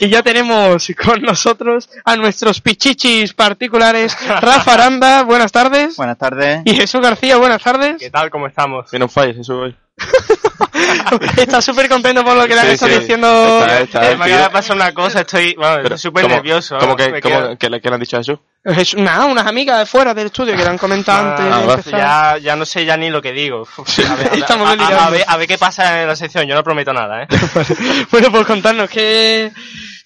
[0.00, 5.96] Y ya tenemos con nosotros a nuestros pichichis particulares, Rafa Aranda, buenas tardes.
[5.96, 6.62] Buenas tardes.
[6.64, 7.96] Y Jesús García, buenas tardes.
[7.98, 8.30] ¿Qué tal?
[8.30, 8.88] ¿Cómo estamos?
[8.88, 9.76] Tiene un fallo, eso hoy.
[11.36, 12.98] Está súper contento por lo que le han Sí, estado sí.
[13.00, 13.58] diciendo.
[13.60, 16.78] Está- está- Eh, me acaba de pasar una cosa, estoy bueno, súper ¿Cómo- nervioso.
[16.78, 18.38] ¿Cómo que, cómo, que, le, que le han dicho a Jesús?
[18.64, 21.90] Es nada, unas amigas de fuera del estudio que le han comentado antes Ah, de
[21.90, 23.68] ya, ya no sé ya ni lo que digo.
[23.78, 26.54] A, ver, a Estamos a- a- ver- a ver qué pasa en la sección, yo
[26.54, 27.26] no prometo nada, ¿eh?
[28.10, 29.52] Bueno, pues contarnos qué,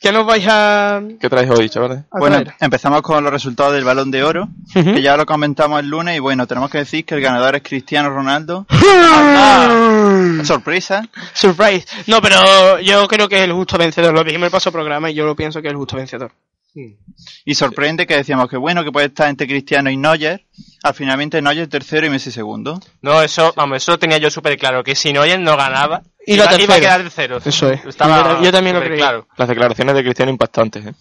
[0.00, 1.02] qué nos vais a...
[1.20, 2.00] ¿Qué traes hoy, chavales?
[2.10, 6.16] Bueno, empezamos con los resultados del Balón de Oro, que ya lo comentamos el lunes
[6.16, 8.66] y bueno, tenemos que decir que el ganador es Cristiano Ronaldo.
[10.44, 11.08] Sorpresa.
[11.34, 11.86] Surprise.
[12.06, 14.14] No, pero yo creo que es el justo vencedor.
[14.14, 16.32] Lo dijimos en el paso programa y yo lo pienso que es el justo vencedor.
[17.44, 20.44] Y sorprende que decíamos que bueno, que puede estar entre Cristiano y Neuer.
[20.82, 22.80] Al finalmente Neuer tercero y Messi segundo.
[23.02, 26.44] No, eso, vamos, eso lo tenía yo súper claro, que si Neuer no ganaba, Iba
[26.44, 27.40] iba, iba a quedar tercero.
[27.44, 27.84] Eso es.
[27.86, 28.98] Estaba Yo- yo también lo creía.
[28.98, 29.28] claro.
[29.36, 30.94] Las declaraciones de Cristiano impactantes, ¿eh?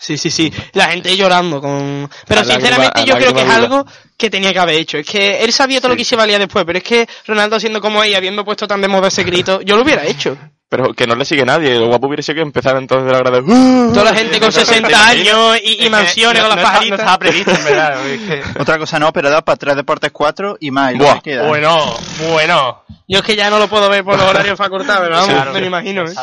[0.00, 0.52] Sí, sí, sí.
[0.74, 2.08] La gente llorando con...
[2.28, 3.84] Pero sinceramente yo creo que es algo
[4.18, 4.98] que tenía que haber hecho.
[4.98, 7.80] Es que él sabía todo lo que se valía después, pero es que Ronaldo siendo
[7.80, 10.36] como ella, habiendo puesto tan de moda ese grito, yo lo hubiera hecho.
[10.70, 11.76] Pero que no le sigue nadie.
[11.78, 13.38] Lo guapo hubiera sido que empezara entonces de la grada.
[13.40, 13.90] ¡Uh!
[13.94, 16.90] Toda la gente con 60 años y, y mansiones con las pajaritas.
[16.98, 18.06] No estaba previsto, en verdad.
[18.06, 20.94] es que- Otra cosa no, pero da para tres deportes cuatro y más.
[20.94, 21.46] y Buah, queda.
[21.48, 21.96] bueno,
[22.32, 22.82] bueno.
[23.08, 25.52] Yo es que ya no lo puedo ver por los horarios facultados, pero vamos, Claro.
[25.54, 26.02] me lo imagino.
[26.06, 26.14] ¿eh?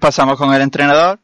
[0.00, 1.20] Pasamos con el entrenador.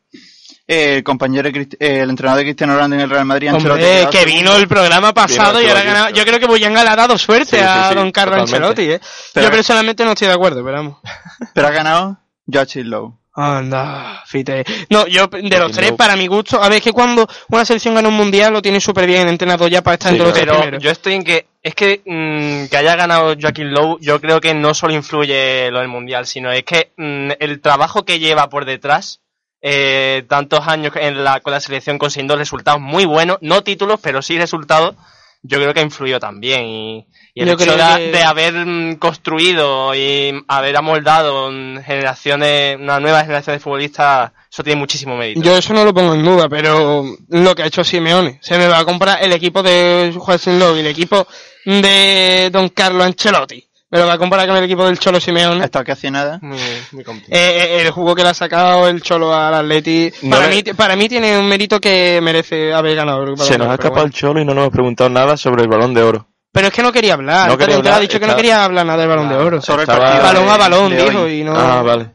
[0.72, 3.82] El compañero, de Crist- eh, el entrenador de Cristiano Ronaldo en el Real Madrid, Ancelotti,
[3.82, 4.34] Hombre, que segundo.
[4.36, 6.10] vino el programa pasado y ahora ha ganado.
[6.10, 8.56] Yo creo que Boyanga le ha dado suerte Sí, sí, a sí, don Carlo totalmente.
[8.82, 9.00] Ancelotti, ¿eh?
[9.34, 10.98] Pero- Yo personalmente no estoy de acuerdo, pero vamos.
[11.54, 12.18] Pero ha ganado
[12.52, 13.16] Joachim Lowe.
[13.34, 14.64] Anda, fíjate.
[14.90, 17.94] No, yo de los tres, para mi gusto, a ver, es que cuando una selección
[17.94, 20.78] gana un mundial lo tiene súper bien entrenado ya para estar entre los tres pero
[20.78, 24.52] yo estoy en que es que mm, que haya ganado Joaquín Lowe, yo creo que
[24.54, 28.64] no solo influye lo del mundial, sino es que mm, el trabajo que lleva por
[28.64, 29.20] detrás,
[29.62, 34.22] eh, tantos años en la, con la selección consiguiendo resultados muy buenos, no títulos, pero
[34.22, 34.94] sí resultados,
[35.42, 36.64] yo creo que influyó también.
[36.66, 41.50] Y, y el Yo hecho de, que- de haber construido y haber amoldado
[41.84, 45.40] generaciones, una nueva generación de futbolistas, eso tiene muchísimo mérito.
[45.42, 48.66] Yo eso no lo pongo en duda, pero lo que ha hecho Simeone, se me
[48.66, 51.26] va a comprar el equipo de Joaquín Lowe y el equipo
[51.64, 53.64] de Don Carlo Ancelotti.
[53.92, 55.64] Me lo va a comparar con el equipo del Cholo Simeone.
[55.64, 56.38] Hasta que hace nada.
[56.42, 56.58] Muy,
[56.92, 57.36] muy complicado.
[57.42, 60.54] Eh, eh, el juego que le ha sacado el Cholo al Atleti, No para, le-
[60.56, 63.18] mí, para mí tiene un mérito que merece haber ganado.
[63.24, 65.62] el Balón Se nos ha escapado el cholo y no nos hemos preguntado nada sobre
[65.62, 66.28] el balón de oro.
[66.52, 67.48] Pero es que no quería hablar.
[67.48, 69.60] No quería hablar, ha dicho que no quería hablar nada del balón de oro.
[69.60, 71.54] Sobre el partido balón a balón, dijo, y no.
[71.56, 72.12] Ah, vale.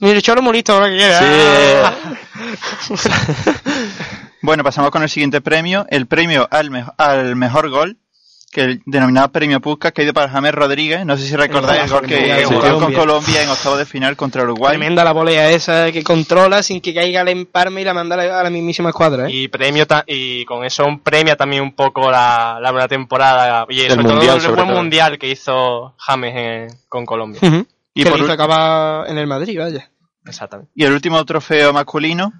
[0.00, 1.92] Mira, el cholo muy listo ahora que quiera.
[4.40, 5.84] Bueno, pasamos con el siguiente premio.
[5.90, 7.98] El premio al, mejo- al mejor gol,
[8.50, 11.04] que el denominado premio Puskas, que ha ido para James Rodríguez.
[11.04, 12.80] No sé si recordáis el gol que Colombia, metió Colombia.
[12.80, 14.70] con Colombia en octavo de final contra Uruguay.
[14.76, 18.42] Tremenda la volea esa que controla sin que caiga el emparme y la manda a
[18.42, 19.32] la, mismísima escuadra, ¿eh?
[19.32, 23.80] Y premio ta- y con eso premia también un poco la, la buena temporada y
[23.82, 24.76] El sobre todo mundial, el sobre buen todo.
[24.78, 27.40] mundial que hizo James en- con Colombia.
[27.94, 29.90] Y que por ul- acabar en el Madrid, vaya.
[30.24, 30.70] Exactamente.
[30.74, 32.32] Y el último trofeo masculino,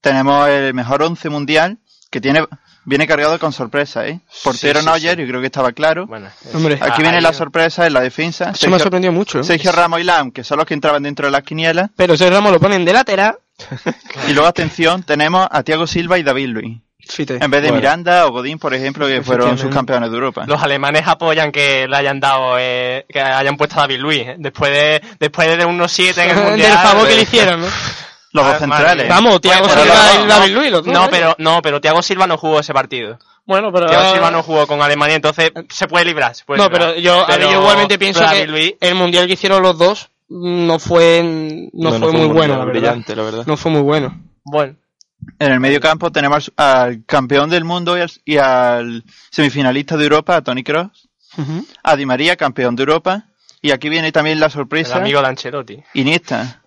[0.00, 1.78] tenemos el mejor once mundial,
[2.10, 2.44] que tiene
[2.84, 4.20] viene cargado con sorpresa, ¿eh?
[4.44, 6.04] Portero Sí, sí, Neuer, yo creo que estaba claro.
[6.04, 6.74] Hombre.
[6.80, 8.50] Aquí Ah, viene la sorpresa en la defensa.
[8.54, 9.40] Eso me ha sorprendido mucho.
[9.40, 9.44] ¿eh?
[9.44, 11.90] Sergio Ramos y Lam, que son los que entraban dentro de las quinielas.
[11.96, 13.36] Pero ese Ramos lo ponen de lateral.
[14.28, 16.78] Y luego, atención, tenemos a Thiago Silva y David Luis.
[17.18, 17.74] En vez de Bueno.
[17.76, 20.44] Miranda o Godín, por ejemplo, que fueron sus campeones de Europa.
[20.46, 24.36] Los alemanes apoyan que le hayan dado, eh, que hayan puesto a David Luis, ¿eh?
[24.38, 26.78] después de después de unos siete en el Del mundial.
[26.78, 27.66] favor que le hicieron, ¿no?
[28.32, 29.08] Los dos Ah, centrales.
[29.08, 31.08] Vamos, Bueno, Silva y David Luis, los dos, No, ¿eh?
[31.10, 33.18] pero no, pero Thiago Silva no jugó ese partido.
[33.44, 33.86] Bueno, pero.
[33.88, 36.34] Thiago Silva no jugó con Alemania, entonces se puede librar.
[36.34, 36.88] se puede No, librar.
[36.94, 40.08] pero yo, Pero- yo igualmente pienso que David Luis, el mundial que hicieron los dos
[40.28, 41.20] no fue,
[41.74, 42.72] no, No, no fue fue muy bueno, verdad.
[42.72, 43.44] brillante, la verdad.
[43.46, 44.18] No fue muy bueno.
[44.44, 44.76] bueno.
[45.38, 50.04] En el medio campo tenemos al campeón del mundo y al, y al semifinalista de
[50.04, 51.08] Europa, a Tony Cross.
[51.82, 53.24] A Di María, campeón de Europa.
[53.60, 54.96] Y aquí viene también la el sorpresa.
[54.96, 55.78] amigo de Ancelotti.
[55.94, 56.61] Iniesta.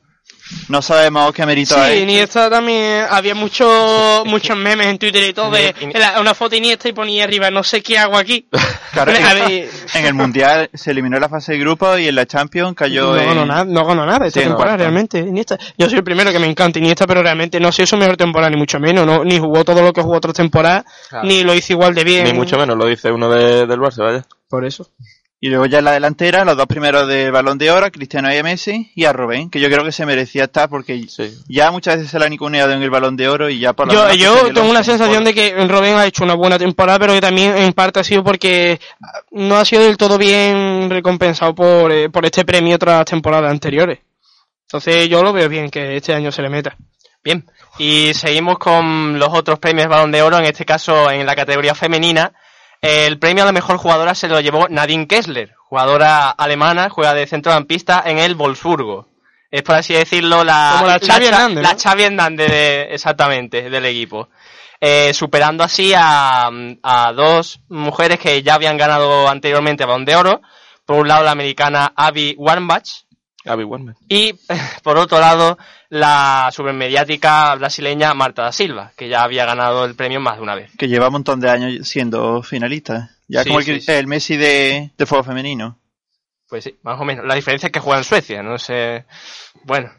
[0.69, 1.99] No sabemos qué mérito Sí, hay.
[2.03, 3.67] Iniesta también había muchos
[4.25, 7.49] muchos memes en Twitter y todo de la- una foto de Iniesta y ponía arriba
[7.49, 8.47] no sé qué hago aquí.
[8.93, 9.11] Claro,
[9.49, 13.17] en, el Mundial se eliminó la fase de grupo y en la Champions cayó no
[13.17, 13.27] en...
[13.27, 15.17] ganó nada, no ganó nada esta Sí, no, temporada bastante.
[15.17, 15.57] realmente Iniesta.
[15.77, 18.49] Yo soy el primero que me encanta Iniesta, pero realmente no sé su mejor temporada
[18.51, 21.27] ni mucho menos, no, ni jugó todo lo que jugó otras temporadas, Claro.
[21.27, 22.23] ni lo hizo igual de bien.
[22.25, 24.25] Ni mucho menos, lo dice uno de- del Barça, vaya.
[24.47, 24.87] Por eso.
[25.45, 28.33] Y luego ya en la delantera, los dos primeros del Balón de Oro, a Cristiano
[28.33, 30.99] y a Messi, y a Rubén, que yo creo que se merecía estar porque
[31.47, 33.85] ya muchas veces se le han ninguneado en el Balón de Oro y ya por
[33.85, 37.13] lo Yo, yo tengo una sensación de que Robin ha hecho una buena temporada, pero
[37.13, 38.79] que también en parte ha sido porque
[39.29, 43.99] no ha sido del todo bien recompensado por, eh, por este premio otras temporadas anteriores.
[44.63, 46.75] Entonces yo lo veo bien que este año se le meta.
[47.23, 47.45] Bien,
[47.77, 51.75] y seguimos con los otros premios Balón de Oro, en este caso en la categoría
[51.75, 52.33] femenina.
[52.81, 57.25] El premio a la mejor jugadora se lo llevó Nadine Kessler, jugadora alemana, juega de
[57.27, 59.07] centrocampista en el Wolfsburgo.
[59.49, 61.79] Es por así decirlo la, Como la Xavi Hernández, la ¿no?
[61.79, 64.29] Xavi Hernández de- exactamente, del equipo.
[64.81, 66.49] Eh, superando así a,
[66.83, 70.41] a dos mujeres que ya habían ganado anteriormente Balón de Oro.
[70.85, 72.87] Por un lado la americana Abby Wambach,
[73.45, 73.95] Abby Wambach.
[74.09, 74.33] y
[74.83, 75.57] por otro lado,
[75.95, 80.55] la supermediática brasileña Marta da Silva, que ya había ganado el premio más de una
[80.55, 80.71] vez.
[80.77, 83.11] Que lleva un montón de años siendo finalista.
[83.27, 83.91] Ya Sí, como el, sí, que- sí.
[83.91, 85.79] el Messi de, de fútbol femenino.
[86.49, 87.25] Pues sí, más o menos.
[87.25, 89.05] La diferencia es que juega en Suecia, no sé.
[89.63, 89.91] Bueno.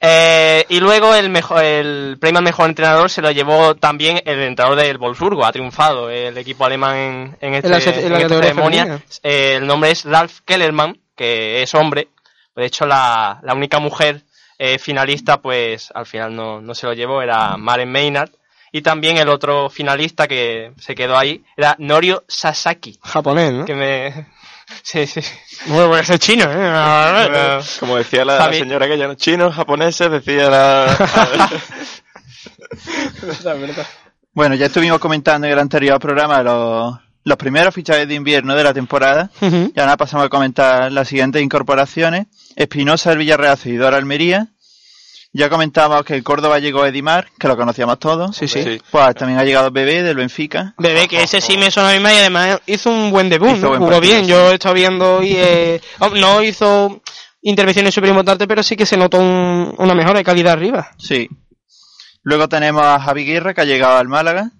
[0.00, 4.40] Eh, y luego el mejor, el premio al mejor entrenador se lo llevó también el
[4.42, 9.00] entrenador del Wolfsburgo, ha triunfado el equipo alemán en, en, este, en en esta ceremonia.
[9.24, 12.08] Eh, el nombre es Ralf Kellerman, que es hombre.
[12.54, 14.22] De hecho, la, la única mujer
[14.58, 18.30] eh, finalista, pues al final no, no se lo llevó, era Maren Maynard.
[18.72, 22.98] Y también el otro finalista que se quedó ahí era Norio Sasaki.
[23.02, 23.64] Japonés, ¿no?
[23.64, 24.26] Que me...
[24.82, 25.22] Sí, sí.
[25.68, 27.58] Bueno, porque es chino, ¿eh?
[27.80, 29.14] Como decía la, señora aquella, ¿no?
[29.14, 30.86] chinos, japoneses, decía la...
[34.34, 36.94] Bueno, ya estuvimos comentando en el anterior programa los,
[37.24, 39.30] los primeros fichajes de invierno de la temporada.
[39.40, 39.72] Ujú.
[39.74, 42.26] Y ahora pasamos a comentar las siguientes incorporaciones.
[42.58, 44.48] Espinosa del Villarreal, seguidor Almería.
[45.32, 48.34] Ya comentábamos que el Córdoba llegó Edimar, que lo conocíamos todos.
[48.34, 48.80] Sí, sí.
[48.90, 50.74] Pues también ha llegado Bebé del Benfica.
[50.78, 53.50] Bebé, que ese sí me suena a mí más y además hizo un buen debut,
[53.50, 53.68] Hizo ¿no?
[53.68, 54.30] buen Jugó bien, sí.
[54.30, 55.80] yo he estado viendo y eh,
[56.16, 57.00] no hizo
[57.42, 60.90] intervenciones súper importantes, pero sí que se notó un- una mejora de calidad arriba.
[60.98, 61.28] Sí.
[62.22, 64.50] Luego tenemos a Javi Guerra, que ha llegado al Málaga.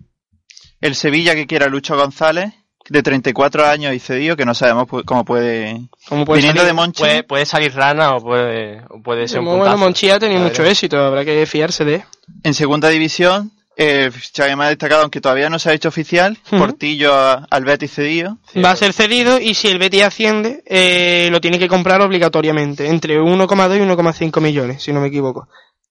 [0.81, 2.53] El Sevilla, que quiere a Lucho González,
[2.89, 5.89] de 34 años y cedido, que no sabemos cómo puede...
[6.09, 6.69] ¿Cómo puede Viniendo salir?
[6.69, 7.01] de Monchi.
[7.03, 9.77] Puede, puede salir rana o puede, o puede ser un Bueno.
[9.77, 12.03] Monchi ha tenido mucho éxito, habrá que fiarse de él.
[12.45, 16.37] En segunda división, el fichaje más destacado, aunque todavía no se ha hecho oficial.
[16.51, 18.39] Portillo a- al Betis cedido.
[18.65, 22.89] Va a ser cedido y si el Betis asciende, eh, lo tiene que comprar obligatoriamente,
[22.89, 25.47] entre 1,2 y 1,5 millones, si no me equivoco.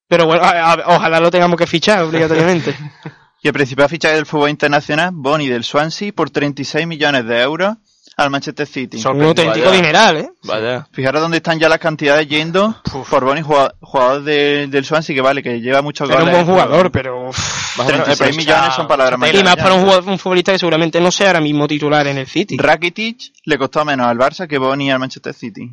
[0.09, 2.73] Pero bueno, a- a- ojalá lo tengamos que fichar obligatoriamente.
[3.43, 7.75] Y el principal fichaje del fútbol internacional, Boni del Swansea, por 36 millones de euros
[8.17, 8.97] al Manchester City.
[9.07, 10.29] Un auténtico dineral, ¿eh?
[10.43, 10.87] Vaya.
[10.91, 12.81] Fijaros dónde están ya las cantidades yendo
[13.11, 16.45] por Boni, jugado- jugador de- del Swansea, que vale, que lleva muchos Era un goles.
[16.45, 17.25] buen jugador, pero...
[17.27, 19.43] Más o menos, 36 eh, pero millones son palabras Y mayores.
[19.43, 22.25] más para un, jugador- un futbolista que seguramente no sea ahora mismo titular en el
[22.25, 22.57] City.
[22.57, 25.69] Rakitic le costó menos al Barça que Boni al Manchester City.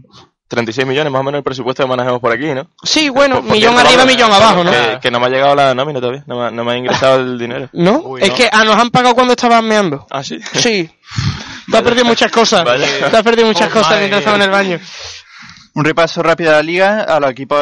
[0.55, 2.68] 36 millones más o menos el presupuesto que manejamos por aquí, ¿no?
[2.82, 4.70] Sí, bueno, Por- millón arriba, vamos, millón abajo, ¿no?
[4.70, 7.20] Que, que no me ha llegado la nómina todavía, no me, no me ha ingresado
[7.20, 7.68] el dinero.
[7.72, 7.98] ¿No?
[8.01, 8.35] Uy, es no.
[8.36, 10.06] que ah, nos han pagado cuando estaban meando.
[10.10, 10.39] Ah, sí.
[10.55, 10.90] Sí.
[11.70, 12.64] Te has perdido muchas cosas.
[12.64, 12.86] Vaya.
[13.10, 14.78] Te has perdido muchas Oh, cosas mientras estaba en el baño.
[15.76, 17.59] Un repaso rápido de la liga a los equipos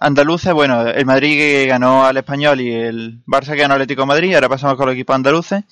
[0.00, 0.52] andaluces.
[0.52, 4.06] Bueno, el Madrid que ganó al Español y el Barça que ganó al Atlético de
[4.06, 4.34] Madrid.
[4.34, 5.62] Ahora pasamos con los equipos andaluces.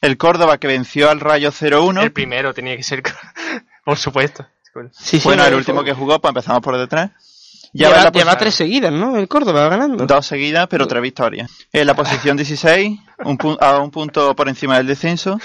[0.00, 2.02] El Córdoba que venció al Rayo 0-1.
[2.04, 3.02] El primero tenía que ser,
[3.84, 4.46] por supuesto.
[4.92, 7.10] Sí, sí, bueno, no, el último que jugó, pues empezamos por detrás.
[7.74, 9.16] Ya Lleva, lleva tres seguidas, ¿no?
[9.16, 10.04] El Córdoba va ganando.
[10.06, 11.50] Dos seguidas, pero tres victorias.
[11.72, 15.40] En la posición 16, un pu- a un punto por encima del descenso.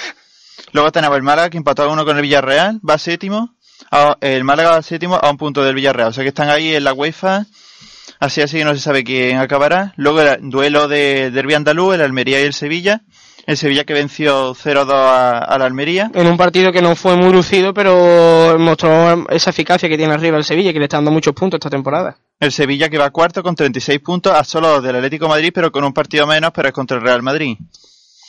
[0.74, 3.56] Luego tenemos el Málaga que empató a uno con el Villarreal, va séptimo.
[3.92, 6.10] A- el Málaga va séptimo a un punto del Villarreal.
[6.10, 7.46] O sea que están ahí en la UEFA.
[8.20, 9.94] Así así no se sabe quién acabará.
[9.96, 13.02] Luego el duelo de Derby andaluz, el Almería y el Sevilla.
[13.48, 16.12] El Sevilla que venció 0-2 a, a la Almería.
[16.14, 20.38] En un partido que no fue muy lucido, pero mostró esa eficacia que tiene arriba
[20.38, 22.18] el Sevilla, que le está dando muchos puntos esta temporada.
[22.40, 25.72] El Sevilla que va cuarto con 36 puntos a solo del Atlético de Madrid, pero
[25.72, 27.58] con un partido menos, pero es contra el Real Madrid.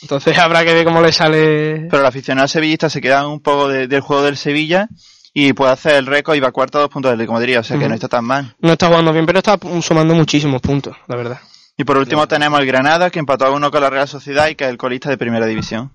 [0.01, 1.87] Entonces habrá que ver cómo le sale.
[1.89, 4.87] Pero el aficionado sevillista se queda un poco de- del juego del Sevilla
[5.33, 7.59] y puede hacer el récord y va cuarto a dos puntos del Atlético de Madrid,
[7.59, 8.55] o sea que no está tan mal.
[8.61, 11.39] No está jugando bien, pero está sumando muchísimos puntos, la verdad.
[11.79, 14.55] Y por último tenemos el Granada, que empató a uno con la Real Sociedad y
[14.55, 15.93] que es el colista de primera división.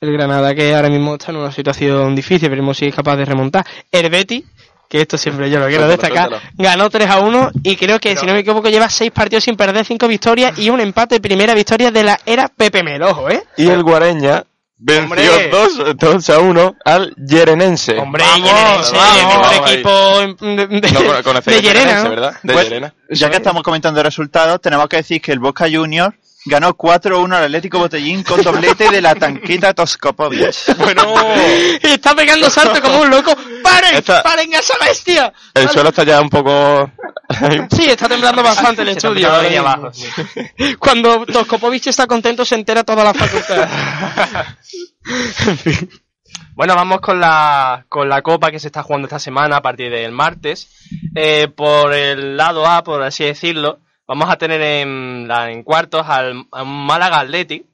[0.00, 3.24] El Granada que ahora mismo está en una situación difícil, veremos si es capaz de
[3.24, 3.64] remontar.
[3.92, 4.42] El Betis,
[4.88, 6.28] que esto siempre yo lo quiero destacar.
[6.58, 9.54] Ganó 3 a 1 y creo que, si no me equivoco, lleva 6 partidos sin
[9.56, 13.44] perder, 5 victorias y un empate, primera victoria de la era Pepe Melojo, ¿eh?
[13.56, 14.44] Y el Guareña
[14.76, 15.48] venció Hombre.
[15.50, 17.98] 2, 2 a 1 al Yerenense.
[17.98, 19.90] Hombre, Vamos, Yerenense, vamos, el mejor equipo
[20.56, 22.10] de, No ¿no?
[22.10, 22.34] ¿verdad?
[22.42, 26.14] De Pues, ya que estamos comentando resultados, tenemos que decir que el Boca Junior
[26.46, 30.76] ganó 4-1 al Atlético Botellín con doblete de la tanquita Toskopovic.
[30.78, 31.14] Bueno,
[31.82, 33.34] Y está pegando salto como un loco.
[33.62, 33.96] ¡Paren!
[33.96, 35.32] Esta- ¡Paren a esa bestia!
[35.54, 36.90] el suelo está ya un poco...
[37.74, 39.32] Sí, está temblando bastante el Se estudio.
[39.32, 40.06] ahora ahí abajo, sí.
[40.78, 43.68] Cuando Toskopovich está contento, se entera toda la facultad.
[46.56, 49.90] Bueno, vamos con la, con la copa que se está jugando esta semana a partir
[49.90, 50.68] del martes.
[51.16, 56.46] Eh, por el lado A, por así decirlo, vamos a tener en, en cuartos al,
[56.64, 57.64] Málaga Athletic.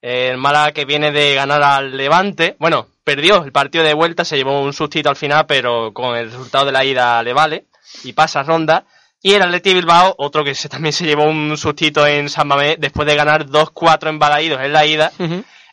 [0.00, 2.56] Eh, el Málaga que viene de ganar al Levante.
[2.58, 6.30] Bueno, perdió el partido de vuelta, se llevó un sustito al final, pero con el
[6.30, 7.66] resultado de la ida le vale.
[8.04, 8.84] Y pasa ronda.
[9.22, 12.76] Y el Athletic Bilbao, otro que se, también se llevó un sustito en San Mamés,
[12.80, 15.12] después de ganar 2-4 en Balaídos en la ida.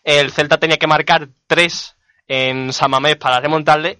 [0.03, 1.95] El Celta tenía que marcar 3
[2.27, 3.99] en San Mamés para remontarle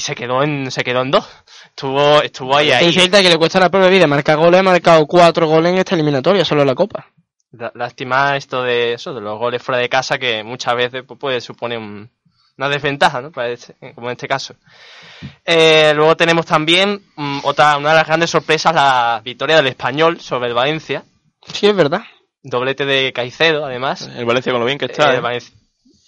[0.00, 1.28] y se quedó en se quedó en 2.
[1.66, 2.90] Estuvo estuvo ahí ahí.
[2.90, 5.94] Celta que le cuesta la de vida marcar goles, ha marcado 4 goles en esta
[5.94, 7.06] eliminatoria, solo en la Copa.
[7.52, 11.20] Lá- Lástima esto de eso de los goles fuera de casa que muchas veces pues,
[11.20, 12.08] puede suponer un-
[12.56, 13.30] una desventaja, ¿no?
[13.30, 14.54] Para este- como en este caso.
[15.44, 20.18] Eh, luego tenemos también mm, otra una de las grandes sorpresas la victoria del Español
[20.20, 21.04] sobre el Valencia.
[21.52, 22.02] Sí, es verdad.
[22.42, 24.08] Doblete de Caicedo, además.
[24.16, 25.12] El Valencia con lo bien que está.
[25.12, 25.20] Eh, ¿eh?
[25.20, 25.54] Valencia.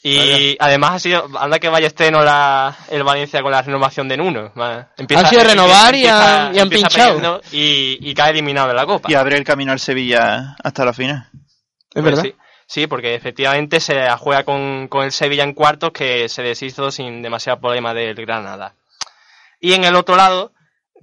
[0.05, 4.17] Y además ha sido, anda que vaya estreno la, el Valencia con la renovación de
[4.17, 4.53] Nuno.
[4.59, 7.41] Va, Ha sido renovar y han- y han empieza pinchado.
[7.53, 9.09] Y, y cae eliminado de la Copa.
[9.11, 11.29] Y abre el camino al Sevilla hasta la final.
[11.33, 12.23] Es Pues verdad.
[12.23, 12.35] Sí,
[12.67, 17.23] sí, porque efectivamente se juega con, con el Sevilla en cuartos que se deshizo sin
[17.23, 18.75] demasiado problema del Granada.
[19.61, 20.51] Y en el otro lado,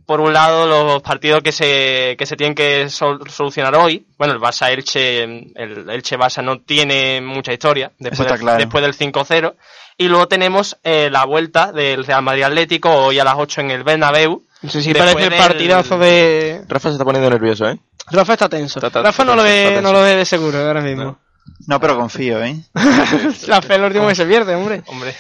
[0.10, 4.08] por un lado, los partidos que se, que se tienen que sol- solucionar hoy.
[4.18, 8.58] Bueno, el Barça Elche, el Elche Barça no tiene mucha historia después, del- claro.
[8.58, 9.54] después del 5-0.
[10.00, 13.70] Y luego tenemos eh, la vuelta del Real Madrid Atlético hoy a las 8 en
[13.70, 14.42] el Bernabéu.
[14.68, 16.64] Sí, sí, parece el partidazo de...
[16.68, 17.78] Rafa se está poniendo nervioso, ¿eh?
[18.10, 18.80] Rafa está tenso.
[18.80, 21.20] Está- está- Rafa no está lo ve, no lo ve de seguro ahora mismo.
[21.68, 22.56] No, pero confío, ¿eh?
[23.48, 24.82] La fe es lo último que se pierde, hombre.
[24.88, 25.14] Hombre.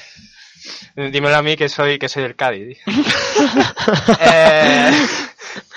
[0.95, 2.79] Dímelo a mí que soy, que soy del Cádiz.
[4.21, 4.91] Eh,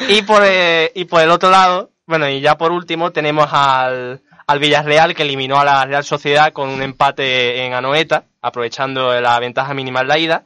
[0.09, 4.21] y, por, eh, y por el otro lado, bueno, y ya por último tenemos al,
[4.47, 9.39] al Villarreal que eliminó a la Real Sociedad con un empate en Anoeta, aprovechando la
[9.39, 10.45] ventaja mínima en la ida.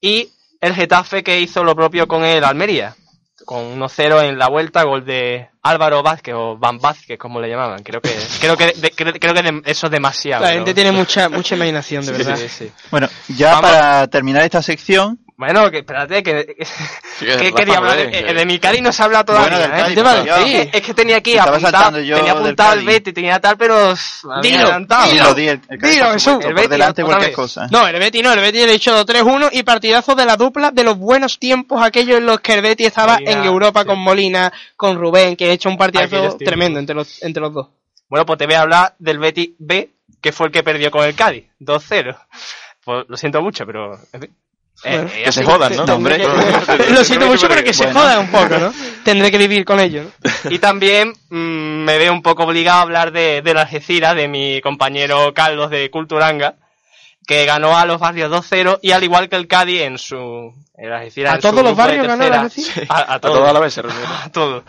[0.00, 0.30] Y
[0.60, 2.94] el Getafe que hizo lo propio con el Almería,
[3.44, 7.82] con 1-0 en la vuelta, gol de Álvaro Vázquez o Van Vázquez, como le llamaban.
[7.82, 8.10] Creo que,
[8.40, 10.42] creo que, de- creo, creo que de- eso es demasiado.
[10.44, 10.56] La ¿no?
[10.56, 12.36] gente tiene mucha mucha imaginación, de Sí, verdad.
[12.36, 12.72] sí, sí.
[12.90, 13.70] Bueno, ya Vamos.
[13.70, 16.54] para terminar esta sección, Bueno, que espérate, que,
[17.18, 19.58] que, quería hablar Rey, de, de mi Cari no se ha hablado todavía.
[19.58, 19.78] Bueno, ¿eh?
[19.80, 20.56] Cádiz, ¿Qué te va a pero yo- decir?
[20.60, 22.84] Es que- es que tenía aquí apuntado, tenía apuntado el.
[22.84, 23.94] Betis, tenía tal, pero
[24.42, 25.10] Dilo, adelantado.
[25.10, 26.38] dilo, di, el, Dilo, Jesús.
[26.44, 27.36] El Betis, delante cualquier vez.
[27.36, 27.66] cosa.
[27.68, 30.70] No, el Betis no, el Betis le he dicho 3-1 y partidazo de la dupla
[30.70, 33.86] de los buenos tiempos aquellos en los que el Betis estaba Molina, en Europa sí.
[33.88, 37.68] con Molina, con Rubén, que he hecho un partidazo tremendo entre los, entre los dos.
[38.08, 39.90] Bueno, pues te voy a hablar del Betis B,
[40.20, 42.16] que fue el que perdió con el Cádiz, 2-0.
[42.84, 43.98] Pues lo siento mucho, pero...
[44.12, 44.36] en fin.
[44.84, 45.84] Eh, Bueno, eh, Que se jodan, ¿no?
[46.90, 48.00] Lo siento mucho, pero que se Bueno.
[48.00, 48.72] jodan un poco, ¿no?
[49.04, 50.50] Tendré que vivir con ello, ¿no?
[50.50, 54.28] Y también mm, me veo un poco obligado a hablar de, de la Algeciras, de
[54.28, 56.54] mi compañero Carlos de Culturanga,
[57.26, 60.52] que ganó a los barrios 2-0 y al igual que el Cádiz en su...
[60.76, 62.90] Algeciras ¿A en su todos los barrios ganó el Algeciras?
[62.90, 64.06] A, a A toda la vez se refiere.
[64.24, 64.64] a todo.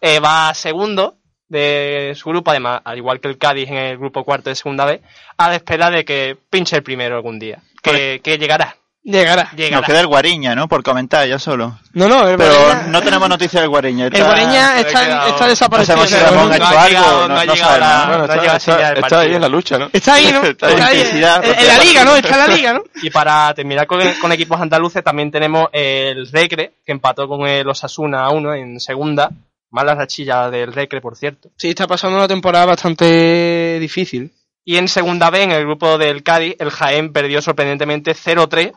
[0.00, 1.16] Eh, va segundo
[1.48, 4.84] de su grupo, además, al igual que el Cádiz en el grupo cuarto de segunda
[4.84, 5.00] vez,
[5.36, 7.62] a la espera de que pinche el primero algún día.
[7.82, 8.76] Que, que llegará.
[9.06, 9.50] Llegará.
[9.54, 9.76] Llegará.
[9.76, 10.66] Nos queda el Guariña, ¿no?
[10.66, 11.78] Por comentar, ya solo.
[11.92, 12.54] No, no, el Pero
[12.88, 14.06] no tenemos noticia del Guareña.
[14.06, 15.96] el Guareña he está, quedado- está desaparecido.
[15.98, 17.78] No sabemos si hecho algo, no, no sabemos.
[17.80, 19.90] la- Bueno, no está, el ahí en la lucha, ¿no?
[19.92, 20.42] Está ahí, ¿no?
[20.44, 21.00] Está Está ahí.
[21.02, 22.16] En la liga, ¿no?
[22.16, 22.82] Está en la liga, ¿no?
[23.02, 27.68] Y para terminar con, con equipos andaluces, también tenemos el Recre, que empató con el
[27.68, 29.30] Osasuna a uno en segunda.
[29.70, 31.50] Mala rachilla del Recre, por cierto.
[31.58, 34.32] Sí, está pasando una temporada bastante difícil.
[34.64, 38.72] Y en segunda B, en el grupo del Cádiz, el Jaén perdió sorprendentemente 0-3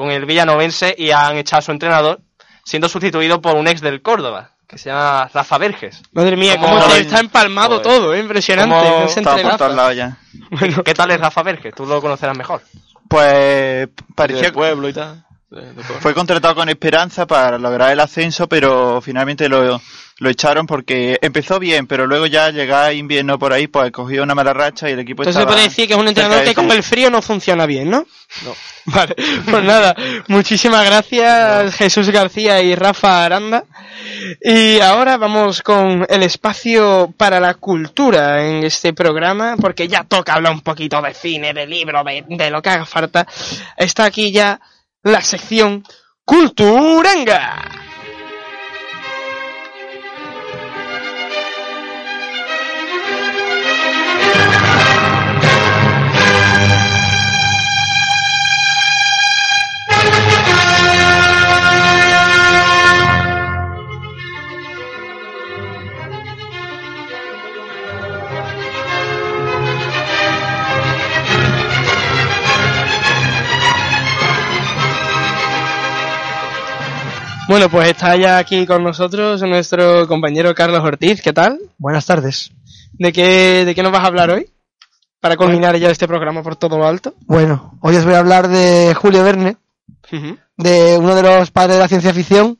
[0.00, 2.22] con el Villanovense y han echado a su entrenador,
[2.64, 6.00] siendo sustituido por un ex del Córdoba, que se llama Rafa Verges.
[6.12, 7.82] Madre mía, cómo está empalmado Joder.
[7.82, 8.20] todo, ¿eh?
[8.20, 9.04] Impresionante.
[9.04, 10.16] Ese Estaba por todos lados ya.
[10.52, 11.74] Bueno, ¿Qué tal es Rafa Verges?
[11.74, 12.62] Tú lo conocerás mejor.
[13.08, 15.22] Pues parecía, Del pueblo y tal.
[16.00, 19.80] Fue contratado con esperanza para lograr el ascenso, pero finalmente lo,
[20.20, 24.34] lo echaron porque empezó bien, pero luego ya llegaba invierno por ahí, pues cogió una
[24.34, 26.70] mala racha y el equipo Entonces se puede decir que es un entrenador que con
[26.70, 28.06] el frío no funciona bien, ¿no?
[28.44, 28.54] No.
[28.86, 29.14] Vale,
[29.44, 29.94] pues nada,
[30.28, 33.64] muchísimas gracias Jesús García y Rafa Aranda.
[34.40, 40.34] Y ahora vamos con el espacio para la cultura en este programa, porque ya toca
[40.34, 43.26] hablar un poquito de cine, de libro, de, de lo que haga falta.
[43.76, 44.60] Está aquí ya
[45.02, 45.82] la sección
[46.24, 47.70] Culturanga.
[77.60, 81.20] Bueno, pues está ya aquí con nosotros nuestro compañero Carlos Ortiz.
[81.20, 81.58] ¿Qué tal?
[81.76, 82.52] Buenas tardes.
[82.94, 84.48] ¿De qué, ¿De qué nos vas a hablar hoy?
[85.20, 87.12] Para culminar ya este programa por todo lo alto.
[87.26, 89.58] Bueno, hoy os voy a hablar de Julio Verne,
[90.56, 92.58] de uno de los padres de la ciencia ficción,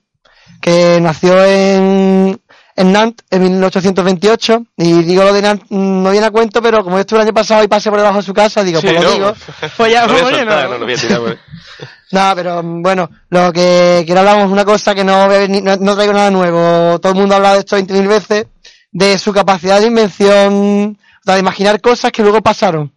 [0.61, 2.39] que nació en,
[2.81, 4.65] en Nantes en 1828.
[4.77, 7.27] Y digo lo de Nantes, mm, no viene a cuento, pero como yo estuve el
[7.27, 9.35] año pasado y pasé por debajo de su casa, digo, Sí, pues lo no, digo.
[9.77, 10.71] Pues ya, Lo voy a oye, soltar, no.
[10.73, 11.39] no lo voy a tirar por ahí.
[12.13, 15.95] Nada, pero mm, bueno, lo que quiero hablar es una cosa que no, no, no
[15.95, 16.99] traigo nada nuevo.
[17.01, 18.47] Todo el mundo ha hablado de esto 20.000 veces,
[18.91, 22.93] de su capacidad de invención, o sea, de imaginar cosas que luego pasaron.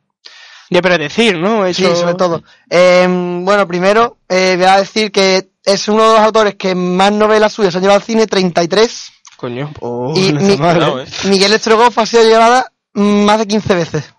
[0.69, 1.65] De predecir, ¿no?
[1.67, 2.41] Eso- Sí, sobre todo.
[2.69, 3.05] Eh,
[3.43, 7.53] bueno, primero eh, voy a decir que es uno de los autores que más novelas
[7.53, 9.11] suyas se han llevado al cine, 33.
[9.37, 11.05] Coño, oh, y no Mi- está mal, ¿eh?
[11.25, 14.13] Miguel Strogoff ha sido llevada más de 15 veces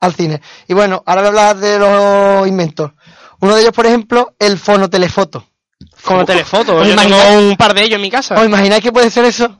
[0.00, 0.40] al cine.
[0.68, 2.90] Y bueno, ahora voy a hablar de los inventos.
[3.40, 5.46] Uno de ellos, por ejemplo, el fonotelefoto.
[6.04, 6.76] Como telefoto.
[6.76, 8.34] ¿Os Yo tengo imagináis- un par de ellos en mi casa.
[8.36, 9.58] ¿Os imagináis que puede ser eso?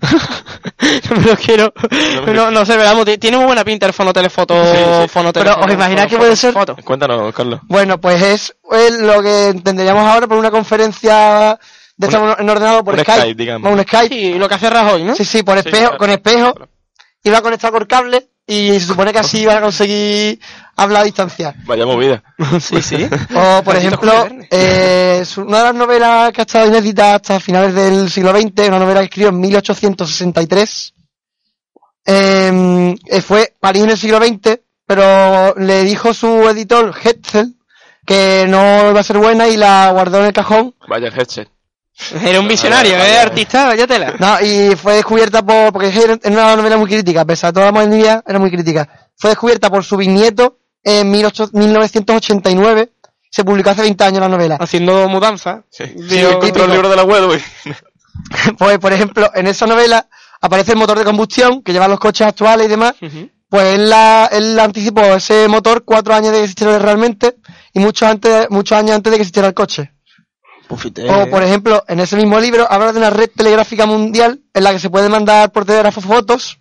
[1.10, 1.72] no me lo quiero.
[2.34, 4.54] No, no sé, veamos, ti- tiene muy buena pinta el fonotelefoto.
[5.08, 6.52] fonotelefoto, Pero, ¿os imagináis que puede ser?
[6.52, 6.76] foto.
[6.84, 7.60] Cuéntanos, Carlos.
[7.64, 11.58] Bueno, pues es eh, lo que entenderíamos ahora por una conferencia
[12.00, 13.20] de Una- esta en ordenado por un Skype.
[13.20, 13.72] Skype, digamos.
[13.72, 14.08] Un Skype.
[14.14, 15.14] Sí, lo que hace Rajoy, ¿no?
[15.14, 15.98] Sí, sí, por Sí, espejo, claro.
[15.98, 16.54] con espejo.
[17.22, 20.40] Iba conectado por cable y se supone que así iban a conseguir
[20.76, 21.54] hablar a distancia.
[21.66, 22.22] Vaya movida.
[22.60, 23.06] sí, sí.
[23.36, 24.10] O, por ejemplo,
[24.50, 28.78] eh, una de las novelas que ha estado inédita hasta finales del siglo XX, una
[28.78, 30.94] novela que escribió en 1863.
[32.06, 37.54] Eh, eh, fue París en el siglo XX, pero le dijo su editor, Hetzel,
[38.06, 40.74] que no iba a ser buena y la guardó en el cajón.
[40.88, 41.48] Vaya el headset.
[42.24, 43.18] Era un visionario, ¿eh?
[43.18, 44.14] Artista, vaya tela.
[44.18, 47.66] No, y fue descubierta por, porque era una novela muy crítica, a pesar de toda
[47.66, 48.88] la modernidad, era muy crítica.
[49.16, 52.92] Fue descubierta por su bisnieto en 18 1989,
[53.30, 54.56] se publicó hace 20 años la novela.
[54.60, 55.64] Haciendo mudanza.
[55.70, 57.40] Sí, Digo, encontró el libro de la web.
[58.58, 60.06] Pues, por ejemplo, en esa novela
[60.42, 62.94] aparece el motor de combustión que llevan los coches actuales y demás.
[63.48, 67.36] Pues él, la, él anticipó ese motor cuatro años de que existiera realmente
[67.72, 69.92] y muchos, antes, muchos años antes de que existiera el coche.
[71.08, 74.72] O, por ejemplo, en ese mismo libro habla de una red telegráfica mundial en la
[74.72, 76.58] que se puede mandar por telégrafo fotos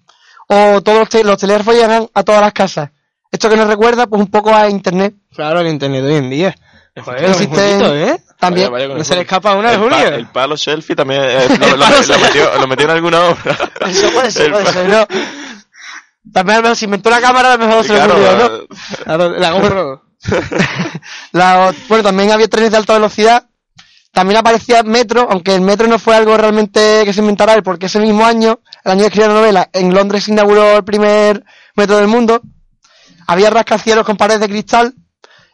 [0.48, 2.90] o todos los, te- los telégrafos llegan a todas las casas.
[3.32, 5.14] Esto que nos recuerda pues un poco a Internet.
[5.36, 6.56] Claro, el internet de hoy en día.
[7.00, 8.20] Joder, Existe- poquito, ¿eh?
[8.40, 8.72] También.
[8.72, 10.08] Vaya, vaya con No se le escapa una de pa- Julio.
[10.16, 13.58] el palo selfie también eh, lo, lo- lo metió, lo metió en alguna obra.
[13.88, 15.06] Eso puede ser, puede ser, ¿no?
[16.34, 18.68] También mejor si inventó la cámara, a lo mejor se le Claro, ocurrió,
[19.08, 19.26] ¿no?
[19.36, 20.04] eh, la GoPro.
[21.32, 23.46] La- bueno, también había trenes de alta velocidad.
[24.12, 27.86] También aparecía metro, aunque el metro no fue algo realmente que se inventara él, porque
[27.86, 31.44] ese mismo año, el año de escribir la novela, en Londres se inauguró el primer
[31.76, 32.42] metro del mundo.
[33.28, 34.94] Había rascacielos con paredes de cristal.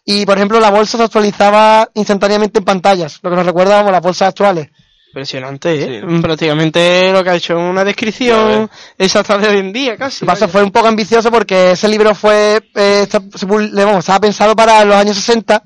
[0.07, 3.91] Y, por ejemplo, la bolsa se actualizaba instantáneamente en pantallas, lo que nos recuerda como
[3.91, 4.69] las bolsas actuales.
[5.07, 6.03] Impresionante, ¿eh?
[6.21, 10.23] Prácticamente lo que ha hecho una descripción exacta de hoy en día, casi.
[10.25, 13.99] Pasa fue un poco ambicioso porque ese libro fue eh, está- se pul- le- vamos,
[13.99, 15.63] estaba pensado para los años 60,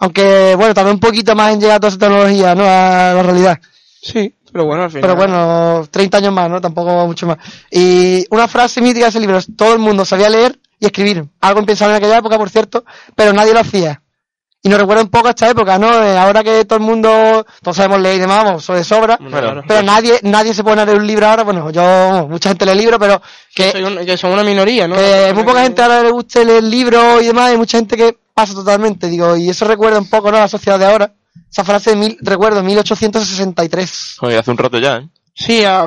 [0.00, 2.64] aunque bueno, tardó un poquito más en llegar a toda esa tecnología, ¿no?
[2.64, 3.58] A la realidad.
[4.02, 5.02] Sí, pero bueno, al final.
[5.02, 6.60] Pero bueno, 30 años más, ¿no?
[6.60, 7.36] Tampoco mucho más.
[7.70, 11.24] Y una frase mítica de ese libro es, todo el mundo sabía leer y escribir.
[11.40, 14.02] Algo impensable en aquella época, por cierto, pero nadie lo hacía.
[14.62, 15.88] Y nos recuerda un poco a esta época, ¿no?
[15.88, 19.16] Ahora que todo el mundo, todos sabemos leer y demás, vamos, de sobra.
[19.18, 22.66] Bueno, pero nadie, nadie se pone a leer un libro ahora, bueno, yo, mucha gente
[22.66, 23.22] lee libros, pero
[23.54, 24.96] que, Soy un- que son una minoría, ¿no?
[24.96, 28.18] que muy poca gente ahora le guste leer libros y demás, y mucha gente que
[28.40, 30.38] pasa totalmente, digo, y eso recuerda un poco, ¿no?
[30.38, 31.14] A la sociedad de ahora.
[31.50, 34.16] Esa frase de mil, recuerdo, 1863.
[34.18, 35.08] Joder, hace un rato ya, ¿eh?
[35.34, 35.86] Sí, a-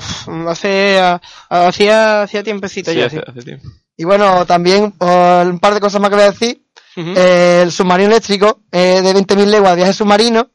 [0.49, 3.05] hace, a- hacía, hacía tiempecito Sí, ya.
[3.07, 3.23] hace, sí.
[3.27, 3.67] hace tiempo.
[3.97, 6.63] Y bueno, también oh, un par de cosas más que voy a decir.
[6.95, 10.51] Eh, el submarino eléctrico eh, de 20.000 leguas viaje submarino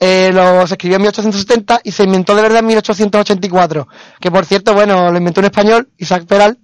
[0.00, 3.86] eh, lo se escribió en 1870 y se inventó de verdad en 1884.
[4.20, 6.58] Que por cierto, bueno, lo inventó un español, Isaac Peral.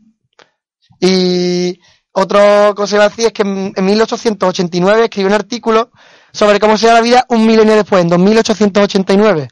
[1.01, 1.79] Y
[2.13, 5.91] otra cosa que iba a decir es que en, en 1889 escribió un artículo
[6.33, 9.49] sobre cómo sería la vida un milenio después, en 2889.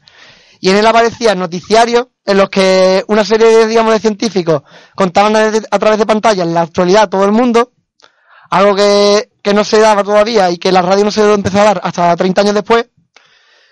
[0.59, 4.61] Y en él aparecían noticiarios en los que una serie de, digamos, de científicos
[4.95, 7.73] contaban a, a través de pantallas la actualidad a todo el mundo,
[8.51, 11.63] algo que, que no se daba todavía y que la radio no se empezó a
[11.63, 12.87] dar hasta 30 años después.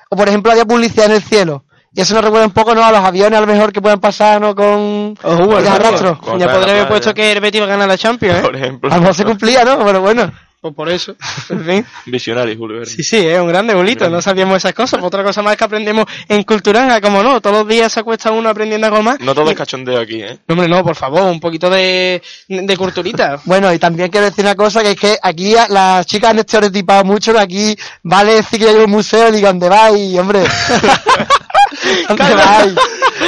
[0.09, 1.65] O por ejemplo había publicidad en el cielo.
[1.93, 2.83] Y eso nos recuerda un poco ¿no?
[2.83, 4.55] a los aviones a lo mejor que puedan pasar ¿no?
[4.55, 6.19] con con arrastros.
[6.37, 8.41] Ya podría haber puesto que el Betis va a ganar la Champions, ¿eh?
[8.41, 8.91] Por ejemplo.
[8.91, 9.83] A lo mejor se cumplía, ¿no?
[9.83, 10.31] Pero bueno.
[10.61, 11.15] Pues por eso.
[11.49, 11.85] En fin.
[12.05, 12.93] Visionario, Julio Verne.
[12.93, 15.01] Sí, sí, es un grande bolito, no sabíamos esas cosas.
[15.01, 18.49] Otra cosa más que aprendemos en Culturanga, como no, todos los días se acuesta uno
[18.49, 19.21] aprendiendo algo más.
[19.21, 20.37] No todo es cachondeo aquí, ¿eh?
[20.49, 23.39] No, hombre, no, por favor, un poquito de, de culturita.
[23.49, 27.03] Bueno, y también quiero decir una cosa, que es que aquí las chicas han estereotipado
[27.03, 30.43] mucho, que aquí vale decir que hay un museo, digo, ¿dónde vais, hombre?
[32.07, 32.73] ¿Dónde vais?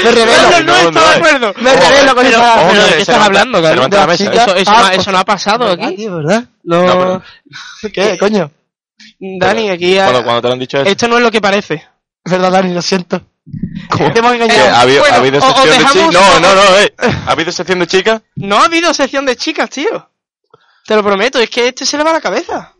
[0.04, 0.50] Me revelo.
[0.50, 1.54] Carlos, no estoy de acuerdo.
[1.62, 2.68] Me revelo con Pero- esa...
[2.70, 3.88] pero ¿de qué estás hablando, Carlos?
[3.92, 4.14] ¿eh?
[4.34, 6.08] Eso, eso, Ah, no, eso no ha pasado ¿Verdad, aquí.
[6.08, 6.44] ¿verdad?
[6.64, 7.22] No, No,
[7.82, 8.52] pero- ¿Qué, coño?
[9.20, 9.98] Dani, aquí...
[9.98, 10.90] ha- Cuando, cuando te lo han dicho eso.
[10.90, 11.88] Esto no es lo que parece.
[12.24, 13.22] Es verdad, Dani, lo siento.
[13.98, 14.44] Te hemos ¿Qué?
[14.44, 14.76] engañado.
[14.76, 16.14] ¿Ha habido, Bueno, ha habido o- o sección de chicas?
[16.14, 16.94] No, no, no, eh.
[17.28, 18.22] ¿Ha habido sección de chicas?
[18.36, 20.10] No ha habido sección de chicas, tío.
[20.86, 22.74] Te lo prometo, es que este se le va la cabeza.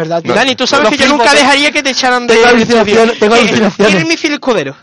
[0.00, 0.34] ¿Verdad, tío?
[0.34, 2.34] Dani, tú sabes que yo nunca dejaría que te echaran de...
[2.34, 3.12] Tengo estudio.
[3.18, 3.76] tengo alucinaciones.
[3.76, 4.74] ¿Quién es mi escudero?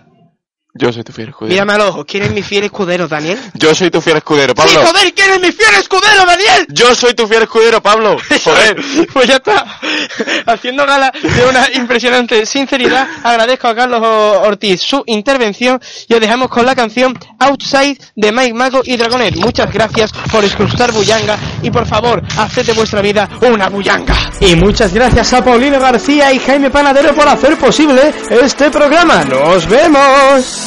[0.77, 1.51] Yo soy tu fiel escudero.
[1.53, 3.39] Mírame a los ojos, ¿quién es mi fiel escudero, Daniel?
[3.53, 4.85] Yo soy tu fiel escudero, Sí, Pablo.
[4.87, 6.67] joder, ¿quién es mi fiel escudero, Daniel?
[6.69, 8.17] Yo soy tu fiel escudero, Pablo.
[8.43, 8.77] Joder.
[9.13, 9.65] Pues ya está.
[10.45, 16.49] Haciendo gala de una impresionante sinceridad, agradezco a Carlos Ortiz su intervención y os dejamos
[16.49, 19.35] con la canción Outside de Mike Mago y Dragonet.
[19.35, 24.15] Muchas gracias por escuchar Bullanga y por favor, haced de vuestra vida una bullanga.
[24.39, 29.23] Y muchas gracias a Paulino García y Jaime Panadero por hacer posible este programa.
[29.25, 30.66] ¡Nos vemos!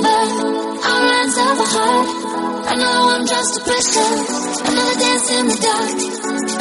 [0.00, 0.46] lover,
[0.88, 2.08] all lines of a heart.
[2.64, 4.12] I know I'm just a prisoner,
[4.68, 5.98] another dance in the dark,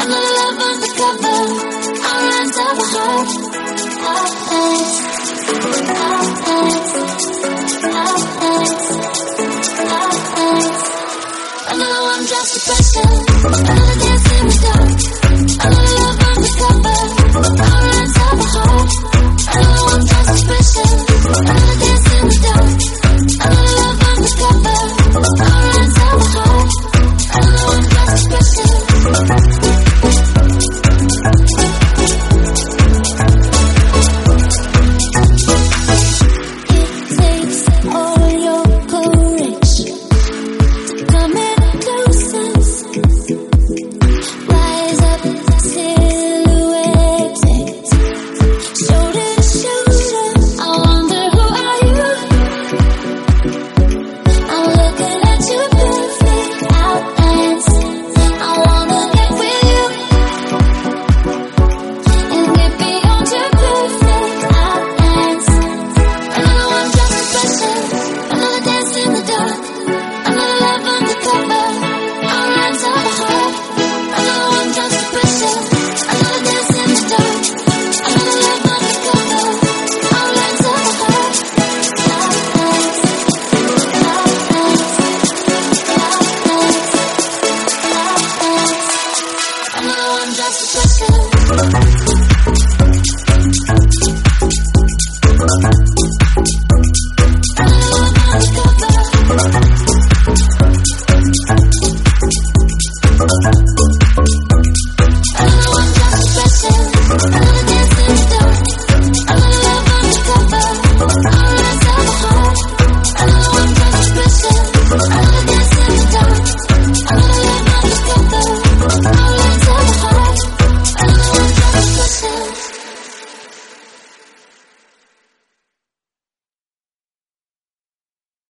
[0.01, 1.39] another love undercover,
[2.11, 3.29] Our lines of a heart.
[4.01, 4.91] Our eyes,
[5.87, 6.81] our eyes,
[7.87, 8.75] our eyes,
[9.79, 10.69] our eyes.
[11.63, 13.15] I know I'm just a prisoner,
[13.69, 14.99] another dance in the dark,
[15.65, 16.00] another.